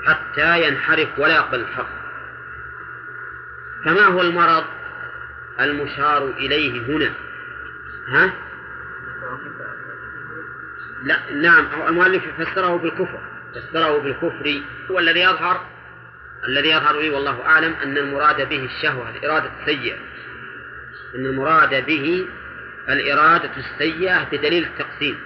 حتى 0.05 0.67
ينحرف 0.67 1.09
ولا 1.19 1.35
يقبل 1.35 1.59
الحق 1.59 1.89
فما 3.85 4.05
هو 4.05 4.21
المرض 4.21 4.63
المشار 5.59 6.29
إليه 6.29 6.81
هنا؟ 6.81 7.13
ها؟ 8.07 8.33
لا 11.03 11.33
نعم 11.33 11.65
المؤلف 11.87 12.23
فسره 12.37 12.77
بالكفر 12.77 13.19
فسره 13.55 13.97
بالكفر 13.97 14.61
هو 14.91 14.99
الذي 14.99 15.19
يظهر 15.19 15.65
الذي 16.47 16.69
يظهر 16.69 16.99
لي 16.99 17.09
والله 17.09 17.45
أعلم 17.45 17.73
أن 17.73 17.97
المراد 17.97 18.49
به 18.49 18.65
الشهوة 18.65 19.09
الإرادة 19.09 19.51
السيئة. 19.59 19.97
أن 21.15 21.25
المراد 21.25 21.85
به 21.85 22.27
الإرادة 22.89 23.51
السيئة 23.57 24.23
بدليل 24.31 24.63
التقسيم. 24.63 25.19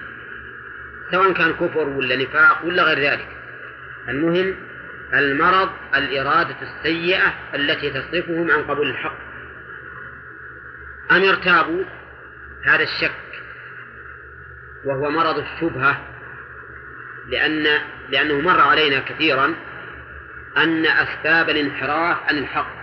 سواء 1.11 1.34
كان 1.34 1.53
كفر 1.53 1.88
ولا 1.88 2.16
نفاق 2.16 2.66
ولا 2.66 2.84
غير 2.84 2.99
ذلك. 2.99 3.28
المهم 4.09 4.55
المرض 5.13 5.70
الإرادة 5.95 6.55
السيئة 6.61 7.34
التي 7.55 7.89
تصرفهم 7.89 8.51
عن 8.51 8.63
قبول 8.63 8.89
الحق. 8.89 9.18
أم 11.11 11.24
ارتابوا 11.24 11.84
هذا 12.66 12.84
الشك 12.84 13.11
وهو 14.86 15.09
مرض 15.09 15.38
الشبهة؟ 15.38 16.16
لأن 17.28 17.68
لأنه 18.09 18.41
مر 18.41 18.59
علينا 18.59 18.99
كثيرا 18.99 19.55
أن 20.57 20.85
أسباب 20.85 21.49
الانحراف 21.49 22.17
عن 22.23 22.37
الحق 22.37 22.75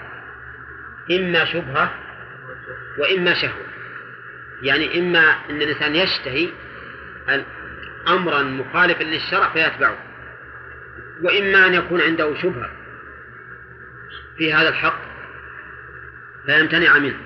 إما 1.10 1.44
شبهة 1.44 1.94
وإما 2.98 3.34
شهوة. 3.34 3.66
يعني 4.62 4.98
إما 4.98 5.34
أن 5.50 5.62
الإنسان 5.62 5.96
يشتهي 5.96 6.48
أمرا 8.08 8.42
مخالفا 8.42 9.02
للشرع 9.02 9.48
فيتبعه 9.48 9.98
وإما 11.22 11.66
أن 11.66 11.74
يكون 11.74 12.00
عنده 12.00 12.34
شبهة 12.34 12.70
في 14.38 14.54
هذا 14.54 14.68
الحق 14.68 15.00
فيمتنع 16.46 16.98
منه. 16.98 17.20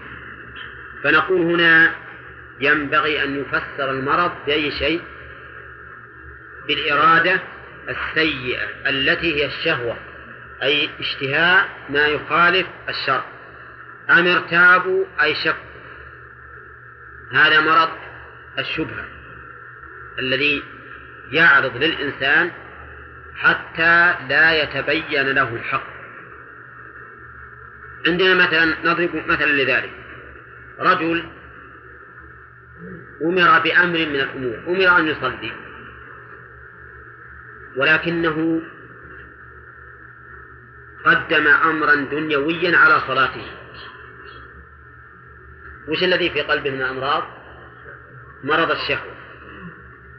فنقول 1.05 1.41
هنا 1.41 1.95
ينبغي 2.61 3.25
أن 3.25 3.41
يفسر 3.41 3.91
المرض 3.91 4.33
بأي 4.47 4.71
شيء؟ 4.71 5.03
بالإرادة 6.69 7.41
السيئة 7.89 8.65
التي 8.87 9.35
هي 9.35 9.47
الشهوة. 9.47 9.97
أي 10.63 10.91
اشتهاء 11.01 11.69
ما 11.91 12.07
يخالف 12.07 12.67
الشرع. 12.89 13.25
أم 14.11 14.27
ارتابوا 14.27 15.05
أي 15.23 15.35
شك 15.35 15.57
هذا 17.33 17.61
مرض 17.61 17.89
الشبهة 18.59 19.05
الذي 20.19 20.63
يعرض 21.31 21.77
للإنسان 21.77 22.51
حتى 23.35 24.15
لا 24.29 24.63
يتبين 24.63 25.29
له 25.29 25.49
الحق. 25.49 25.87
عندنا 28.07 28.35
مثلا 28.35 28.65
نضرب 28.85 29.23
مثلا 29.27 29.51
لذلك. 29.51 29.91
رجل 30.79 31.25
أمر 33.23 33.59
بأمر 33.59 33.99
من 33.99 34.21
الأمور 34.21 34.59
أمر 34.69 34.99
أن 34.99 35.09
يصلي 35.09 35.53
ولكنه 37.77 38.63
قدم 41.07 41.47
أمرا 41.47 41.95
دنيويا 41.95 42.77
على 42.77 43.01
صلاته. 43.01 43.47
وش 45.89 46.03
الذي 46.03 46.31
في 46.31 46.41
قلبه 46.41 46.71
من 46.71 46.83
أمراض؟ 46.83 47.23
مرض 48.45 48.71
الشهوة. 48.71 49.17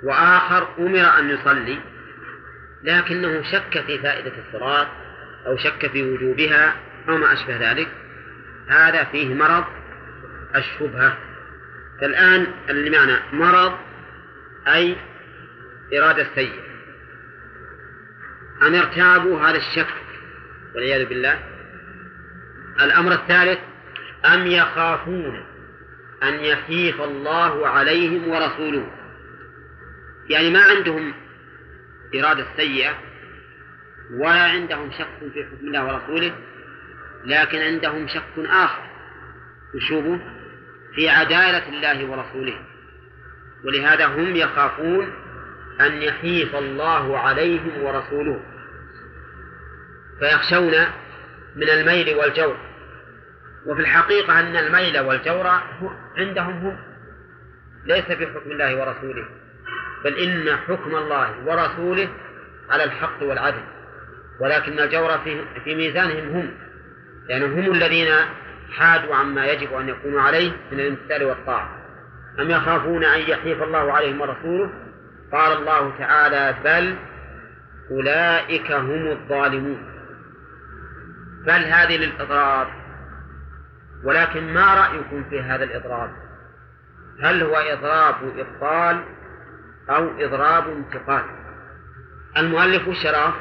وآخر 0.03 0.67
أمر 0.79 1.19
أن 1.19 1.29
يصلي 1.29 1.79
لكنه 2.83 3.41
شك 3.41 3.83
في 3.87 3.99
فائدة 3.99 4.33
الصلاة 4.47 4.87
أو 5.47 5.57
شك 5.57 5.91
في 5.91 6.03
وجوبها 6.03 6.75
أو 7.09 7.17
ما 7.17 7.33
أشبه 7.33 7.71
ذلك. 7.71 7.87
هذا 8.67 9.03
فيه 9.03 9.33
مرض 9.33 9.65
الشبهة. 10.55 11.17
فالآن 12.01 12.47
المعنى 12.69 13.15
مرض 13.33 13.77
أي 14.67 14.95
إرادة 15.93 16.27
سيئة. 16.35 16.67
أن 18.61 18.75
ارتابوا 18.75 19.39
هذا 19.39 19.57
الشك. 19.57 20.06
والعياذ 20.75 21.05
بالله. 21.05 21.39
الأمر 22.81 23.11
الثالث 23.13 23.59
أم 24.33 24.47
يخافون 24.47 25.45
أن 26.23 26.33
يخيف 26.33 27.01
الله 27.01 27.67
عليهم 27.67 28.27
ورسوله؟ 28.27 28.91
يعني 30.29 30.49
ما 30.49 30.61
عندهم 30.61 31.13
إرادة 32.15 32.45
سيئة 32.57 32.95
ولا 34.19 34.43
عندهم 34.43 34.91
شك 34.91 35.31
في 35.33 35.45
حكم 35.45 35.67
الله 35.67 35.85
ورسوله 35.85 36.35
لكن 37.25 37.57
عندهم 37.57 38.07
شك 38.07 38.45
آخر. 38.49 38.83
وشوفوا 39.75 40.17
في 40.95 41.09
عدالة 41.09 41.69
الله 41.69 42.05
ورسوله. 42.05 42.59
ولهذا 43.65 44.05
هم 44.05 44.35
يخافون 44.35 45.13
أن 45.81 46.01
يحيف 46.01 46.55
الله 46.55 47.19
عليهم 47.19 47.83
ورسوله. 47.83 48.56
فيخشون 50.19 50.73
من 51.55 51.69
الميل 51.69 52.15
والجور. 52.15 52.57
وفي 53.65 53.81
الحقيقة 53.81 54.39
أن 54.39 54.55
الميل 54.55 54.99
والجور 54.99 55.47
عندهم 56.17 56.53
هم 56.67 56.77
ليس 57.85 58.05
في 58.05 58.27
حكم 58.27 58.51
الله 58.51 58.75
ورسوله 58.75 59.25
بل 60.03 60.13
إن 60.13 60.57
حكم 60.57 60.95
الله 60.95 61.29
ورسوله 61.45 62.09
على 62.69 62.83
الحق 62.83 63.23
والعدل. 63.23 63.63
ولكن 64.39 64.79
الجور 64.79 65.17
في, 65.17 65.45
في 65.63 65.75
ميزانهم 65.75 66.29
هم 66.29 66.51
لأنهم 67.29 67.59
هم 67.59 67.71
الذين 67.71 68.07
حادوا 68.71 69.15
عما 69.15 69.45
يجب 69.45 69.73
أن 69.73 69.89
يكونوا 69.89 70.21
عليه 70.21 70.51
من 70.71 70.79
الامتثال 70.79 71.23
والطاعة. 71.23 71.69
أم 72.39 72.51
يخافون 72.51 73.03
أن 73.03 73.19
يحيف 73.19 73.63
الله 73.63 73.93
عليهم 73.93 74.21
ورسوله؟ 74.21 74.69
قال 75.31 75.57
الله 75.57 75.97
تعالى 75.97 76.55
بل 76.63 76.95
أولئك 77.91 78.71
هم 78.71 79.07
الظالمون. 79.07 79.96
بل 81.45 81.63
هذه 81.63 81.97
للإضراب؟ 81.97 82.67
ولكن 84.03 84.53
ما 84.53 84.75
رأيكم 84.75 85.29
في 85.29 85.41
هذا 85.41 85.63
الإضراب؟ 85.63 86.11
هل 87.23 87.43
هو 87.43 87.55
إضراب 87.55 88.37
إبطال 88.37 89.03
أو 89.89 90.09
إضراب 90.19 90.67
انتقال؟ 90.67 91.23
المؤلف 92.37 92.87
الشراف 92.87 93.33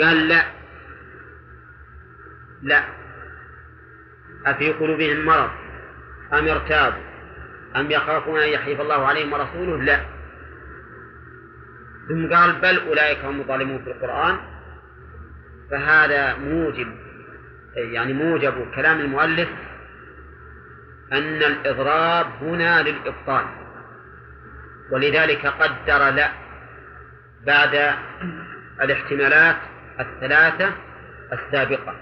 قال 0.00 0.28
لا. 0.28 0.44
لا. 2.62 2.84
أفي 4.46 4.72
قلوبهم 4.72 5.24
مرض؟ 5.24 5.50
أم 6.32 6.48
ارتابوا؟ 6.48 7.02
أم 7.76 7.90
يخافون 7.90 8.40
أن 8.40 8.48
يحيف 8.48 8.80
الله 8.80 9.06
عليهم 9.06 9.32
ورسوله؟ 9.32 9.82
لا. 9.82 10.00
ثم 12.08 12.34
قال 12.34 12.52
بل 12.60 12.88
أولئك 12.88 13.24
هم 13.24 13.40
الظالمون 13.40 13.84
في 13.84 13.90
القرآن. 13.90 14.51
فهذا 15.72 16.36
موجب 16.36 16.96
يعني 17.76 18.12
موجب 18.12 18.70
كلام 18.74 19.00
المؤلف 19.00 19.48
أن 21.12 21.42
الإضراب 21.42 22.26
هنا 22.26 22.82
للإبطال 22.82 23.44
ولذلك 24.92 25.46
قدر 25.46 26.10
لا 26.10 26.32
بعد 27.46 27.94
الاحتمالات 28.82 29.56
الثلاثة 30.00 30.72
السابقة. 31.32 31.96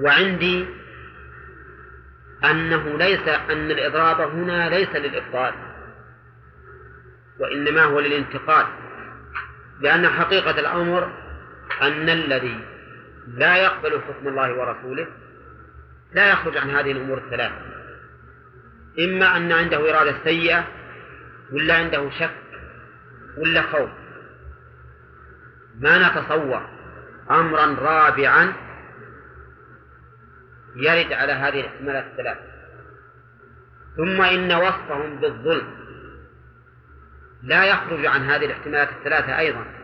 وعندي 0.00 0.66
أنه 2.44 2.98
ليس 2.98 3.28
أن 3.28 3.70
الإضراب 3.70 4.20
هنا 4.20 4.68
ليس 4.68 4.96
للإبطال 4.96 5.54
وإنما 7.40 7.82
هو 7.82 8.00
للانتقال 8.00 8.66
لأن 9.80 10.08
حقيقة 10.08 10.60
الأمر 10.60 11.27
أن 11.82 12.08
الذي 12.08 12.60
لا 13.28 13.56
يقبل 13.56 14.00
حكم 14.00 14.28
الله 14.28 14.54
ورسوله 14.54 15.06
لا 16.12 16.30
يخرج 16.30 16.56
عن 16.56 16.70
هذه 16.70 16.92
الأمور 16.92 17.18
الثلاثة 17.18 17.78
إما 18.98 19.36
أن 19.36 19.52
عنده 19.52 19.90
إرادة 19.90 20.14
سيئة 20.24 20.64
ولا 21.52 21.74
عنده 21.74 22.10
شك 22.10 22.30
ولا 23.36 23.62
خوف. 23.62 23.90
ما 25.80 26.08
نتصور 26.08 26.68
أمرا 27.30 27.66
رابعا 27.66 28.52
يرد 30.76 31.12
على 31.12 31.32
هذه 31.32 31.60
الاحتمالات 31.60 32.04
الثلاث. 32.04 32.38
ثم 33.96 34.22
إن 34.22 34.52
وصفهم 34.52 35.20
بالظلم 35.20 35.78
لا 37.42 37.64
يخرج 37.64 38.06
عن 38.06 38.30
هذه 38.30 38.46
الاحتمالات 38.46 38.88
الثلاثة 38.90 39.38
أيضا. 39.38 39.77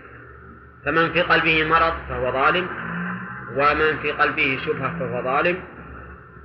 فمن 0.84 1.12
في 1.12 1.22
قلبه 1.22 1.64
مرض 1.64 1.94
فهو 2.08 2.32
ظالم 2.32 2.68
ومن 3.56 3.98
في 4.02 4.12
قلبه 4.12 4.58
شبهة 4.66 4.98
فهو 4.98 5.22
ظالم 5.22 5.62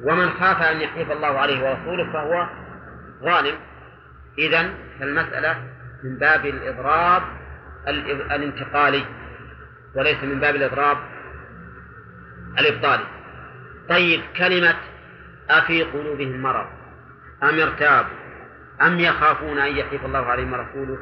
ومن 0.03 0.29
خاف 0.29 0.61
أن 0.61 0.81
يحيف 0.81 1.11
الله 1.11 1.39
عليه 1.39 1.69
ورسوله 1.69 2.13
فهو 2.13 2.47
ظالم. 3.23 3.55
إذا 4.37 4.69
فالمسألة 4.99 5.57
من 6.03 6.17
باب 6.17 6.45
الإضراب 6.45 7.23
الانتقالي 8.31 9.05
وليس 9.95 10.23
من 10.23 10.39
باب 10.39 10.55
الإضراب 10.55 10.97
الإبطالي. 12.59 13.03
طيب 13.89 14.21
كلمة 14.37 14.75
أفي 15.49 15.83
قلوبهم 15.83 16.41
مرض 16.41 16.65
أم 17.43 17.59
ارتابوا 17.59 18.19
أم 18.81 18.99
يخافون 18.99 19.59
أن 19.59 19.77
يحيف 19.77 20.05
الله 20.05 20.25
عليهم 20.25 20.53
ورسوله 20.53 20.97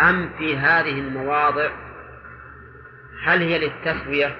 أم 0.00 0.30
في 0.38 0.58
هذه 0.58 1.00
المواضع 1.00 1.70
هل 3.22 3.42
هي 3.42 3.58
للتسوية 3.58 4.36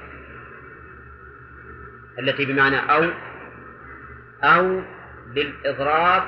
التي 2.18 2.44
بمعنى 2.44 2.76
أو 2.76 3.10
أو 4.42 4.82
للإضراب 5.34 6.22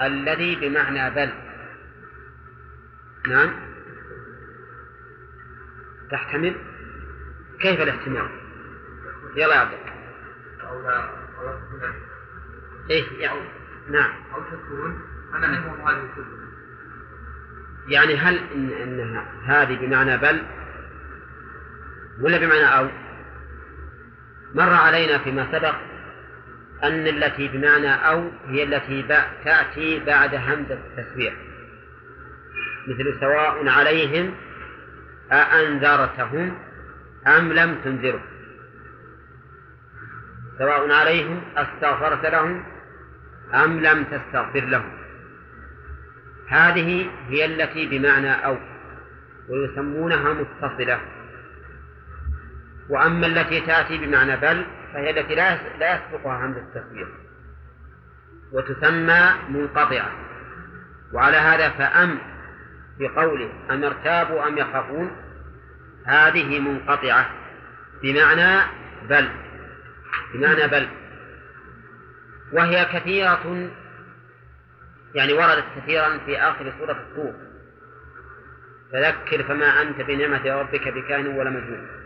الذي 0.00 0.56
بمعنى 0.56 1.10
بل؟ 1.10 1.32
نعم. 3.28 3.50
تحتمل؟ 6.10 6.56
كيف 7.60 7.80
الاحتمال؟ 7.80 8.28
يلا 9.36 9.54
يا 9.54 9.60
عبد 9.60 9.72
الله. 9.72 9.96
إيه 12.90 13.04
يعني 13.18 13.40
نعم. 13.90 14.10
أو 14.34 14.42
تكون 14.42 15.00
أنا 15.34 15.46
هذه 15.46 16.08
يعني 17.88 18.16
هل 18.16 18.38
إن 18.54 18.70
إنها 18.70 19.26
هذه 19.44 19.76
بمعنى 19.76 20.16
بل؟ 20.16 20.46
ولا 22.20 22.38
بمعنى 22.38 22.78
أو؟ 22.78 22.88
مر 24.54 24.74
علينا 24.74 25.18
فيما 25.18 25.46
سبق 25.52 25.74
أن 26.84 27.06
التي 27.06 27.48
بمعنى 27.48 28.08
أو 28.08 28.30
هي 28.46 28.62
التي 28.62 29.02
تأتي 29.44 30.04
بعد 30.06 30.34
همزة 30.34 30.78
التسوية 30.98 31.32
مثل 32.86 33.20
سواء 33.20 33.68
عليهم 33.68 34.34
أأنذرتهم 35.32 36.58
أم 37.26 37.52
لم 37.52 37.74
تنذرهم. 37.84 38.26
سواء 40.58 40.92
عليهم 40.92 41.42
أستغفرت 41.56 42.26
لهم 42.26 42.64
أم 43.54 43.80
لم 43.80 44.04
تستغفر 44.04 44.60
لهم. 44.60 44.92
هذه 46.48 47.10
هي 47.28 47.44
التي 47.44 47.86
بمعنى 47.86 48.46
أو 48.46 48.58
ويسمونها 49.48 50.32
متصلة. 50.32 51.00
وأما 52.88 53.26
التي 53.26 53.60
تأتي 53.60 53.98
بمعنى 53.98 54.36
بل 54.36 54.66
فهي 54.92 55.10
التي 55.10 55.34
لا 55.34 55.76
لا 55.78 55.94
يسبقها 55.94 56.46
همزة 56.46 56.60
التسوية 56.60 57.06
وتسمى 58.52 59.30
منقطعة. 59.48 60.12
وعلى 61.12 61.36
هذا 61.36 61.68
فأم 61.68 62.18
في 62.98 63.08
قوله 63.08 63.50
أم 63.70 63.84
ارتابوا 63.84 64.48
أم 64.48 64.58
يخافون؟ 64.58 65.10
هذه 66.04 66.60
منقطعة. 66.60 67.30
بمعنى 68.02 68.62
بل. 69.08 69.28
بمعنى 70.34 70.68
بل. 70.68 70.88
وهي 72.52 72.84
كثيرة 72.84 73.70
يعني 75.14 75.32
وردت 75.32 75.64
كثيرا 75.76 76.18
في 76.18 76.38
آخر 76.38 76.72
سورة 76.78 76.92
الطور. 76.92 77.34
فذكر 78.92 79.42
فما 79.42 79.82
أنت 79.82 80.00
بنعمة 80.00 80.60
ربك 80.60 80.88
بكاهن 80.88 81.26
ولا 81.26 81.50
مجنون. 81.50 82.05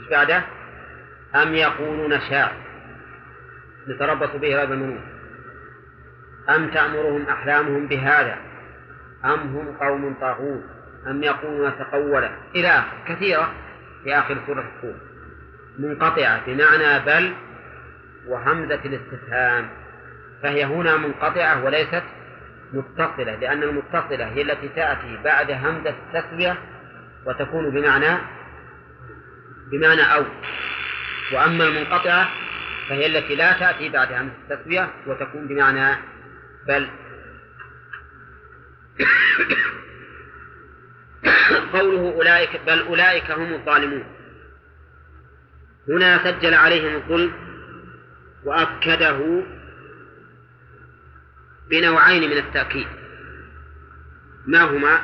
مش 0.00 0.08
بعده؟ 0.10 0.42
أم 1.34 1.54
يقولون 1.54 2.20
شاعر 2.20 2.52
نتربص 3.88 4.30
به 4.30 4.60
ريب 4.60 4.72
المنون. 4.72 5.00
أم 6.48 6.70
تأمرهم 6.70 7.26
أحلامهم 7.28 7.86
بهذا؟ 7.86 8.38
أم 9.24 9.38
هم 9.38 9.76
قوم 9.80 10.14
طاغون؟ 10.20 10.64
أم 11.06 11.22
يقولون 11.22 11.72
تقوله؟ 11.78 12.30
إلى 12.54 12.68
آخر. 12.68 12.96
كثيرة 13.08 13.52
في 14.04 14.18
آخر 14.18 14.36
سورة 14.46 14.60
الطور. 14.60 14.94
منقطعة 15.78 16.46
بمعنى 16.46 17.04
بل 17.06 17.34
وهمزة 18.26 18.80
الاستفهام. 18.84 19.68
فهي 20.42 20.64
هنا 20.64 20.96
منقطعة 20.96 21.64
وليست 21.64 22.02
متصلة 22.72 23.34
لأن 23.36 23.62
المتصلة 23.62 24.26
هي 24.26 24.42
التي 24.42 24.68
تأتي 24.68 25.18
بعد 25.24 25.50
همزة 25.50 25.94
التسوية 26.14 26.58
وتكون 27.26 27.70
بمعنى 27.70 28.18
بمعنى 29.70 30.02
أو. 30.02 30.24
وأما 31.32 31.64
المنقطعة 31.64 32.30
فهي 32.88 33.06
التي 33.06 33.34
لا 33.34 33.52
تأتي 33.52 33.88
بعد 33.88 34.12
همزة 34.12 34.34
التسوية 34.50 34.94
وتكون 35.06 35.48
بمعنى 35.48 35.96
بل. 36.68 36.88
قوله 41.72 42.12
أولئك 42.12 42.60
بل 42.66 42.80
أولئك 42.82 43.30
هم 43.30 43.52
الظالمون. 43.52 44.04
هنا 45.88 46.24
سجل 46.24 46.54
عليهم 46.54 46.94
الظلم 46.94 47.32
وأكده 48.44 49.42
بنوعين 51.70 52.30
من 52.30 52.36
التأكيد. 52.36 52.86
ما 54.46 54.62
هما؟ 54.62 55.00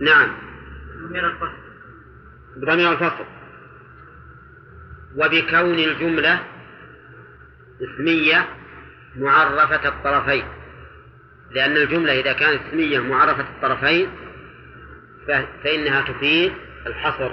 نعم. 0.00 0.53
بضمير 2.56 2.92
الفصل. 2.92 3.24
وبكون 5.16 5.78
الجملة 5.78 6.40
اسمية 7.82 8.48
معرفة 9.16 9.88
الطرفين. 9.88 10.44
لأن 11.50 11.76
الجملة 11.76 12.20
إذا 12.20 12.32
كانت 12.32 12.60
اسمية 12.68 12.98
معرفة 12.98 13.44
الطرفين 13.56 14.08
فإنها 15.64 16.00
تفيد 16.00 16.52
الحصر. 16.86 17.32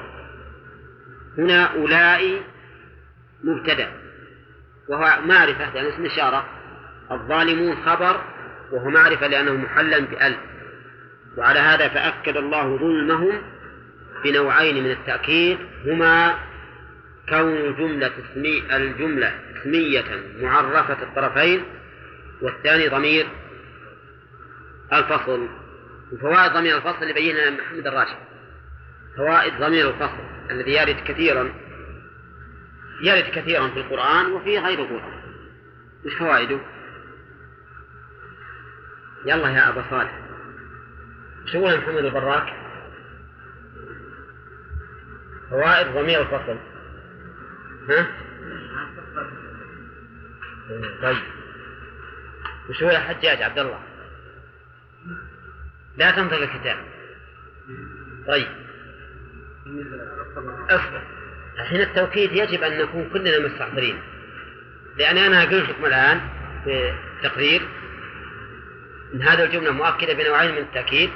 هنا 1.37 1.65
أولئي 1.65 2.41
مبتدأ 3.43 3.91
وهو 4.89 5.21
معرفة 5.25 5.73
لأن 5.73 5.85
اسم 5.85 6.05
إشارة 6.05 6.45
الظالمون 7.11 7.75
خبر 7.85 8.21
وهو 8.71 8.89
معرفة 8.89 9.27
لأنه 9.27 9.53
محلا 9.53 9.99
بأل 9.99 10.37
وعلى 11.37 11.59
هذا 11.59 11.87
فأكد 11.87 12.37
الله 12.37 12.77
ظلمهم 12.77 13.41
بنوعين 14.23 14.83
من 14.83 14.91
التأكيد 14.91 15.57
هما 15.85 16.39
كون 17.29 17.57
الجملة 17.57 18.11
اسمي 18.31 18.75
الجملة 18.75 19.39
اسمية 19.57 20.03
معرفة 20.41 21.03
الطرفين 21.03 21.63
والثاني 22.41 22.87
ضمير 22.87 23.27
الفصل 24.93 25.47
وفوائد 26.11 26.51
ضمير 26.53 26.77
الفصل 26.77 27.01
اللي 27.01 27.13
بينها 27.13 27.49
محمد 27.49 27.87
الراشد 27.87 28.17
فوائد 29.17 29.53
ضمير 29.59 29.89
الفصل 29.89 30.23
الذي 30.51 30.71
يرد 30.71 31.03
كثيرا 31.07 31.53
يرد 33.03 33.23
كثيرا 33.31 33.67
في 33.67 33.79
القرآن 33.79 34.31
وفي 34.31 34.57
غير 34.59 34.79
القرآن 34.79 35.21
مش 36.05 36.13
فوائده؟ 36.13 36.59
يلا 39.25 39.49
يا 39.49 39.69
أبا 39.69 39.85
صالح 39.89 40.19
شو 41.45 41.67
محمد 41.77 42.05
البراك؟ 42.05 42.60
فوائد 45.51 45.87
ضمير 45.87 46.21
الفصل. 46.21 46.57
ها؟ 47.89 48.07
طيب. 51.01 51.23
وش 52.69 52.83
هو 52.83 52.89
يا 52.89 52.99
حجاج 52.99 53.41
عبد 53.41 53.59
الله؟ 53.59 53.79
لا 55.97 56.11
تنطق 56.11 56.37
الكتاب. 56.37 56.77
طيب. 58.27 58.47
أصبر. 60.69 61.01
الحين 61.59 61.81
التوكيد 61.81 62.31
يجب 62.31 62.63
أن 62.63 62.81
نكون 62.81 63.09
كلنا 63.09 63.39
مستحضرين 63.39 64.01
لأن 64.97 65.17
أنا 65.17 65.41
قلت 65.41 65.69
لكم 65.69 65.85
الآن 65.85 66.21
في 66.63 66.93
التقرير 67.17 67.61
إن 69.13 69.21
هذه 69.21 69.43
الجملة 69.43 69.71
مؤكدة 69.71 70.13
بنوعين 70.13 70.51
من 70.51 70.57
التأكيد. 70.57 71.09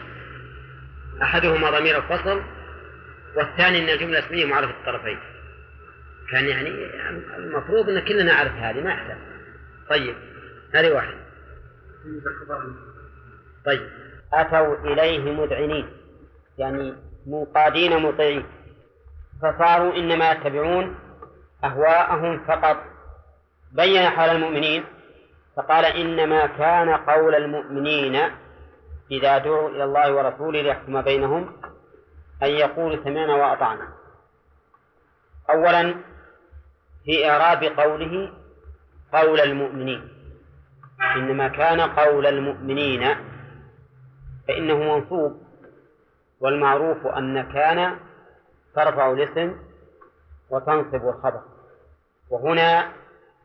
أحدهما 1.21 1.69
ضمير 1.79 1.97
الفصل 1.97 2.41
والثاني 3.35 3.83
إن 3.83 3.89
الجملة 3.89 4.19
اسمية 4.19 4.45
معرفة 4.45 4.71
الطرفين. 4.71 5.19
كان 6.31 6.45
يعني 6.45 6.69
المفروض 7.37 7.89
إن 7.89 7.99
كلنا 7.99 8.23
نعرف 8.23 8.51
هذه 8.51 8.81
ما 8.81 8.89
يحتاج. 8.89 9.17
طيب 9.89 10.15
هذه 10.73 10.91
واحدة. 10.93 11.17
طيب. 13.65 13.89
أتوا 14.33 14.75
إليه 14.75 15.31
مذعنين 15.31 15.87
يعني 16.57 16.93
منقادين 17.27 18.01
مطيعين 18.01 18.45
فصاروا 19.41 19.95
إنما 19.95 20.31
يتبعون 20.31 20.95
أهواءهم 21.63 22.45
فقط. 22.47 22.77
بين 23.71 24.09
حال 24.09 24.29
المؤمنين 24.29 24.83
فقال 25.57 25.85
إنما 25.85 26.45
كان 26.45 26.89
قول 26.89 27.35
المؤمنين 27.35 28.15
إذا 29.11 29.37
دعوا 29.37 29.69
إلى 29.69 29.83
الله 29.83 30.13
ورسوله 30.13 30.61
ليحكم 30.61 31.01
بينهم 31.01 31.53
أن 32.43 32.49
يقولوا 32.49 33.03
سمعنا 33.03 33.35
وأطعنا. 33.35 33.87
أولا 35.49 35.95
في 37.05 37.29
إعراب 37.29 37.63
قوله 37.63 38.33
قول 39.13 39.39
المؤمنين. 39.39 40.09
إنما 41.15 41.47
كان 41.47 41.81
قول 41.81 42.25
المؤمنين 42.25 43.15
فإنه 44.47 44.77
منصوب 44.77 45.41
والمعروف 46.39 47.07
أن 47.07 47.41
كان 47.53 47.99
ترفع 48.75 49.11
الاسم 49.11 49.57
وتنصب 50.49 51.07
الخبر. 51.07 51.41
وهنا 52.29 52.91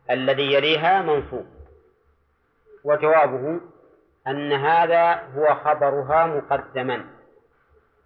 الذي 0.09 0.53
يليها 0.53 1.01
منصوب. 1.01 1.45
وجوابه 2.83 3.61
أن 4.27 4.53
هذا 4.53 5.13
هو 5.13 5.55
خبرها 5.55 6.25
مقدما. 6.25 7.20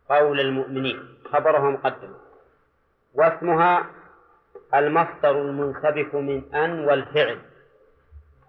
قول 0.10 0.40
المؤمنين 0.40 1.00
خبرها 1.34 1.70
مقدما 1.70 2.16
واسمها 3.14 3.86
المصدر 4.74 5.42
المنسبك 5.42 6.16
من 6.16 6.56
أن 6.56 6.86
والفعل. 6.86 7.40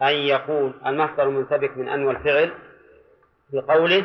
أن 0.02 0.14
يقول 0.14 0.74
المصدر 0.86 1.22
المنسبك 1.22 1.76
من 1.76 1.88
أن 1.88 2.04
والفعل 2.04 2.52
بقوله 3.52 4.04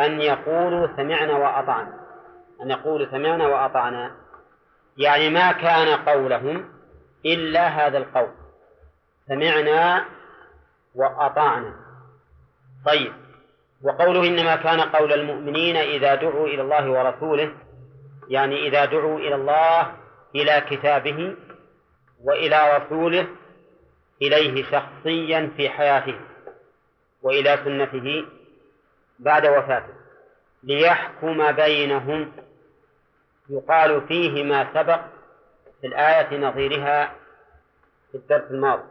أن 0.00 0.20
يقولوا 0.20 0.88
سمعنا 0.96 1.32
وأطعنا. 1.32 2.00
أن 2.62 2.70
يقولوا 2.70 3.06
سمعنا 3.10 3.46
وأطعنا. 3.46 4.14
يعني 4.96 5.30
ما 5.30 5.52
كان 5.52 5.88
قولهم 5.88 6.68
إلا 7.26 7.68
هذا 7.68 7.98
القول. 7.98 8.30
سمعنا 9.28 10.04
وأطعنا. 10.94 11.74
طيب. 12.86 13.21
وقوله 13.82 14.26
إنما 14.26 14.56
كان 14.56 14.80
قول 14.80 15.12
المؤمنين 15.12 15.76
إذا 15.76 16.14
دعوا 16.14 16.46
إلى 16.46 16.62
الله 16.62 16.90
ورسوله 16.90 17.54
يعني 18.28 18.68
إذا 18.68 18.84
دعوا 18.84 19.18
إلى 19.18 19.34
الله 19.34 19.94
إلى 20.34 20.62
كتابه 20.70 21.36
وإلى 22.24 22.76
رسوله 22.76 23.28
إليه 24.22 24.64
شخصيا 24.64 25.50
في 25.56 25.68
حياته 25.68 26.20
وإلى 27.22 27.58
سنته 27.64 28.24
بعد 29.18 29.46
وفاته 29.46 29.94
ليحكم 30.62 31.52
بينهم 31.52 32.32
يقال 33.48 34.06
فيه 34.08 34.44
ما 34.44 34.74
سبق 34.74 35.00
في 35.80 35.86
الآية 35.86 36.38
نظيرها 36.38 37.14
في 38.12 38.18
الدرس 38.18 38.50
الماضي 38.50 38.82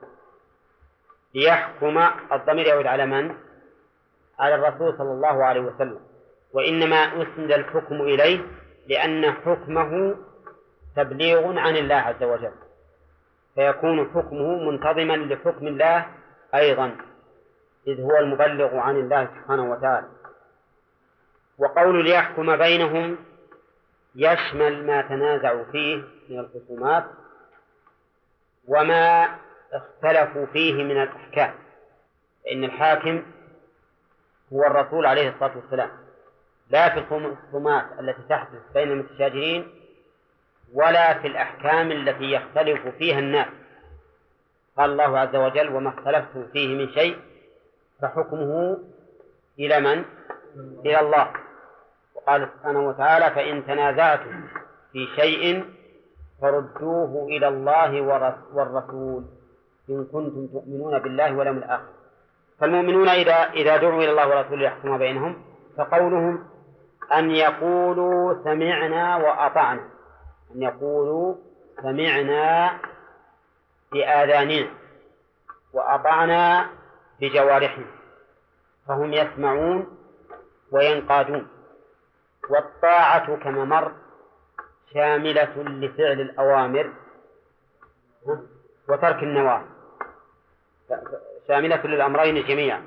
ليحكم 1.36 1.98
الضمير 2.32 2.68
يعود 2.68 2.88
على 2.88 3.06
من؟ 3.06 3.36
على 4.42 4.56
الرسول 4.56 4.98
صلى 4.98 5.12
الله 5.12 5.46
عليه 5.46 5.62
وسلم. 5.62 6.00
وإنما 6.54 6.96
أسند 6.96 7.52
الحكم 7.52 8.02
إليه 8.02 8.40
لأن 8.88 9.32
حكمه 9.32 10.16
تبليغ 10.96 11.58
عن 11.60 11.76
الله 11.78 11.96
عز 11.96 12.24
وجل. 12.24 12.52
فيكون 13.56 14.10
حكمه 14.10 14.70
منتظما 14.70 15.14
لحكم 15.14 15.68
الله 15.68 16.06
أيضا 16.56 16.96
إذ 17.88 18.02
هو 18.02 18.18
المبلغ 18.18 18.76
عن 18.76 18.96
الله 18.96 19.26
سبحانه 19.26 19.72
وتعالى. 19.72 20.08
وقول 21.58 22.04
ليحكم 22.04 22.56
بينهم 22.56 23.18
يشمل 24.16 24.86
ما 24.86 25.02
تنازعوا 25.02 25.64
فيه 25.72 26.04
من 26.30 26.40
الخصومات 26.40 27.06
وما 28.68 29.30
اختلفوا 29.74 30.46
فيه 30.46 30.84
من 30.84 31.02
الأحكام. 31.02 31.54
فإن 32.46 32.64
الحاكم 32.64 33.24
هو 34.54 34.64
الرسول 34.64 35.06
عليه 35.06 35.30
الصلاة 35.30 35.58
والسلام. 35.58 35.90
لا 36.70 36.90
في 36.90 37.16
الخصومات 37.16 37.86
التي 38.00 38.22
تحدث 38.30 38.60
بين 38.74 38.92
المتشاجرين 38.92 39.68
ولا 40.74 41.22
في 41.22 41.28
الأحكام 41.28 41.92
التي 41.92 42.32
يختلف 42.32 42.88
فيها 42.88 43.20
الناس. 43.20 43.48
قال 44.78 44.92
الله 44.92 45.20
عز 45.20 45.36
وجل 45.36 45.76
وما 45.76 45.90
اختلفتم 45.90 46.48
فيه 46.54 46.68
من 46.78 46.90
شيء 46.90 47.18
فحكمه 48.02 48.78
إلى 49.60 49.80
من؟ 49.80 50.06
إلى 50.86 51.00
الله. 51.00 51.34
وقال 52.16 52.50
سبحانه 52.58 52.88
وتعالى 52.88 53.32
فإن 53.36 53.66
تنازعتم 53.66 54.48
في 54.92 55.08
شيء 55.16 55.66
فردوه 56.42 57.26
إلى 57.26 57.48
الله 57.48 58.02
والرسول 58.54 59.24
إن 59.90 60.06
كنتم 60.06 60.48
تؤمنون 60.48 61.00
بالله 61.00 61.36
واليوم 61.36 61.58
الآخر. 61.58 62.01
فالمؤمنون 62.62 63.10
إذا 63.10 63.34
إذا 63.34 63.78
دعوا 63.78 64.04
إلى 64.04 64.12
الله 64.12 64.28
ورسوله 64.30 64.64
يحكم 64.64 64.98
بينهم 64.98 65.42
فقولهم 65.78 66.48
أن 67.14 67.32
يقولوا 67.32 68.44
سمعنا 68.44 69.18
وأطعنا. 69.18 69.82
أن 70.56 70.62
يقولوا 70.62 71.36
سمعنا 71.82 72.80
بآذاننا 73.92 74.70
وأطعنا 75.74 76.70
بجوارحنا. 77.22 77.86
فهم 78.88 79.14
يسمعون 79.14 79.98
وينقادون. 80.72 81.48
والطاعة 82.50 83.36
كما 83.36 83.66
مر 83.66 83.92
شاملة 84.94 85.64
لفعل 85.64 86.22
الأوامر 86.22 86.94
وترك 88.90 89.24
النواهي. 89.24 89.66
شاملة 91.48 91.88
للأمرين 91.88 92.44
جميعا. 92.48 92.82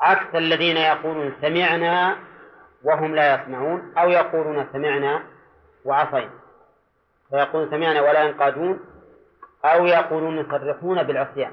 عكس 0.00 0.34
الذين 0.34 0.76
يقولون 0.76 1.32
سمعنا 1.40 2.16
وهم 2.84 3.14
لا 3.14 3.34
يسمعون 3.34 3.92
أو 3.98 4.10
يقولون 4.10 4.66
سمعنا 4.72 5.22
وعصينا. 5.84 6.30
فيقولون 7.30 7.70
سمعنا 7.70 8.00
ولا 8.00 8.22
ينقادون 8.22 8.80
أو 9.64 9.86
يقولون 9.86 10.38
يصرحون 10.38 11.02
بالعصيان. 11.02 11.52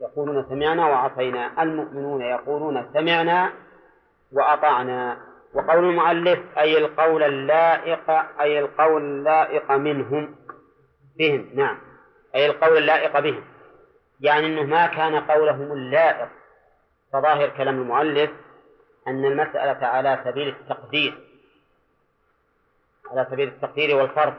يقولون 0.00 0.46
سمعنا 0.48 0.86
وعصينا. 0.86 1.62
المؤمنون 1.62 2.22
يقولون 2.22 2.90
سمعنا 2.94 3.52
وأطعنا. 4.32 5.16
وقول 5.54 5.84
المؤلف 5.84 6.58
أي 6.58 6.78
القول 6.78 7.22
اللائق 7.22 8.10
أي 8.40 8.58
القول 8.58 9.02
اللائق 9.02 9.72
منهم 9.72 10.34
بهم 11.18 11.50
نعم. 11.54 11.78
أي 12.34 12.46
القول 12.46 12.76
اللائق 12.76 13.18
بهم. 13.18 13.44
يعني 14.20 14.46
أنه 14.46 14.62
ما 14.62 14.86
كان 14.86 15.20
قولهم 15.20 15.72
اللائق. 15.72 16.28
فظاهر 17.12 17.48
كلام 17.48 17.82
المؤلف 17.82 18.30
أن 19.08 19.24
المسألة 19.24 19.86
على 19.86 20.20
سبيل 20.24 20.48
التقدير 20.48 21.18
على 23.10 23.26
سبيل 23.30 23.48
التقدير 23.48 23.96
والفرض 23.96 24.34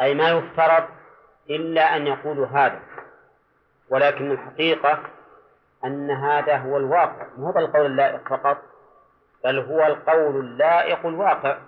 أي 0.00 0.14
ما 0.14 0.30
يفترض 0.30 0.84
إلا 1.50 1.96
أن 1.96 2.06
يقولوا 2.06 2.46
هذا. 2.46 2.80
ولكن 3.90 4.30
الحقيقة 4.30 5.00
أن 5.84 6.10
هذا 6.10 6.56
هو 6.56 6.76
الواقع. 6.76 7.26
مو 7.36 7.50
هذا 7.50 7.60
القول 7.60 7.86
اللائق 7.86 8.28
فقط 8.28 8.58
بل 9.44 9.58
هو 9.58 9.86
القول 9.86 10.36
اللائق 10.36 11.06
الواقع. 11.06 11.58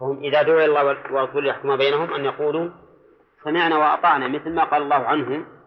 فهم 0.00 0.18
إذا 0.18 0.42
دعوا 0.42 0.64
الله 0.64 0.84
ورسوله 0.84 1.48
يحكم 1.48 1.76
بينهم 1.76 2.14
أن 2.14 2.24
يقولوا 2.24 2.70
سمعنا 3.44 3.78
وأطعنا 3.78 4.28
مثل 4.28 4.54
ما 4.54 4.64
قال 4.64 4.82
الله 4.82 5.06
عنهم. 5.06 5.57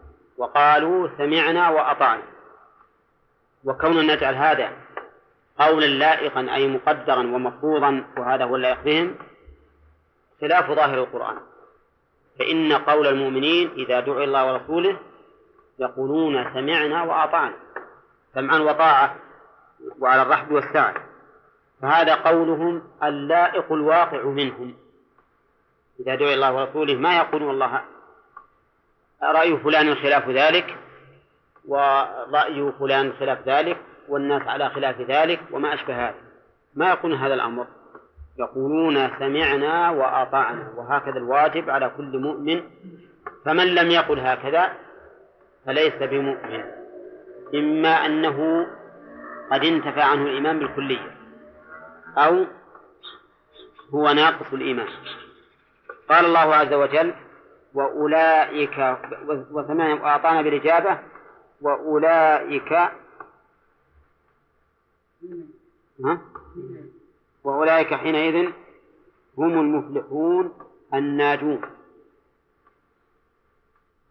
وقالوا 0.42 1.08
سمعنا 1.18 1.68
وأطعنا. 1.70 2.22
وكون 3.64 4.06
نجعل 4.06 4.34
هذا 4.34 4.72
قولا 5.58 5.86
لائقا 5.86 6.54
أي 6.54 6.68
مقدرا 6.68 7.18
ومفروضا 7.18 8.04
وهذا 8.18 8.44
هو 8.44 8.56
اللائق 8.56 8.80
بهم 8.82 9.14
خلاف 10.40 10.70
ظاهر 10.70 10.98
القرآن. 10.98 11.36
فإن 12.38 12.72
قول 12.72 13.06
المؤمنين 13.06 13.70
إذا 13.70 14.00
دعوا 14.00 14.24
الله 14.24 14.52
ورسوله 14.52 14.96
يقولون 15.78 16.44
سمعنا 16.54 17.02
وأطعنا. 17.02 17.54
سمعا 18.34 18.58
وطاعة 18.58 19.16
وعلى 19.98 20.22
الرحب 20.22 20.52
والسعة. 20.52 20.94
فهذا 21.82 22.14
قولهم 22.14 22.82
اللائق 23.02 23.72
الواقع 23.72 24.24
منهم. 24.24 24.74
إذا 26.00 26.14
دعي 26.14 26.34
الله 26.34 26.54
ورسوله 26.54 26.94
ما 26.94 27.16
يقولون 27.16 27.50
الله 27.50 27.91
رأي 29.22 29.56
فلان 29.56 29.94
خلاف 29.94 30.28
ذلك 30.28 30.76
ورأي 31.68 32.72
فلان 32.78 33.12
خلاف 33.20 33.48
ذلك 33.48 33.78
والناس 34.08 34.42
على 34.42 34.68
خلاف 34.70 35.00
ذلك 35.00 35.40
وما 35.50 35.74
أشبه 35.74 36.08
هذا. 36.08 36.14
ما 36.74 36.88
يقولون 36.88 37.18
هذا 37.18 37.34
الأمر؟ 37.34 37.66
يقولون 38.38 39.10
سمعنا 39.18 39.90
وأطعنا 39.90 40.72
وهكذا 40.76 41.16
الواجب 41.16 41.70
على 41.70 41.92
كل 41.96 42.18
مؤمن. 42.18 42.62
فمن 43.44 43.66
لم 43.66 43.90
يقل 43.90 44.20
هكذا 44.20 44.72
فليس 45.66 45.94
بمؤمن 45.94 46.64
إما 47.54 48.06
أنه 48.06 48.66
قد 49.52 49.64
انتفى 49.64 50.00
عنه 50.00 50.22
الإيمان 50.22 50.58
بالكلية 50.58 51.16
أو 52.18 52.44
هو 53.94 54.12
ناقص 54.12 54.52
الإيمان. 54.52 54.88
قال 56.08 56.24
الله 56.24 56.54
عز 56.54 56.72
وجل 56.72 57.14
وأولئك 57.74 58.98
وثمانية 59.50 60.02
وأعطانا 60.02 60.42
بالإجابة 60.42 60.98
وأولئك 61.60 62.72
ها؟ 66.04 66.20
وأولئك 67.44 67.94
حينئذ 67.94 68.50
هم 69.38 69.60
المفلحون 69.60 70.52
الناجون 70.94 71.60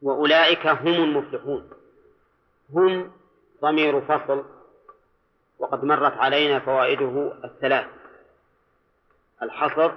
وأولئك 0.01 0.67
هم 0.67 0.87
المفلحون 0.87 1.69
هم 2.73 3.11
ضمير 3.61 4.01
فصل 4.01 4.45
وقد 5.59 5.85
مرت 5.85 6.17
علينا 6.17 6.59
فوائده 6.59 7.33
الثلاث 7.43 7.87
الحصر 9.43 9.91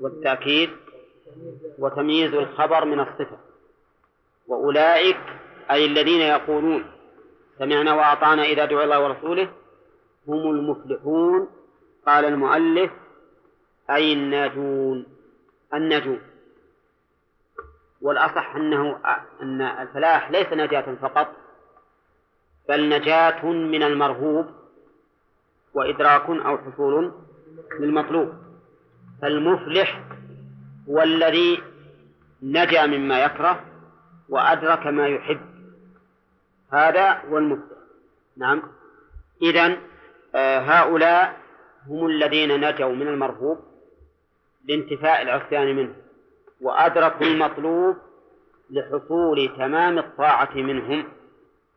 والتأكيد 0.00 0.70
وتمييز 1.78 2.34
الخبر 2.34 2.84
من 2.84 3.00
الصفة. 3.00 3.38
وأولئك 4.48 5.20
أي 5.70 5.86
الذين 5.86 6.20
يقولون 6.20 6.84
سمعنا 7.58 7.94
وأطعنا 7.94 8.42
إذا 8.42 8.64
دعا 8.64 8.84
الله 8.84 9.04
ورسوله 9.04 9.48
هم 10.28 10.50
المفلحون. 10.50 11.48
قال 12.06 12.24
المؤلف 12.24 12.90
أي 13.90 14.12
الناجون 14.12 15.06
النجون. 15.74 16.20
والأصح 18.02 18.56
أنه 18.56 18.98
أن 19.42 19.62
الفلاح 19.62 20.30
ليس 20.30 20.52
نجاة 20.52 20.94
فقط 21.02 21.28
بل 22.68 22.88
نجاة 22.88 23.46
من 23.46 23.82
المرهوب 23.82 24.46
وإدراك 25.74 26.30
أو 26.30 26.58
حصول 26.58 27.12
للمطلوب. 27.80 28.32
فالمفلح 29.22 30.02
هو 30.88 31.02
الذي 31.02 31.62
نجا 32.42 32.86
مما 32.86 33.24
يكره 33.24 33.64
وأدرك 34.28 34.86
ما 34.86 35.08
يحب. 35.08 35.40
هذا 36.72 37.12
هو 37.12 37.38
المفلح 37.38 37.78
نعم. 38.36 38.62
إذن 39.42 39.78
آه 40.34 40.58
هؤلاء 40.58 41.40
هم 41.88 42.06
الذين 42.06 42.68
نجوا 42.68 42.94
من 42.94 43.08
المرهوب 43.08 43.58
لانتفاء 44.68 45.22
العصيان 45.22 45.76
منه 45.76 45.94
وأدركوا 46.60 47.26
المطلوب 47.26 47.96
لحصول 48.70 49.54
تمام 49.56 49.98
الطاعة 49.98 50.54
منهم 50.54 51.08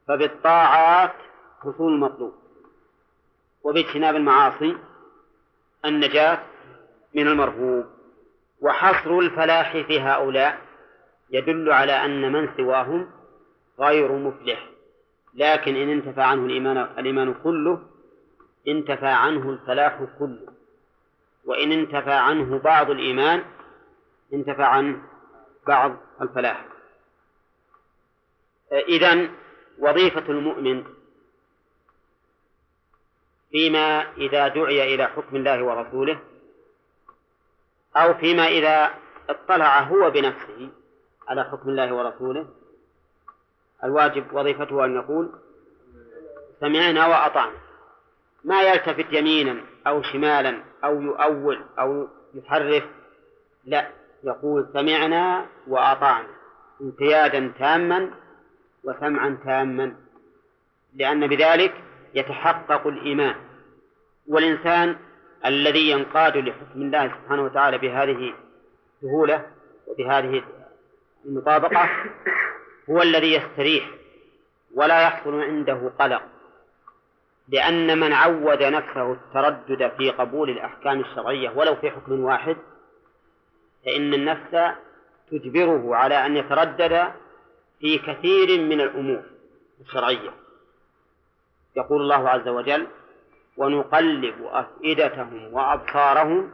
فبالطاعات 0.08 1.14
حصول 1.62 1.94
المطلوب. 1.94 2.34
وباجتناب 3.64 4.16
المعاصي 4.16 4.78
النجاة 5.86 6.40
من 7.14 7.28
المرهوب. 7.28 7.95
وحصر 8.66 9.20
الفلاح 9.20 9.72
في 9.78 10.00
هؤلاء 10.02 10.62
يدل 11.30 11.72
على 11.72 11.92
أن 11.92 12.32
من 12.32 12.50
سواهم 12.58 13.12
غير 13.80 14.12
مفلح. 14.12 14.70
لكن 15.34 15.76
إن 15.76 15.90
انتفى 15.90 16.22
عنه 16.22 16.46
الإيمان 16.46 16.78
الإيمان 16.78 17.34
كله 17.34 17.82
انتفى 18.68 19.08
عنه 19.08 19.50
الفلاح 19.50 20.04
كله. 20.20 20.54
وإن 21.46 21.72
انتفى 21.72 22.14
عنه 22.14 22.60
بعض 22.60 22.90
الإيمان 22.90 23.44
انتفى 24.34 24.64
عنه 24.64 25.02
بعض 25.68 25.98
الفلاح. 26.22 26.66
إذن 28.72 29.30
وظيفة 29.80 30.24
المؤمن 30.30 30.84
فيما 33.52 34.12
إذا 34.18 34.48
دعي 34.48 34.96
إلى 34.96 35.08
حكم 35.08 35.36
الله 35.36 35.64
ورسوله 35.64 36.20
أو 37.98 38.14
فيما 38.14 38.48
إذا 38.48 38.92
اطلع 39.30 39.80
هو 39.80 40.10
بنفسه 40.12 40.70
على 41.28 41.44
حكم 41.44 41.70
الله 41.70 41.94
ورسوله 41.94 42.48
الواجب 43.84 44.34
وظيفته 44.34 44.86
أن 44.86 44.96
يقول 44.96 45.32
سمعنا 46.60 47.08
وأطعنا. 47.08 47.58
ما 48.44 48.62
يلتفت 48.62 49.14
يمينا 49.14 49.62
أو 49.88 50.02
شمالا 50.02 50.64
أو 50.84 51.02
يؤول 51.02 51.62
أو 51.80 52.08
يحرف 52.34 52.84
لا 53.66 53.88
يقول 54.24 54.68
سمعنا 54.74 55.46
وأطعنا 55.68 56.28
انقيادا 56.82 57.54
تاما 57.60 58.12
وسمعا 58.84 59.38
تاما 59.46 59.96
لأن 60.96 61.28
بذلك 61.28 61.74
يتحقق 62.14 62.88
الإيمان. 62.88 63.36
والإنسان 64.28 64.98
الذي 65.46 65.90
ينقاد 65.90 66.38
لحكم 66.38 66.82
الله 66.82 67.08
سبحانه 67.08 67.44
وتعالى 67.44 67.78
بهذه 67.78 68.34
السهولة 69.04 69.46
وبهذه 69.88 70.44
المطابقة 71.26 71.90
هو 72.90 73.02
الذي 73.02 73.34
يستريح 73.34 73.90
ولا 74.76 75.02
يحصل 75.02 75.42
عنده 75.42 75.92
قلق 76.00 76.22
لأن 77.48 78.00
من 78.00 78.14
عود 78.14 78.64
نفسه 78.64 79.12
التردد 79.12 79.92
في 79.98 80.12
قبول 80.12 80.50
الأحكام 80.50 81.00
الشرعية 81.00 81.50
ولو 81.50 81.76
في 81.76 81.92
حكم 81.92 82.24
واحد 82.24 82.58
فإن 83.86 84.14
النفس 84.14 84.76
تجبره 85.32 85.96
على 85.96 86.26
أن 86.26 86.38
يتردد 86.38 87.12
في 87.80 87.98
كثير 87.98 88.62
من 88.62 88.82
الأمور 88.82 89.24
الشرعية. 89.82 90.34
يقول 91.78 92.02
الله 92.02 92.30
عز 92.30 92.48
وجل 92.48 92.88
ونقلب 93.58 94.36
أفئدتهم 94.44 95.54
وأبصارهم 95.54 96.52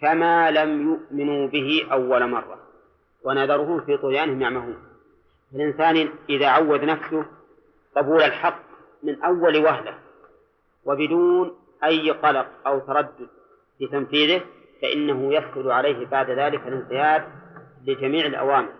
كما 0.00 0.50
لم 0.50 0.90
يؤمنوا 0.90 1.48
به 1.48 1.86
أول 1.92 2.30
مرة. 2.30 2.58
ونذرهم 3.24 3.80
في 3.80 3.96
طغيانهم 3.96 4.42
يعمهون. 4.42 4.78
الإنسان 5.54 6.08
إذا 6.28 6.48
عود 6.48 6.84
نفسه 6.84 7.24
قبول 7.96 8.22
الحق 8.22 8.58
من 9.02 9.22
أول 9.22 9.64
وهلة 9.64 9.94
وبدون 10.84 11.56
أي 11.84 12.10
قلق 12.10 12.46
أو 12.66 12.78
تردد 12.78 13.28
في 13.78 13.86
تنفيذه 13.86 14.42
فإنه 14.82 15.34
يسهل 15.34 15.70
عليه 15.70 16.06
بعد 16.06 16.30
ذلك 16.30 16.66
الانقياد 16.66 17.24
لجميع 17.86 18.26
الأوامر 18.26 18.72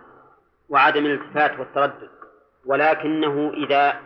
وعدم 0.69 1.05
الالتفات 1.05 1.59
والتردد. 1.59 2.09
ولكنه 2.65 3.53
إذا 3.53 3.99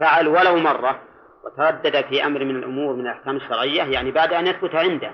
فعل 0.00 0.28
ولو 0.28 0.56
مرة 0.56 1.00
وتردد 1.44 2.04
في 2.04 2.26
أمر 2.26 2.44
من 2.44 2.56
الأمور 2.56 2.94
من 2.94 3.00
الأحكام 3.00 3.36
الشرعية 3.36 3.82
يعني 3.82 4.10
بعد 4.10 4.32
أن 4.32 4.46
يثبت 4.46 4.74
عنده. 4.74 5.12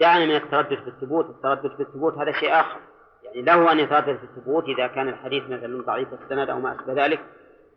دعنا 0.00 0.26
من 0.26 0.36
التردد 0.36 0.78
في 0.78 0.88
الثبوت 0.88 1.26
التردد 1.30 1.76
في 1.76 1.82
الثبوت 1.82 2.18
هذا 2.18 2.32
شيء 2.32 2.52
آخر. 2.52 2.80
يعني 3.22 3.42
له 3.42 3.72
أن 3.72 3.78
يتردد 3.78 4.16
في 4.16 4.24
الثبوت 4.24 4.64
إذا 4.64 4.86
كان 4.86 5.08
الحديث 5.08 5.44
مثلا 5.44 5.82
ضعيف 5.82 6.08
السند 6.12 6.50
أو 6.50 6.60
ما 6.60 6.74
أشبه 6.74 7.04
ذلك 7.04 7.20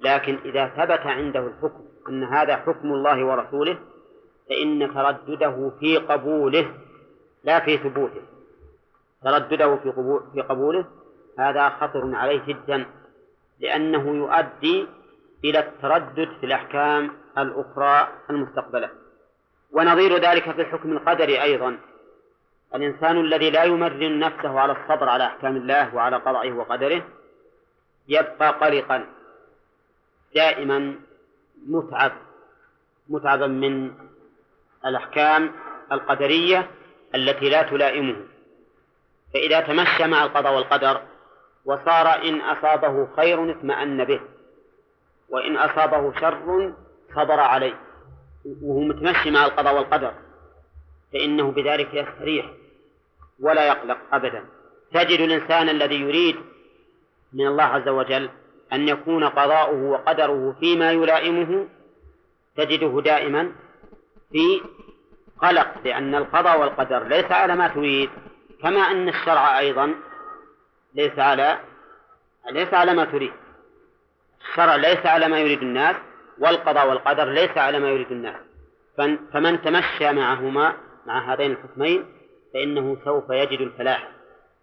لكن 0.01 0.39
إذا 0.45 0.67
ثبت 0.67 0.99
عنده 0.99 1.39
الحكم 1.39 1.85
أن 2.09 2.23
هذا 2.23 2.55
حكم 2.55 2.91
الله 2.91 3.25
ورسوله 3.25 3.77
فإن 4.49 4.93
تردده 4.93 5.71
في 5.79 5.97
قبوله 5.97 6.71
لا 7.43 7.59
في 7.59 7.77
ثبوته. 7.77 8.21
تردده 9.23 9.75
في, 9.75 10.19
في 10.33 10.41
قبوله 10.41 10.85
هذا 11.39 11.69
خطر 11.69 12.15
عليه 12.15 12.41
جدا 12.45 12.85
لأنه 13.59 14.15
يؤدي 14.15 14.87
إلى 15.43 15.59
التردد 15.59 16.29
في 16.39 16.45
الأحكام 16.45 17.11
الأخرى 17.37 18.07
المستقبلة. 18.29 18.89
ونظير 19.71 20.17
ذلك 20.17 20.51
في 20.51 20.61
الحكم 20.61 20.91
القدري 20.91 21.41
أيضا. 21.41 21.77
الإنسان 22.75 23.19
الذي 23.19 23.49
لا 23.49 23.63
يمرن 23.63 24.19
نفسه 24.19 24.59
على 24.59 24.71
الصبر 24.71 25.09
على 25.09 25.25
أحكام 25.25 25.55
الله 25.55 25.95
وعلى 25.95 26.15
قضائه 26.15 26.51
وقدره 26.51 27.03
يبقى 28.07 28.49
قلقا 28.51 29.05
دائما 30.35 30.95
متعب 31.67 32.11
متعبا 33.09 33.47
من 33.47 33.91
الأحكام 34.85 35.51
القدرية 35.91 36.69
التي 37.15 37.49
لا 37.49 37.61
تلائمه. 37.61 38.15
فإذا 39.33 39.59
تمشى 39.59 40.07
مع 40.07 40.23
القضاء 40.23 40.55
والقدر 40.55 41.01
وصار 41.65 42.07
إن 42.23 42.41
أصابه 42.41 43.07
خير 43.15 43.51
اطمأن 43.51 44.03
به 44.03 44.21
وإن 45.29 45.57
أصابه 45.57 46.19
شر 46.19 46.73
صبر 47.15 47.39
عليه 47.39 47.73
وهو 48.61 48.79
متمشي 48.79 49.31
مع 49.31 49.45
القضاء 49.45 49.75
والقدر 49.75 50.13
فإنه 51.13 51.51
بذلك 51.51 51.93
يستريح 51.93 52.45
ولا 53.39 53.67
يقلق 53.67 53.97
أبدا. 54.13 54.45
تجد 54.93 55.19
الإنسان 55.19 55.69
الذي 55.69 55.95
يريد 55.95 56.35
من 57.33 57.47
الله 57.47 57.63
عز 57.63 57.87
وجل 57.87 58.29
أن 58.73 58.87
يكون 58.87 59.23
قضاؤه 59.23 59.83
وقدره 59.83 60.55
فيما 60.59 60.91
يلائمه 60.91 61.67
تجده 62.57 63.01
دائما 63.01 63.51
في 64.31 64.61
قلق 65.41 65.67
لأن 65.85 66.15
القضاء 66.15 66.59
والقدر 66.59 67.03
ليس 67.03 67.31
على 67.31 67.55
ما 67.55 67.67
تريد 67.67 68.09
كما 68.61 68.79
أن 68.79 69.09
الشرع 69.09 69.59
أيضا 69.59 69.95
ليس 70.93 71.19
على 71.19 71.59
ليس 72.51 72.73
على 72.73 72.93
ما 72.93 73.05
تريد. 73.05 73.33
الشرع 74.49 74.75
ليس 74.75 75.05
على 75.05 75.27
ما 75.27 75.39
يريد 75.39 75.61
الناس 75.61 75.95
والقضاء 76.39 76.89
والقدر 76.89 77.25
ليس 77.25 77.57
على 77.57 77.79
ما 77.79 77.89
يريد 77.89 78.11
الناس. 78.11 78.35
فمن 79.33 79.61
تمشى 79.61 80.11
معهما 80.11 80.73
مع 81.05 81.33
هذين 81.33 81.51
الحكمين 81.51 82.05
فإنه 82.53 82.97
سوف 83.05 83.29
يجد 83.29 83.61
الفلاح 83.61 84.11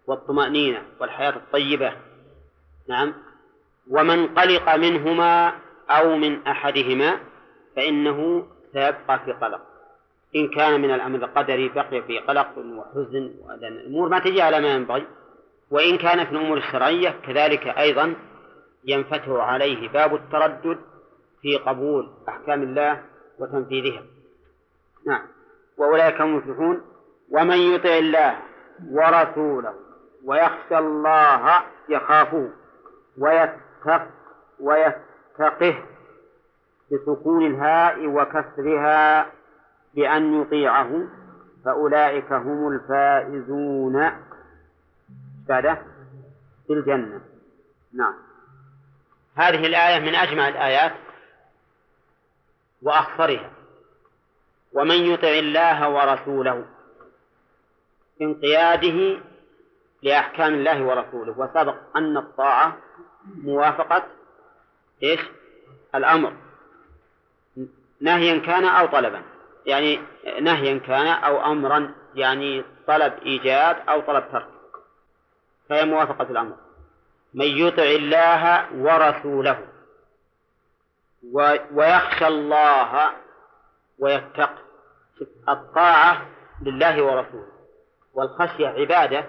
والطمأنينة 0.07 0.81
والحياة 0.99 1.29
الطيبة. 1.35 1.93
نعم. 2.89 3.13
ومن 3.89 4.27
قلق 4.27 4.75
منهما 4.75 5.53
أو 5.89 6.17
من 6.17 6.47
أحدهما 6.47 7.19
فإنه 7.75 8.47
سيبقى 8.73 9.19
في 9.25 9.31
قلق. 9.31 9.61
إن 10.35 10.47
كان 10.49 10.81
من 10.81 10.91
الأمر 10.91 11.19
القدري 11.19 11.69
بقي 11.69 12.01
في 12.01 12.19
قلق 12.19 12.57
وحزن 12.57 13.31
الأمور 13.63 14.09
ما 14.09 14.19
تجي 14.19 14.41
على 14.41 14.59
ما 14.61 14.67
ينبغي. 14.67 15.07
وإن 15.71 15.97
كان 15.97 16.25
في 16.25 16.31
الأمور 16.31 16.57
الشرعية 16.57 17.09
كذلك 17.27 17.67
أيضا 17.67 18.15
ينفتح 18.85 19.29
عليه 19.29 19.89
باب 19.89 20.15
التردد 20.15 20.77
في 21.43 21.57
قبول 21.57 22.09
أحكام 22.29 22.63
الله 22.63 23.03
وتنفيذها 23.39 24.03
نعم. 25.07 25.21
وأولئك 25.77 26.21
هم 26.21 26.29
المفلحون. 26.29 26.81
ومن 27.31 27.57
يطع 27.57 27.97
الله 27.97 28.37
ورسوله 28.91 29.73
ويخشى 30.25 30.77
الله 30.77 31.63
يخافه 31.89 32.49
ويتق 33.17 34.07
ويتقه 34.59 35.83
بسكون 36.91 37.45
الهاء 37.45 38.07
وكسرها 38.07 39.27
بأن 39.95 40.41
يطيعه. 40.41 41.07
فأولئك 41.65 42.31
هم 42.33 42.67
الفائزون. 42.67 44.11
بعده 45.47 45.77
في 46.67 46.73
الجنة. 46.73 47.21
نعم. 47.93 48.13
هذه 49.35 49.65
الآية 49.65 49.99
من 49.99 50.15
أجمع 50.15 50.47
الآيات. 50.47 50.93
وأخصرها 52.83 53.51
ومن 54.73 54.95
يطع 54.95 55.27
الله 55.27 55.89
ورسوله 55.89 56.65
انقياده 58.21 59.19
لأحكام 60.03 60.53
الله 60.53 60.83
ورسوله. 60.83 61.39
وسبق 61.39 61.75
أن 61.95 62.17
الطاعة 62.17 62.77
موافقة 63.43 64.03
إيش؟ 65.03 65.19
الأمر. 65.95 66.33
نهيا 68.01 68.37
كان 68.37 68.65
أو 68.65 68.87
طلبا؟ 68.87 69.21
يعني 69.65 69.99
نهيا 70.41 70.77
كان 70.77 71.07
أو 71.07 71.51
أمرا 71.51 71.93
يعني 72.15 72.63
طلب 72.87 73.13
إيجاد 73.25 73.77
أو 73.89 74.01
طلب 74.01 74.23
ترك. 74.31 74.47
فهي 75.69 75.85
موافقة 75.85 76.31
الأمر. 76.31 76.55
من 77.33 77.45
يطع 77.45 77.83
الله 77.83 78.73
ورسوله. 78.75 79.67
ويخشى 81.31 82.27
الله 82.27 83.13
ويتق 83.99 84.53
الطاعة 85.49 86.25
لله 86.61 87.03
ورسوله. 87.03 87.47
والخشية 88.13 88.67
عبادة 88.67 89.25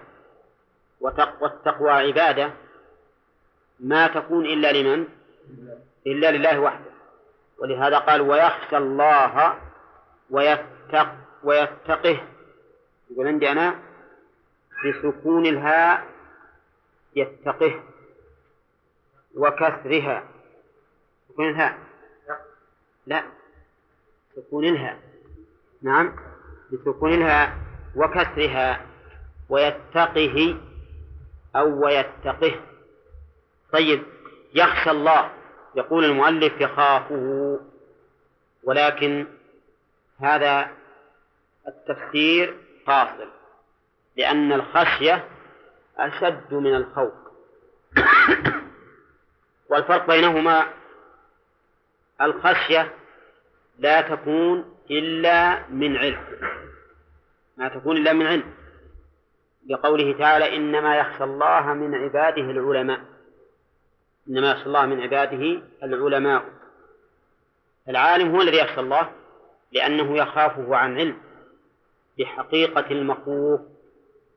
والتقوى 1.40 1.90
عبادة. 1.90 2.52
ما 3.80 4.06
تكون 4.06 4.46
إلا 4.46 4.72
لمن؟ 4.72 5.08
إلا 6.06 6.30
لله 6.30 6.60
وحده. 6.60 6.90
ولهذا 7.58 7.98
قال 7.98 8.20
ويخشى 8.20 8.76
الله 8.76 9.58
ويتق 10.30 11.08
ويتقه. 11.44 12.20
يقول 13.10 13.26
عندي 13.26 13.52
أنا 13.52 13.78
بسكون 14.84 15.46
الهاء 15.46 16.06
يتقه 17.16 17.82
وكسرها. 19.36 20.33
الهاء 21.40 21.78
لا. 23.06 23.24
سكون 24.36 24.64
الهاء 24.64 24.98
نعم. 25.82 26.16
بسكون 26.72 27.12
الهاء 27.12 27.56
وكسرها. 27.96 28.86
ويتقه 29.48 30.60
أو 31.56 31.84
ويتقه. 31.84 32.60
طيب. 33.72 34.02
يخشى 34.54 34.90
الله. 34.90 35.30
يقول 35.74 36.04
المؤلف 36.04 36.60
يخافه. 36.60 37.60
ولكن 38.64 39.26
هذا 40.20 40.70
التفسير 41.68 42.56
فاصل. 42.86 43.28
لأن 44.16 44.52
الخشية 44.52 45.28
أشد 45.98 46.54
من 46.54 46.74
الخوف. 46.74 47.12
والفرق 49.70 50.06
بينهما 50.06 50.66
الخشية 52.20 52.94
لا 53.78 54.00
تكون 54.00 54.74
إلا 54.90 55.68
من 55.68 55.96
علم. 55.96 56.24
ما 57.56 57.68
تكون 57.68 57.96
إلا 57.96 58.12
من 58.12 58.26
علم. 58.26 58.54
لقوله 59.66 60.18
تعالى 60.18 60.56
إنما 60.56 60.96
يخشى 60.96 61.24
الله 61.24 61.74
من 61.74 61.94
عباده 61.94 62.42
العلماء. 62.42 63.00
إنما 64.28 64.50
يخشى 64.50 64.66
الله 64.66 64.86
من 64.86 65.00
عباده 65.00 65.62
العلماء. 65.82 66.44
العالم 67.88 68.34
هو 68.34 68.42
الذي 68.42 68.58
يخشى 68.58 68.80
الله 68.80 69.12
لأنه 69.72 70.16
يخافه 70.16 70.76
عن 70.76 70.98
علم. 70.98 71.18
بحقيقة 72.18 72.90
المخوف 72.90 73.60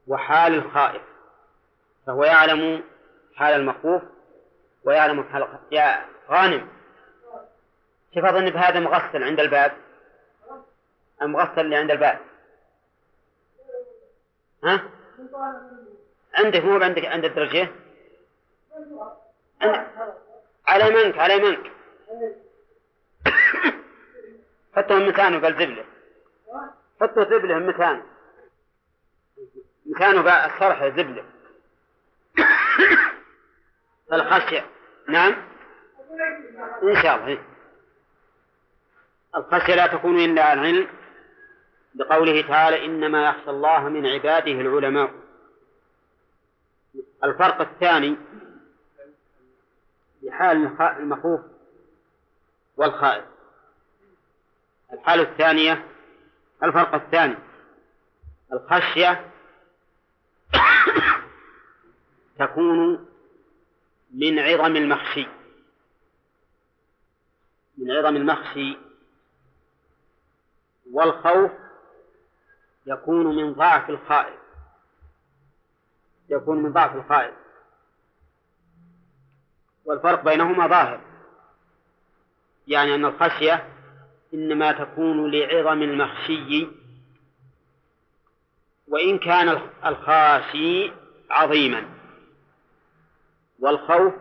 وحال 0.08 0.54
الخائف. 0.54 1.02
فهو 2.08 2.24
يعلم 2.24 2.84
حال 3.36 3.60
المخوف 3.60 4.02
ويعلم 4.84 5.24
حال 5.24 5.48
يا 5.72 6.06
غانم. 6.30 6.77
كيف 8.14 8.26
أظن 8.26 8.50
بهذا 8.50 8.80
مغسل 8.80 9.24
عند 9.24 9.40
الباب. 9.40 9.72
المغسل 11.22 11.60
اللي 11.62 11.76
عند 11.76 11.92
الباب. 11.92 12.20
ها؟ 14.64 14.84
عندك 16.34 16.66
مو 16.66 16.84
عندك 16.84 17.06
عند 17.06 17.26
الدرجة؟ 17.26 17.70
عند... 19.62 19.88
على 20.68 20.90
منك 20.90 21.18
على 21.18 21.38
منك. 21.38 21.72
حطه 24.76 24.96
مكانه 25.00 25.42
قال 25.42 25.54
زبلة. 25.54 25.86
حطه 27.02 27.24
زبلة 27.24 27.60
مكانه. 27.60 28.04
مكانه 29.86 30.22
بقى 30.22 30.46
الصرح 30.46 30.88
زبلة. 30.88 31.24
الخشية. 34.14 34.66
نعم؟ 35.08 35.36
إن 36.84 37.02
شاء 37.02 37.16
الله. 37.16 37.57
الخشية 39.36 39.76
لا 39.76 39.88
تكون 39.88 40.20
إلا 40.20 40.44
عن 40.44 40.60
علم 40.60 40.88
بقوله 41.94 42.42
تعالى 42.42 42.86
إنما 42.86 43.30
يخشى 43.30 43.50
الله 43.50 43.90
من 43.90 44.06
عباده 44.06 44.52
العلماء. 44.52 45.14
الفرق 47.24 47.62
الثاني 47.62 48.18
بحال 50.24 50.82
المخوف 50.82 51.42
والخائف. 52.78 53.26
الحالة 54.94 55.24
الثانية 55.24 55.86
الفرق 56.64 56.96
الثاني 56.96 57.36
الخشية 58.54 59.32
تكون 62.40 63.08
من 64.14 64.40
عظم 64.40 64.76
المخشي. 64.76 65.28
من 67.78 67.92
عظم 67.92 68.16
المخشي 68.16 68.87
والخوف 70.94 71.52
يكون 72.86 73.36
من 73.36 73.54
ضعف 73.54 73.90
الخائف. 73.90 74.40
يكون 76.30 76.64
من 76.64 76.74
ضعف 76.74 76.96
الخائف. 76.96 77.36
والفرق 79.86 80.24
بينهما 80.24 80.68
ظاهر. 80.68 81.02
يعني 82.68 82.96
أن 82.96 83.06
الخشية 83.06 83.74
إنما 84.34 84.72
تكون 84.72 85.32
لعظم 85.32 85.82
المخشي. 85.82 86.68
وإن 88.88 89.20
كان 89.20 89.62
الخاشي 89.86 90.92
عظيما. 91.30 91.90
والخوف 93.60 94.14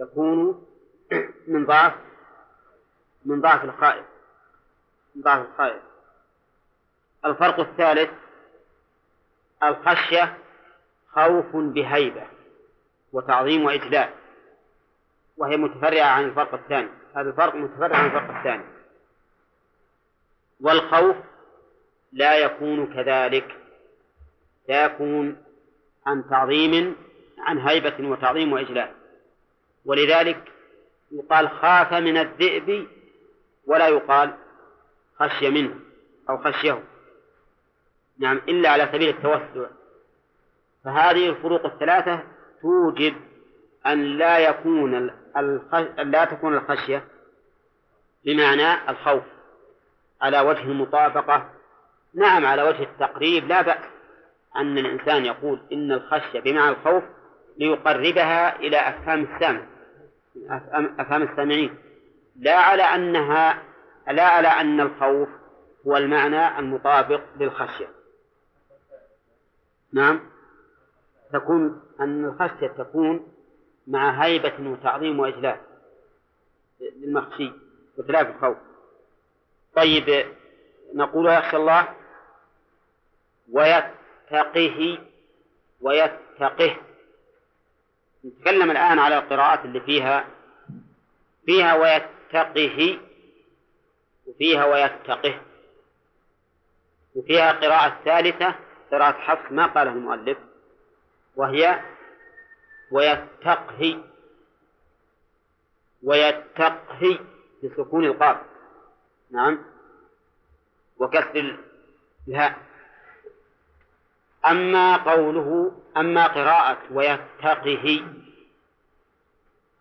يكون 0.00 0.66
من 1.46 1.66
ضعف 1.66 1.94
من 3.24 3.40
ضعف 3.40 3.64
الخائف. 3.64 4.13
ضعف 5.18 5.46
الخائف 5.46 5.82
الفرق 7.24 7.60
الثالث 7.60 8.10
الخشية 9.62 10.38
خوف 11.12 11.56
بهيبة 11.56 12.26
وتعظيم 13.12 13.64
وإجلال 13.64 14.10
وهي 15.36 15.56
متفرعة 15.56 16.06
عن 16.06 16.24
الفرق 16.24 16.54
الثاني. 16.54 16.88
هذا 17.16 17.30
الفرق 17.30 17.54
متفرع 17.54 17.96
عن 17.96 18.06
الفرق 18.06 18.36
الثاني. 18.36 18.64
والخوف 20.60 21.16
لا 22.12 22.38
يكون 22.38 22.94
كذلك. 22.94 23.56
لا 24.68 24.84
يكون 24.84 25.44
عن 26.06 26.28
تعظيم 26.30 26.96
عن 27.38 27.58
هيبة 27.58 28.08
وتعظيم 28.08 28.52
وإجلال 28.52 28.92
ولذلك 29.84 30.52
يقال 31.12 31.50
خاف 31.50 31.92
من 31.92 32.16
الذئب 32.16 32.88
ولا 33.66 33.88
يقال 33.88 34.34
خشي 35.18 35.50
منه 35.50 35.74
أو 36.30 36.38
خشيه. 36.38 36.82
نعم 38.18 38.36
إلا 38.48 38.68
على 38.68 38.88
سبيل 38.92 39.08
التوسع. 39.08 39.70
فهذه 40.84 41.28
الفروق 41.28 41.66
الثلاثة 41.66 42.22
توجب 42.62 43.14
أن 43.86 44.04
لا 44.04 44.38
يكون 44.38 45.10
الخش... 45.36 45.86
لا 45.98 46.24
تكون 46.24 46.54
الخشية 46.54 47.04
بمعنى 48.24 48.90
الخوف 48.90 49.22
على 50.22 50.40
وجه 50.40 50.62
المطابقة. 50.62 51.50
نعم 52.14 52.46
على 52.46 52.62
وجه 52.62 52.82
التقريب 52.82 53.48
لا 53.48 53.62
بأس 53.62 53.84
أن 54.56 54.78
الإنسان 54.78 55.24
يقول 55.24 55.60
إن 55.72 55.92
الخشية 55.92 56.40
بمعنى 56.40 56.70
الخوف 56.70 57.04
ليقربها 57.58 58.56
إلى 58.56 58.76
أفهام 58.76 59.26
السامع 59.34 59.60
أفهام 60.98 61.22
السامعين. 61.22 61.78
لا 62.36 62.56
على 62.56 62.82
أنها 62.82 63.62
لا 64.08 64.24
على 64.24 64.48
أن 64.48 64.80
الخوف 64.80 65.28
هو 65.86 65.96
المعنى 65.96 66.58
المطابق 66.58 67.22
للخشية. 67.36 67.88
نعم. 69.92 70.20
تكون 71.32 71.82
أن 72.00 72.24
الخشية 72.24 72.66
تكون 72.66 73.34
مع 73.86 74.24
هيبة 74.24 74.70
وتعظيم 74.70 75.20
وإجلال 75.20 75.60
للمخشي 76.80 77.52
وخلاف 77.98 78.36
الخوف. 78.36 78.56
طيب 79.76 80.26
نقول 80.94 81.26
يخشى 81.26 81.56
الله 81.56 81.88
ويتقه 83.52 84.98
ويتقه. 85.80 86.76
نتكلم 88.24 88.70
الآن 88.70 88.98
على 88.98 89.18
القراءات 89.18 89.64
اللي 89.64 89.80
فيها. 89.80 90.24
فيها 91.46 91.74
ويتقه. 91.74 92.98
وفيها 94.26 94.64
ويتقه. 94.64 95.40
وفيها 97.14 97.52
قراءة 97.52 98.04
ثالثة 98.04 98.54
قراءة 98.90 99.12
حفص 99.12 99.52
ما 99.52 99.66
قالها 99.66 99.92
المؤلف 99.92 100.38
وهي 101.36 101.80
ويتقه 102.90 104.02
ويتقه 106.02 107.18
بسكون 107.62 108.04
القاف. 108.04 108.36
نعم. 109.30 109.64
وكسر 110.98 111.58
الهاء. 112.28 112.58
أما 114.46 114.96
قوله 114.96 115.80
أما 115.96 116.26
قراءة 116.26 116.78
ويتقه 116.90 118.04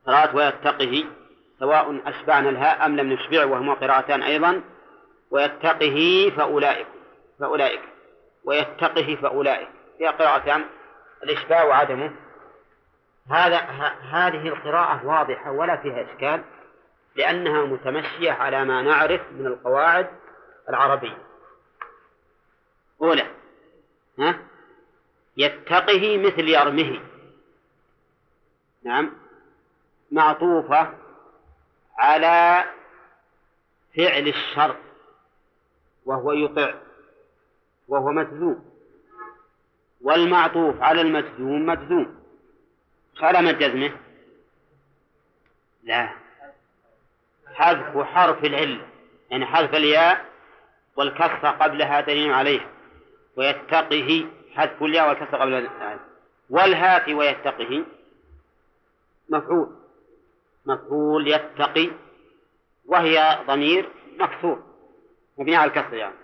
قراءة 0.05 0.35
ويتقه 0.35 1.05
سواء 1.63 2.01
أشبعنا 2.05 2.49
الهاء 2.49 2.85
أم 2.85 2.95
لم 2.95 3.13
نشبع 3.13 3.45
وهما 3.45 3.73
قراءتان 3.73 4.23
أيضا. 4.23 4.61
ويتقه 5.31 6.31
فأولئك 6.37 6.87
فأولئك. 7.39 7.81
ويتقه 8.43 9.17
فأولئك. 9.21 9.67
هي 9.99 10.07
قراءتان 10.07 10.65
الإشباع 11.23 11.63
وعدمه. 11.63 12.11
هذا 13.29 13.57
هذه 14.11 14.47
القراءة 14.47 15.05
واضحة 15.05 15.51
ولا 15.51 15.77
فيها 15.77 16.01
إشكال 16.01 16.43
لأنها 17.15 17.65
متمشية 17.65 18.31
على 18.31 18.65
ما 18.65 18.81
نعرف 18.81 19.21
من 19.31 19.47
القواعد 19.47 20.07
العربية. 20.69 21.17
أولى 23.01 23.27
ها؟ 24.19 24.35
يتقه 25.37 26.17
مثل 26.17 26.47
يرمه. 26.47 26.99
نعم. 28.83 29.13
معطوفة 30.11 31.02
على 31.97 32.63
فعل 33.97 34.27
الشر 34.27 34.75
وهو 36.05 36.31
يطع 36.31 36.73
وهو 37.87 38.11
مجزوم 38.11 38.65
والمعطوف 40.01 40.81
على 40.81 41.01
المجزوم 41.01 41.65
مجزوم 41.65 42.23
علامة 43.19 43.51
جزمه 43.51 43.91
لا. 45.83 46.09
حذف 47.53 47.97
حرف 47.97 48.43
العلة 48.43 48.87
يعني 49.29 49.45
حذف 49.45 49.75
الياء 49.75 50.25
والكسر 50.95 51.47
قبلها 51.47 52.01
دليل 52.01 52.33
عليه 52.33 52.69
ويتقه 53.35 54.27
حذف 54.55 54.83
الياء 54.83 55.09
والكسر 55.09 55.37
قبل 55.37 55.69
والهات 56.49 57.09
ويتقه. 57.09 57.85
مفعول. 59.29 59.82
مفعول 60.65 61.27
يتقي 61.27 61.91
وهي 62.85 63.43
ضمير 63.47 63.89
مكسور 64.19 64.63
مبني 65.37 65.55
على 65.55 65.71
الكسر 65.71 65.93
يعني. 65.93 66.15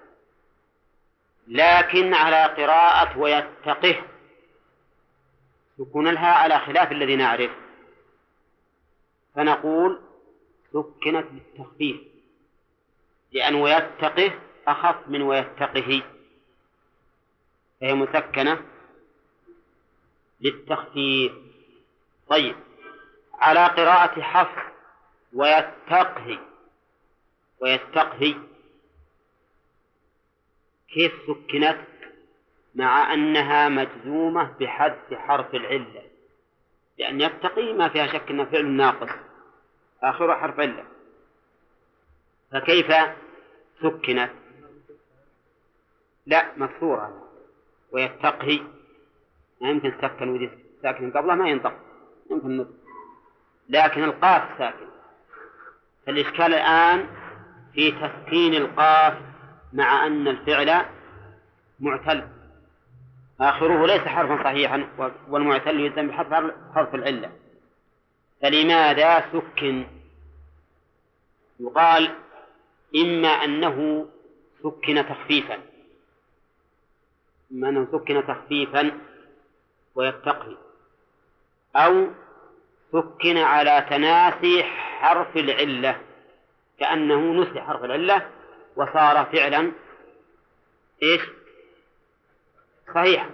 لكن 1.47 2.13
على 2.13 2.43
قراءة 2.43 3.17
ويتقه 3.17 4.03
سكون 5.77 6.07
الهاء 6.07 6.37
على 6.37 6.59
خلاف 6.59 6.91
الذي 6.91 7.15
نعرف. 7.15 7.51
فنقول 9.35 10.01
سكنت 10.73 11.25
بالتخفيف 11.31 12.01
لأن 13.31 13.55
ويتقه 13.55 14.39
أخف 14.67 15.07
من 15.07 15.21
ويتقه. 15.21 16.01
فهي 17.81 17.93
مسكنة 17.93 18.65
للتخفيف. 20.41 21.31
طيب. 22.29 22.55
على 23.39 23.65
قراءة 23.65 24.21
حفص 24.21 24.71
ويتقه 25.33 26.39
ويتقه 27.61 28.35
كيف 30.93 31.13
سكنت 31.27 31.87
مع 32.75 33.13
أنها 33.13 33.69
مجزومة 33.69 34.55
بحذف 34.59 35.13
حرف 35.13 35.55
العلة؟ 35.55 36.03
لأن 36.97 37.21
يتقي 37.21 37.73
ما 37.73 37.89
فيها 37.89 38.07
شك 38.07 38.29
أنه 38.29 38.45
فعل 38.45 38.65
ناقص. 38.65 39.09
آخره 40.03 40.35
حرف 40.35 40.59
علة. 40.59 40.85
فكيف 42.51 42.93
سكنت؟ 43.81 44.31
لا 46.25 46.57
مكسورة. 46.57 47.29
ويتقي 47.91 48.59
ما 49.61 49.69
يمكن 49.69 49.93
سكن 50.01 50.29
ودي 50.29 50.49
ساكن 50.81 51.11
قبله 51.11 51.35
ما 51.35 51.49
ينطق. 51.49 51.73
يمكن 52.31 52.57
نطق. 52.57 52.88
لكن 53.69 54.03
القاف 54.03 54.57
ساكن. 54.57 54.85
فالإشكال 56.05 56.53
الآن 56.53 57.07
في 57.73 57.91
تسكين 57.91 58.55
القاف 58.55 59.13
مع 59.73 60.07
أن 60.07 60.27
الفعل 60.27 60.85
معتل. 61.79 62.27
آخره 63.41 63.87
ليس 63.87 64.01
حرفا 64.01 64.43
صحيحا 64.43 64.87
والمعتل 65.27 65.79
يلزم 65.79 66.07
بحذف 66.07 66.53
حرف 66.75 66.95
العلة. 66.95 67.31
فلماذا 68.41 69.31
سكن؟ 69.31 69.87
يقال 71.59 72.15
إما 72.95 73.27
أنه 73.27 74.09
سكن 74.63 75.05
تخفيفا. 75.09 75.57
إما 77.51 77.69
أنه 77.69 77.87
سكن 77.91 78.27
تخفيفا 78.27 78.91
ويتقي. 79.95 80.57
أو 81.75 82.07
سكن 82.91 83.37
على 83.37 83.85
تناسي 83.89 84.63
حرف 84.63 85.37
العلة 85.37 86.01
كأنه 86.79 87.33
نسي 87.33 87.61
حرف 87.61 87.83
العلة 87.83 88.29
وصار 88.75 89.25
فعلا 89.25 89.71
إيش؟ 91.03 91.21
صحيحا. 92.95 93.29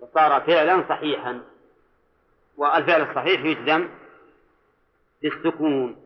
وصار 0.00 0.40
فعلا 0.40 0.84
صحيحا. 0.88 1.42
والفعل 2.56 3.02
الصحيح 3.02 3.44
يجزم 3.44 3.88
بالسكون. 5.22 5.96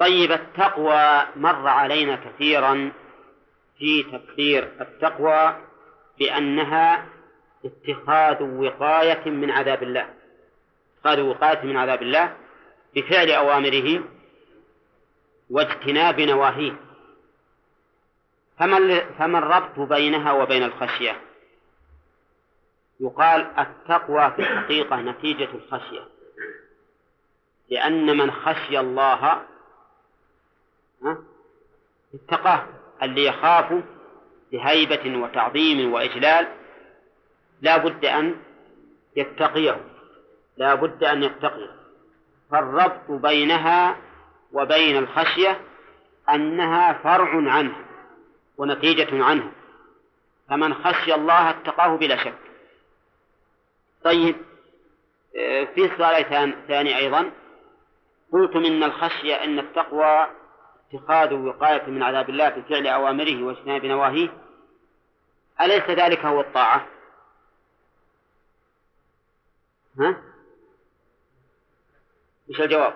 طيب 0.00 0.32
التقوى 0.32 1.22
مر 1.36 1.68
علينا 1.68 2.16
كثيرا 2.16 2.92
في 3.78 4.02
تفسير 4.02 4.72
التقوى 4.80 5.56
بأنها 6.18 7.06
اتخاذ 7.64 8.42
وقاية 8.42 9.30
من 9.30 9.50
عذاب 9.50 9.82
الله. 9.82 10.21
اتخاذ 11.02 11.20
وقاية 11.20 11.62
من 11.64 11.76
عذاب 11.76 12.02
الله 12.02 12.36
بفعل 12.96 13.30
أوامره 13.30 14.04
واجتناب 15.50 16.20
نواهيه. 16.20 16.76
فما 19.18 19.38
الربط 19.38 19.78
بينها 19.78 20.32
وبين 20.32 20.62
الخشية؟ 20.62 21.20
يقال 23.00 23.40
التقوى 23.58 24.30
في 24.30 24.38
الحقيقة 24.42 24.96
نتيجة 24.96 25.48
الخشية. 25.54 26.08
لأن 27.70 28.16
من 28.16 28.30
خشي 28.30 28.80
الله 28.80 29.42
اتقاه 32.14 32.66
اللي 33.02 33.24
يخاف 33.24 33.82
بهيبة 34.52 35.18
وتعظيم 35.18 35.92
وإجلال 35.92 36.48
لا 37.60 37.76
بد 37.76 38.04
أن 38.04 38.36
يتقيه. 39.16 39.91
لا 40.56 40.74
بد 40.74 41.04
أن 41.04 41.22
يتقيه 41.22 41.82
فالربط 42.50 43.10
بينها 43.10 43.96
وبين 44.52 44.96
الخشية 44.96 45.60
أنها 46.28 46.92
فرع 46.92 47.52
عنها 47.52 47.84
ونتيجة 48.56 49.24
عنها 49.24 49.52
فمن 50.48 50.74
خشي 50.74 51.14
الله 51.14 51.50
اتقاه 51.50 51.96
بلا 51.96 52.16
شك. 52.16 52.38
طيب 54.04 54.36
آه، 55.36 55.64
في 55.64 55.90
سؤال 55.96 56.24
ثاني 56.68 56.96
أيضا. 56.96 57.30
قلتم 58.32 58.64
إن 58.64 58.82
الخشية 58.82 59.34
أن 59.34 59.58
التقوى 59.58 60.26
اتخاذ 60.94 61.34
وقاية 61.34 61.86
من 61.86 62.02
عذاب 62.02 62.30
الله 62.30 62.50
في 62.50 62.62
فعل 62.62 62.86
أوامره 62.86 63.42
واجتناب 63.42 63.84
نواهيه. 63.86 64.28
أليس 65.60 65.82
ذلك 65.82 66.24
هو 66.24 66.40
الطاعة؟ 66.40 66.86
ها؟ 69.98 70.31
إيش 72.52 72.60
الجواب؟ 72.60 72.94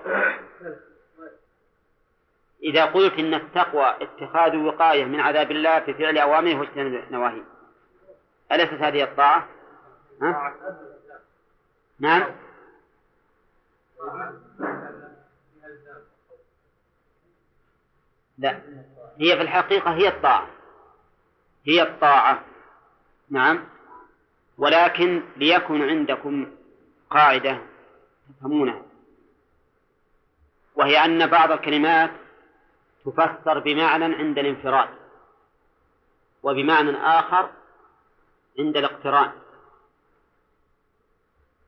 إذا 2.63 2.85
قلت 2.85 3.13
إن 3.19 3.35
التقوى 3.35 3.97
اتخاذ 4.01 4.57
وقاية 4.57 5.05
من 5.05 5.21
عذاب 5.21 5.51
الله 5.51 5.81
في 5.81 5.95
فعل 5.95 6.19
أوامره 6.19 6.59
واجتناب 6.61 7.13
نواهيه 7.13 7.45
أليست 8.53 8.73
هذه 8.73 9.03
الطاعة؟ 9.03 9.49
ها؟ 10.23 10.55
نعم 12.01 12.25
لا 18.39 18.61
هي 19.21 19.37
في 19.37 19.43
الحقيقة 19.43 19.95
هي 19.95 20.09
الطاعة 20.09 20.49
هي 21.67 21.83
الطاعة 21.83 22.45
نعم 23.31 23.65
ولكن 24.59 25.23
ليكن 25.37 25.83
عندكم 25.83 26.51
قاعدة 27.11 27.59
تفهمونها 28.29 28.86
وهي 30.77 31.05
أن 31.05 31.27
بعض 31.27 31.53
الكلمات 31.53 32.11
تفسر 33.05 33.59
بمعنى 33.59 34.05
عند 34.05 34.39
الانفراد 34.39 34.89
وبمعنى 36.43 36.97
آخر 36.97 37.51
عند 38.59 38.77
الاقتران. 38.77 39.33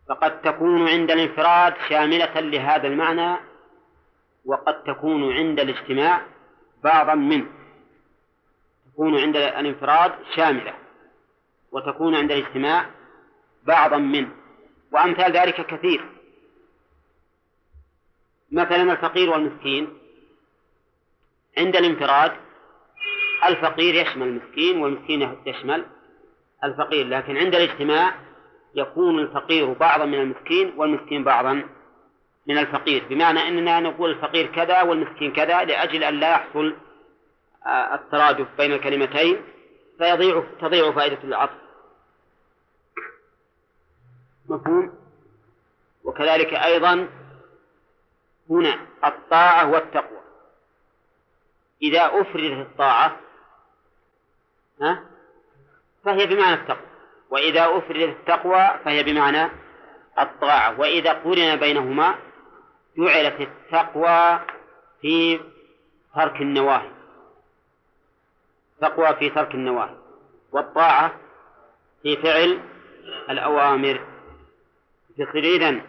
فقد 0.09 0.41
تكون 0.41 0.89
عند 0.89 1.11
الانفراد 1.11 1.75
شاملة 1.89 2.41
لهذا 2.41 2.87
المعنى 2.89 3.37
وقد 4.45 4.83
تكون 4.83 5.33
عند 5.33 5.61
الاجتماع 5.61 6.23
بعضا 6.85 7.15
منه 7.15 7.49
تكون 8.93 9.19
عند 9.19 9.37
الانفراد 9.37 10.13
شاملة 10.37 10.75
وتكون 11.73 12.15
عند 12.15 12.33
الاجتماع 12.33 12.91
بعضا 13.63 13.97
منه 13.97 14.31
وأمثال 14.93 15.33
ذلك 15.33 15.67
كثير. 15.67 16.18
مثلا 18.53 18.93
الفقير 18.93 19.31
والمسكين. 19.31 19.99
عند 21.59 21.77
الانفراد 21.77 22.33
الفقير 23.47 23.95
يشمل 23.95 24.29
المسكين 24.29 24.83
والمسكين 24.83 25.37
يشمل 25.47 25.85
الفقير 26.65 27.07
لكن 27.09 27.37
عند 27.37 27.55
الاجتماع 27.55 28.15
يكون 28.75 29.19
الفقير 29.19 29.73
بعضا 29.73 30.05
من 30.05 30.21
المسكين 30.21 30.73
والمسكين 30.77 31.25
بعضا 31.25 31.63
من 32.47 32.59
الفقير. 32.59 33.05
بمعنى 33.11 33.49
أننا 33.49 33.81
نقول 33.81 34.11
الفقير 34.11 34.47
كذا 34.47 34.83
والمسكين 34.83 35.33
كذا 35.33 35.65
لأجل 35.65 36.05
أن 36.05 36.15
لا 36.15 36.31
يحصل 36.31 36.77
آه، 37.67 37.95
الترادف 37.95 38.47
بين 38.59 38.73
الكلمتين 38.73 39.37
فيضيع 39.99 40.45
تضيع 40.61 40.93
فائدة 40.93 41.19
العطف. 41.25 41.59
مفهوم؟ 44.49 44.93
وكذلك 46.05 46.55
أيضا 46.55 47.09
هنا 48.51 48.79
الطاعة 49.05 49.71
والتقوى. 49.71 50.21
إذا 51.83 52.07
أفردت 52.07 52.67
الطاعة 52.67 53.17
ها؟ 54.83 55.03
فهي 56.05 56.27
بمعنى 56.27 56.55
التقوى. 56.55 56.89
وإذا 57.31 57.79
أفردت 57.79 58.09
التقوى 58.09 58.71
فهي 58.85 59.03
بمعنى 59.03 59.51
الطاعة. 60.19 60.81
وإذا 60.81 61.13
قرن 61.13 61.57
بينهما 61.57 62.15
جعلت 62.99 63.41
التقوى 63.41 64.41
في 65.01 65.41
ترك 66.15 66.41
النواهي. 66.41 66.91
تقوى 68.81 69.15
في 69.15 69.31
ترك 69.31 69.55
النواهي. 69.55 69.97
والطاعة 70.53 71.13
في 72.03 72.17
فعل 72.17 72.61
الأوامر. 73.31 74.01
يصير 75.19 75.45
إذن 75.45 75.83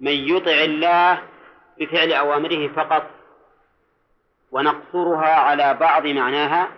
من 0.00 0.12
يطع 0.12 0.64
الله 0.64 1.33
بفعل 1.78 2.12
أوامره 2.12 2.68
فقط 2.68 3.10
ونقصرها 4.50 5.34
على 5.34 5.74
بعض 5.74 6.06
معناها 6.06 6.68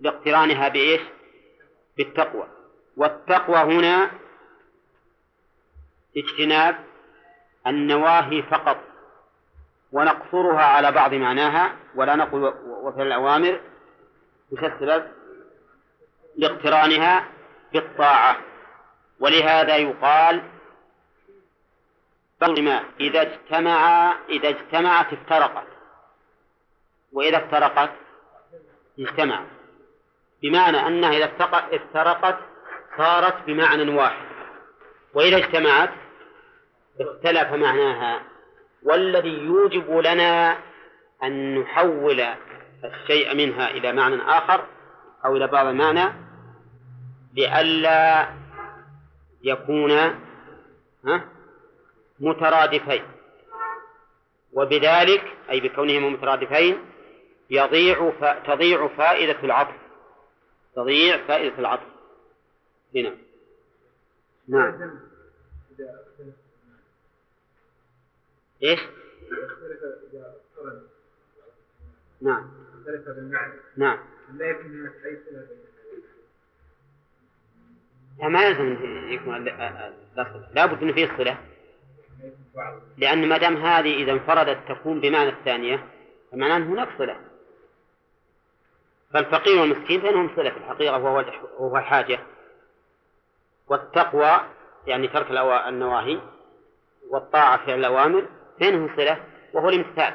لاقترانها 0.00 0.68
بإيش؟ 0.68 1.00
بالتقوى 1.96 2.46
والتقوى 2.96 3.56
هنا 3.56 4.10
اجتناب 6.16 6.76
النواهي 7.66 8.42
فقط 8.42 8.76
ونقصرها 9.92 10.62
على 10.62 10.92
بعض 10.92 11.14
معناها 11.14 11.76
ولا 11.94 12.16
نقول 12.16 12.54
وفعل 12.66 13.06
الأوامر 13.06 13.60
وش 14.52 14.64
السبب؟ 14.64 15.06
لاقترانها 16.36 17.24
بالطاعة 17.72 18.36
ولهذا 19.20 19.76
يقال 19.76 20.42
ما 22.48 22.84
إذا 23.00 23.22
اجتمعا 23.22 24.14
إذا 24.28 24.48
اجتمعت 24.48 25.12
افترقت. 25.12 25.66
وإذا 27.12 27.36
افترقت 27.36 27.90
اجتمع. 28.98 29.44
بمعنى 30.42 30.86
أنها 30.86 31.10
إذا 31.10 31.24
افترقت 31.72 32.38
صارت 32.96 33.46
بمعنى 33.46 33.96
واحد. 33.96 34.26
وإذا 35.14 35.36
اجتمعت 35.36 35.90
اختلف 37.00 37.52
معناها. 37.52 38.22
والذي 38.82 39.38
يوجب 39.38 39.90
لنا 39.90 40.58
أن 41.22 41.58
نحول 41.58 42.20
الشيء 42.84 43.34
منها 43.34 43.70
إلى 43.70 43.92
معنى 43.92 44.22
آخر 44.22 44.64
أو 45.24 45.36
إلى 45.36 45.46
بعض 45.46 45.66
المعنى 45.66 46.12
لئلا 47.34 48.28
يكون 49.42 49.90
ها؟ 51.06 51.24
مترادفين. 52.20 53.02
وبذلك 54.52 55.36
أي 55.50 55.60
بكونهما 55.60 56.08
مترادفين 56.08 56.78
يضيع 57.50 58.10
ف... 58.10 58.24
تضيع 58.24 58.88
فائدة 58.88 59.44
العطف. 59.44 59.74
تضيع 60.76 61.26
فائدة 61.26 61.58
العطف. 61.58 61.86
هنا. 62.96 63.16
نعم. 64.48 65.00
إيش؟ 68.62 68.80
نعم. 72.20 72.50
نعم. 73.76 73.98
ما 78.20 78.44
يلزم 78.44 78.76
يكون 79.12 79.44
لا 80.54 80.66
بد 80.66 80.82
ان 80.82 80.92
فيه 80.92 81.16
صلة. 81.16 81.49
لأن 82.98 83.28
ما 83.28 83.38
دام 83.38 83.56
هذه 83.56 84.02
إذا 84.02 84.12
انفردت 84.12 84.58
تكون 84.68 85.00
بمعنى 85.00 85.28
الثانية 85.28 85.86
فمعناه 86.32 86.56
انه 86.56 86.72
هناك 86.72 86.88
صلة. 86.98 87.20
فالفقير 89.14 89.60
والمسكين 89.60 90.00
بينهم 90.00 90.30
صلة 90.36 90.50
في 90.50 90.56
الحقيقة 90.56 90.98
وهو 91.58 91.76
الحاجة. 91.76 92.20
والتقوى 93.68 94.40
يعني 94.86 95.08
ترك 95.08 95.30
النواهي 95.68 96.20
والطاعة 97.10 97.66
فعل 97.66 97.78
الأوامر 97.78 98.28
بينهم 98.58 98.96
صلة 98.96 99.24
وهو 99.52 99.68
الامتثال. 99.68 100.14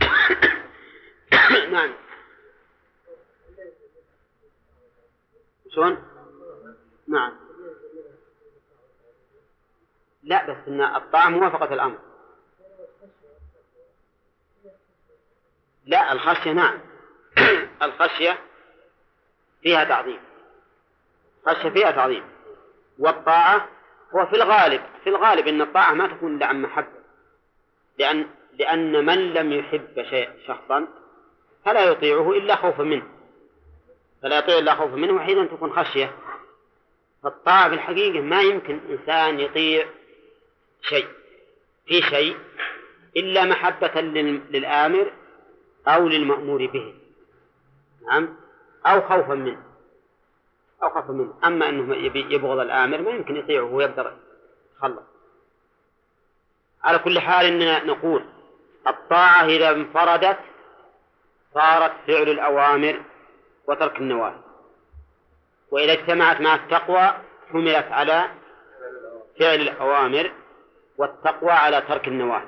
نعم. 1.72 1.92
شلون؟ 5.74 5.98
نعم. 7.08 7.45
لا 10.26 10.46
بس 10.50 10.56
إن 10.68 10.80
الطاعة 10.80 11.28
موافقة 11.28 11.74
الأمر. 11.74 11.98
لا 15.84 16.12
الخشية 16.12 16.52
نعم. 16.52 16.78
الخشية 17.82 18.38
فيها 19.62 19.84
تعظيم. 19.84 20.20
خشية 21.46 21.68
فيها 21.68 21.90
تعظيم. 21.90 22.24
والطاعة 22.98 23.68
هو 24.14 24.26
في 24.26 24.36
الغالب 24.36 24.82
في 25.04 25.10
الغالب 25.10 25.48
أن 25.48 25.62
الطاعة 25.62 25.92
ما 25.92 26.06
تكون 26.06 26.36
إلا 26.36 26.46
عن 26.46 26.62
محبة. 26.62 26.96
لأن 27.98 28.26
لأن 28.52 29.06
من 29.06 29.32
لم 29.32 29.52
يحب 29.52 30.02
شيء 30.10 30.30
شخصا 30.46 30.88
فلا 31.64 31.84
يطيعه 31.84 32.32
إلا 32.32 32.56
خوفا 32.56 32.82
منه. 32.82 33.08
فلا 34.22 34.38
يطيع 34.38 34.58
إلا 34.58 34.74
خوفا 34.74 34.96
منه 34.96 35.12
وحينئذ 35.12 35.48
تكون 35.48 35.72
خشية. 35.72 36.16
فالطاعة 37.22 37.68
في 37.68 37.74
الحقيقة 37.74 38.20
ما 38.20 38.42
يمكن 38.42 38.80
إنسان 38.90 39.40
يطيع 39.40 39.86
شيء 40.88 41.08
في 41.86 42.02
شيء 42.02 42.36
إلا 43.16 43.44
محبة 43.44 44.00
للآمر 44.50 45.12
أو 45.88 46.08
للمأمور 46.08 46.66
به. 46.66 46.94
نعم؟ 48.06 48.36
أو 48.86 49.00
خوفا 49.00 49.34
منه. 49.34 49.62
أو 50.82 50.88
خوفا 50.90 51.12
منه. 51.12 51.34
أما 51.44 51.68
أنه 51.68 51.96
يبغض 52.14 52.58
الآمر 52.58 53.02
ما 53.02 53.10
يمكن 53.10 53.36
يطيعه 53.36 53.64
ويقدر 53.64 54.16
يتخلص 54.74 55.02
على 56.84 56.98
كل 56.98 57.20
حال 57.20 57.46
إننا 57.46 57.84
نقول 57.84 58.24
الطاعة 58.86 59.44
إذا 59.44 59.70
انفردت 59.70 60.38
صارت 61.54 61.92
فعل 62.06 62.28
الأوامر 62.30 63.02
وترك 63.68 63.96
النواهي. 63.98 64.40
وإذا 65.70 65.92
اجتمعت 65.92 66.40
مع 66.40 66.54
التقوى 66.54 67.12
حملت 67.52 67.86
على 67.92 68.28
فعل 69.40 69.60
الأوامر 69.60 70.32
والتقوى 70.98 71.50
على 71.50 71.80
ترك 71.80 72.08
النواهي. 72.08 72.46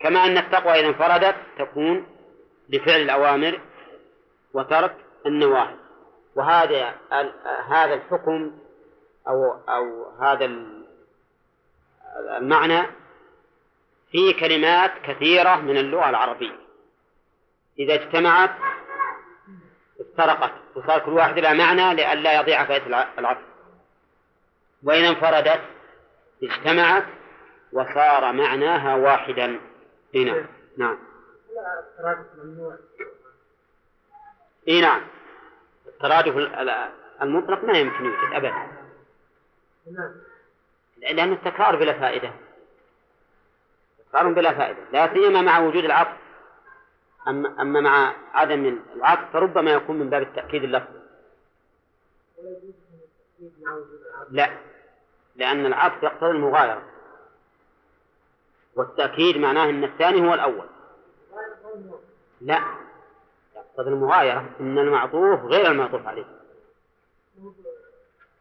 كما 0.00 0.24
أن 0.24 0.38
التقوى 0.38 0.80
إذا 0.80 0.86
انفردت 0.88 1.36
تكون 1.58 2.06
لفعل 2.68 3.00
الأوامر 3.00 3.60
وترك 4.54 4.96
النواهي. 5.26 5.76
وهذا 6.34 6.94
هذا 7.68 7.94
الحكم 7.94 8.52
أو 9.28 9.52
أو 9.68 10.10
هذا 10.20 10.50
المعنى 12.38 12.86
في 14.10 14.32
كلمات 14.32 14.92
كثيرة 15.02 15.56
من 15.56 15.76
اللغة 15.76 16.10
العربية. 16.10 16.56
إذا 17.78 17.94
اجتمعت 17.94 18.50
افترقت. 20.00 20.52
وصار 20.76 20.98
كل 20.98 21.12
واحد 21.12 21.38
لها 21.38 21.52
معنى 21.52 21.94
لئلا 21.94 22.40
يضيع 22.40 22.64
فائدة 22.64 23.06
العطف 23.18 23.42
وإن 24.82 25.04
انفردت 25.04 25.60
اجتمعت 26.42 27.04
وصار 27.76 28.32
معناها 28.32 28.94
واحدا. 28.94 29.60
هنا 30.14 30.46
نعم. 30.76 30.98
إي 34.68 34.80
نعم. 34.80 35.02
الترادف 35.86 36.36
المطلق 37.22 37.64
ما 37.64 37.78
يمكن 37.78 38.04
يوجد 38.04 38.34
ابدا. 38.34 38.54
لأن 40.96 41.32
التكرار 41.32 41.76
بلا 41.76 41.92
فائدة. 41.92 42.32
تكرار 44.08 44.32
بلا 44.32 44.54
فائدة. 44.54 44.78
لا 44.92 45.14
سيما 45.14 45.42
مع 45.42 45.58
وجود 45.58 45.84
العطف. 45.84 46.16
اما 47.28 47.62
أما 47.62 47.80
مع 47.80 48.14
عدم 48.34 48.80
العطف 48.96 49.32
فربما 49.32 49.70
يكون 49.70 49.98
من 49.98 50.10
باب 50.10 50.22
التأكيد 50.22 50.64
اللفظي 50.64 51.00
لا. 54.30 54.50
لأن 55.36 55.66
العطف 55.66 56.02
يقتضي 56.02 56.30
المغايرة. 56.30 56.95
والتأكيد 58.76 59.36
معناه 59.36 59.70
أن 59.70 59.84
الثاني 59.84 60.28
هو 60.28 60.34
الأول. 60.34 60.66
لا. 62.40 62.60
يقتضي 63.56 63.90
المغايرة 63.90 64.50
أن 64.60 64.78
المعطوف 64.78 65.44
غير 65.44 65.70
المعطوف 65.70 66.06
عليه. 66.06 66.26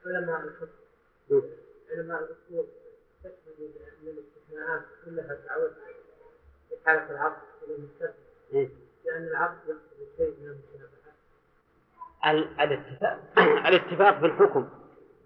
علماء 0.06 0.42
الفقه 0.42 1.48
علماء 1.92 2.20
الاستثناءات 4.04 4.82
كلها 5.06 5.38
تعود 5.48 5.72
يقتضي 9.68 10.08
شيء 10.18 10.34
من 10.42 10.56
الاتفاق 12.60 13.20
الاتفاق 13.68 14.20
في 14.20 14.26
الحكم 14.26 14.70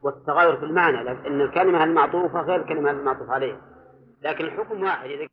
والتغير 0.02 0.58
في 0.58 0.66
المعنى 0.66 1.04
لأن 1.04 1.42
الكلمة 1.42 1.84
المعطوفة 1.84 2.42
غير 2.42 2.62
الكلمة 2.62 2.92
المعطوف 2.92 3.30
عليها 3.30 3.62
لكن 4.22 4.46
الحكم 4.46 4.84
واحد 4.84 5.10
إذا 5.10 5.28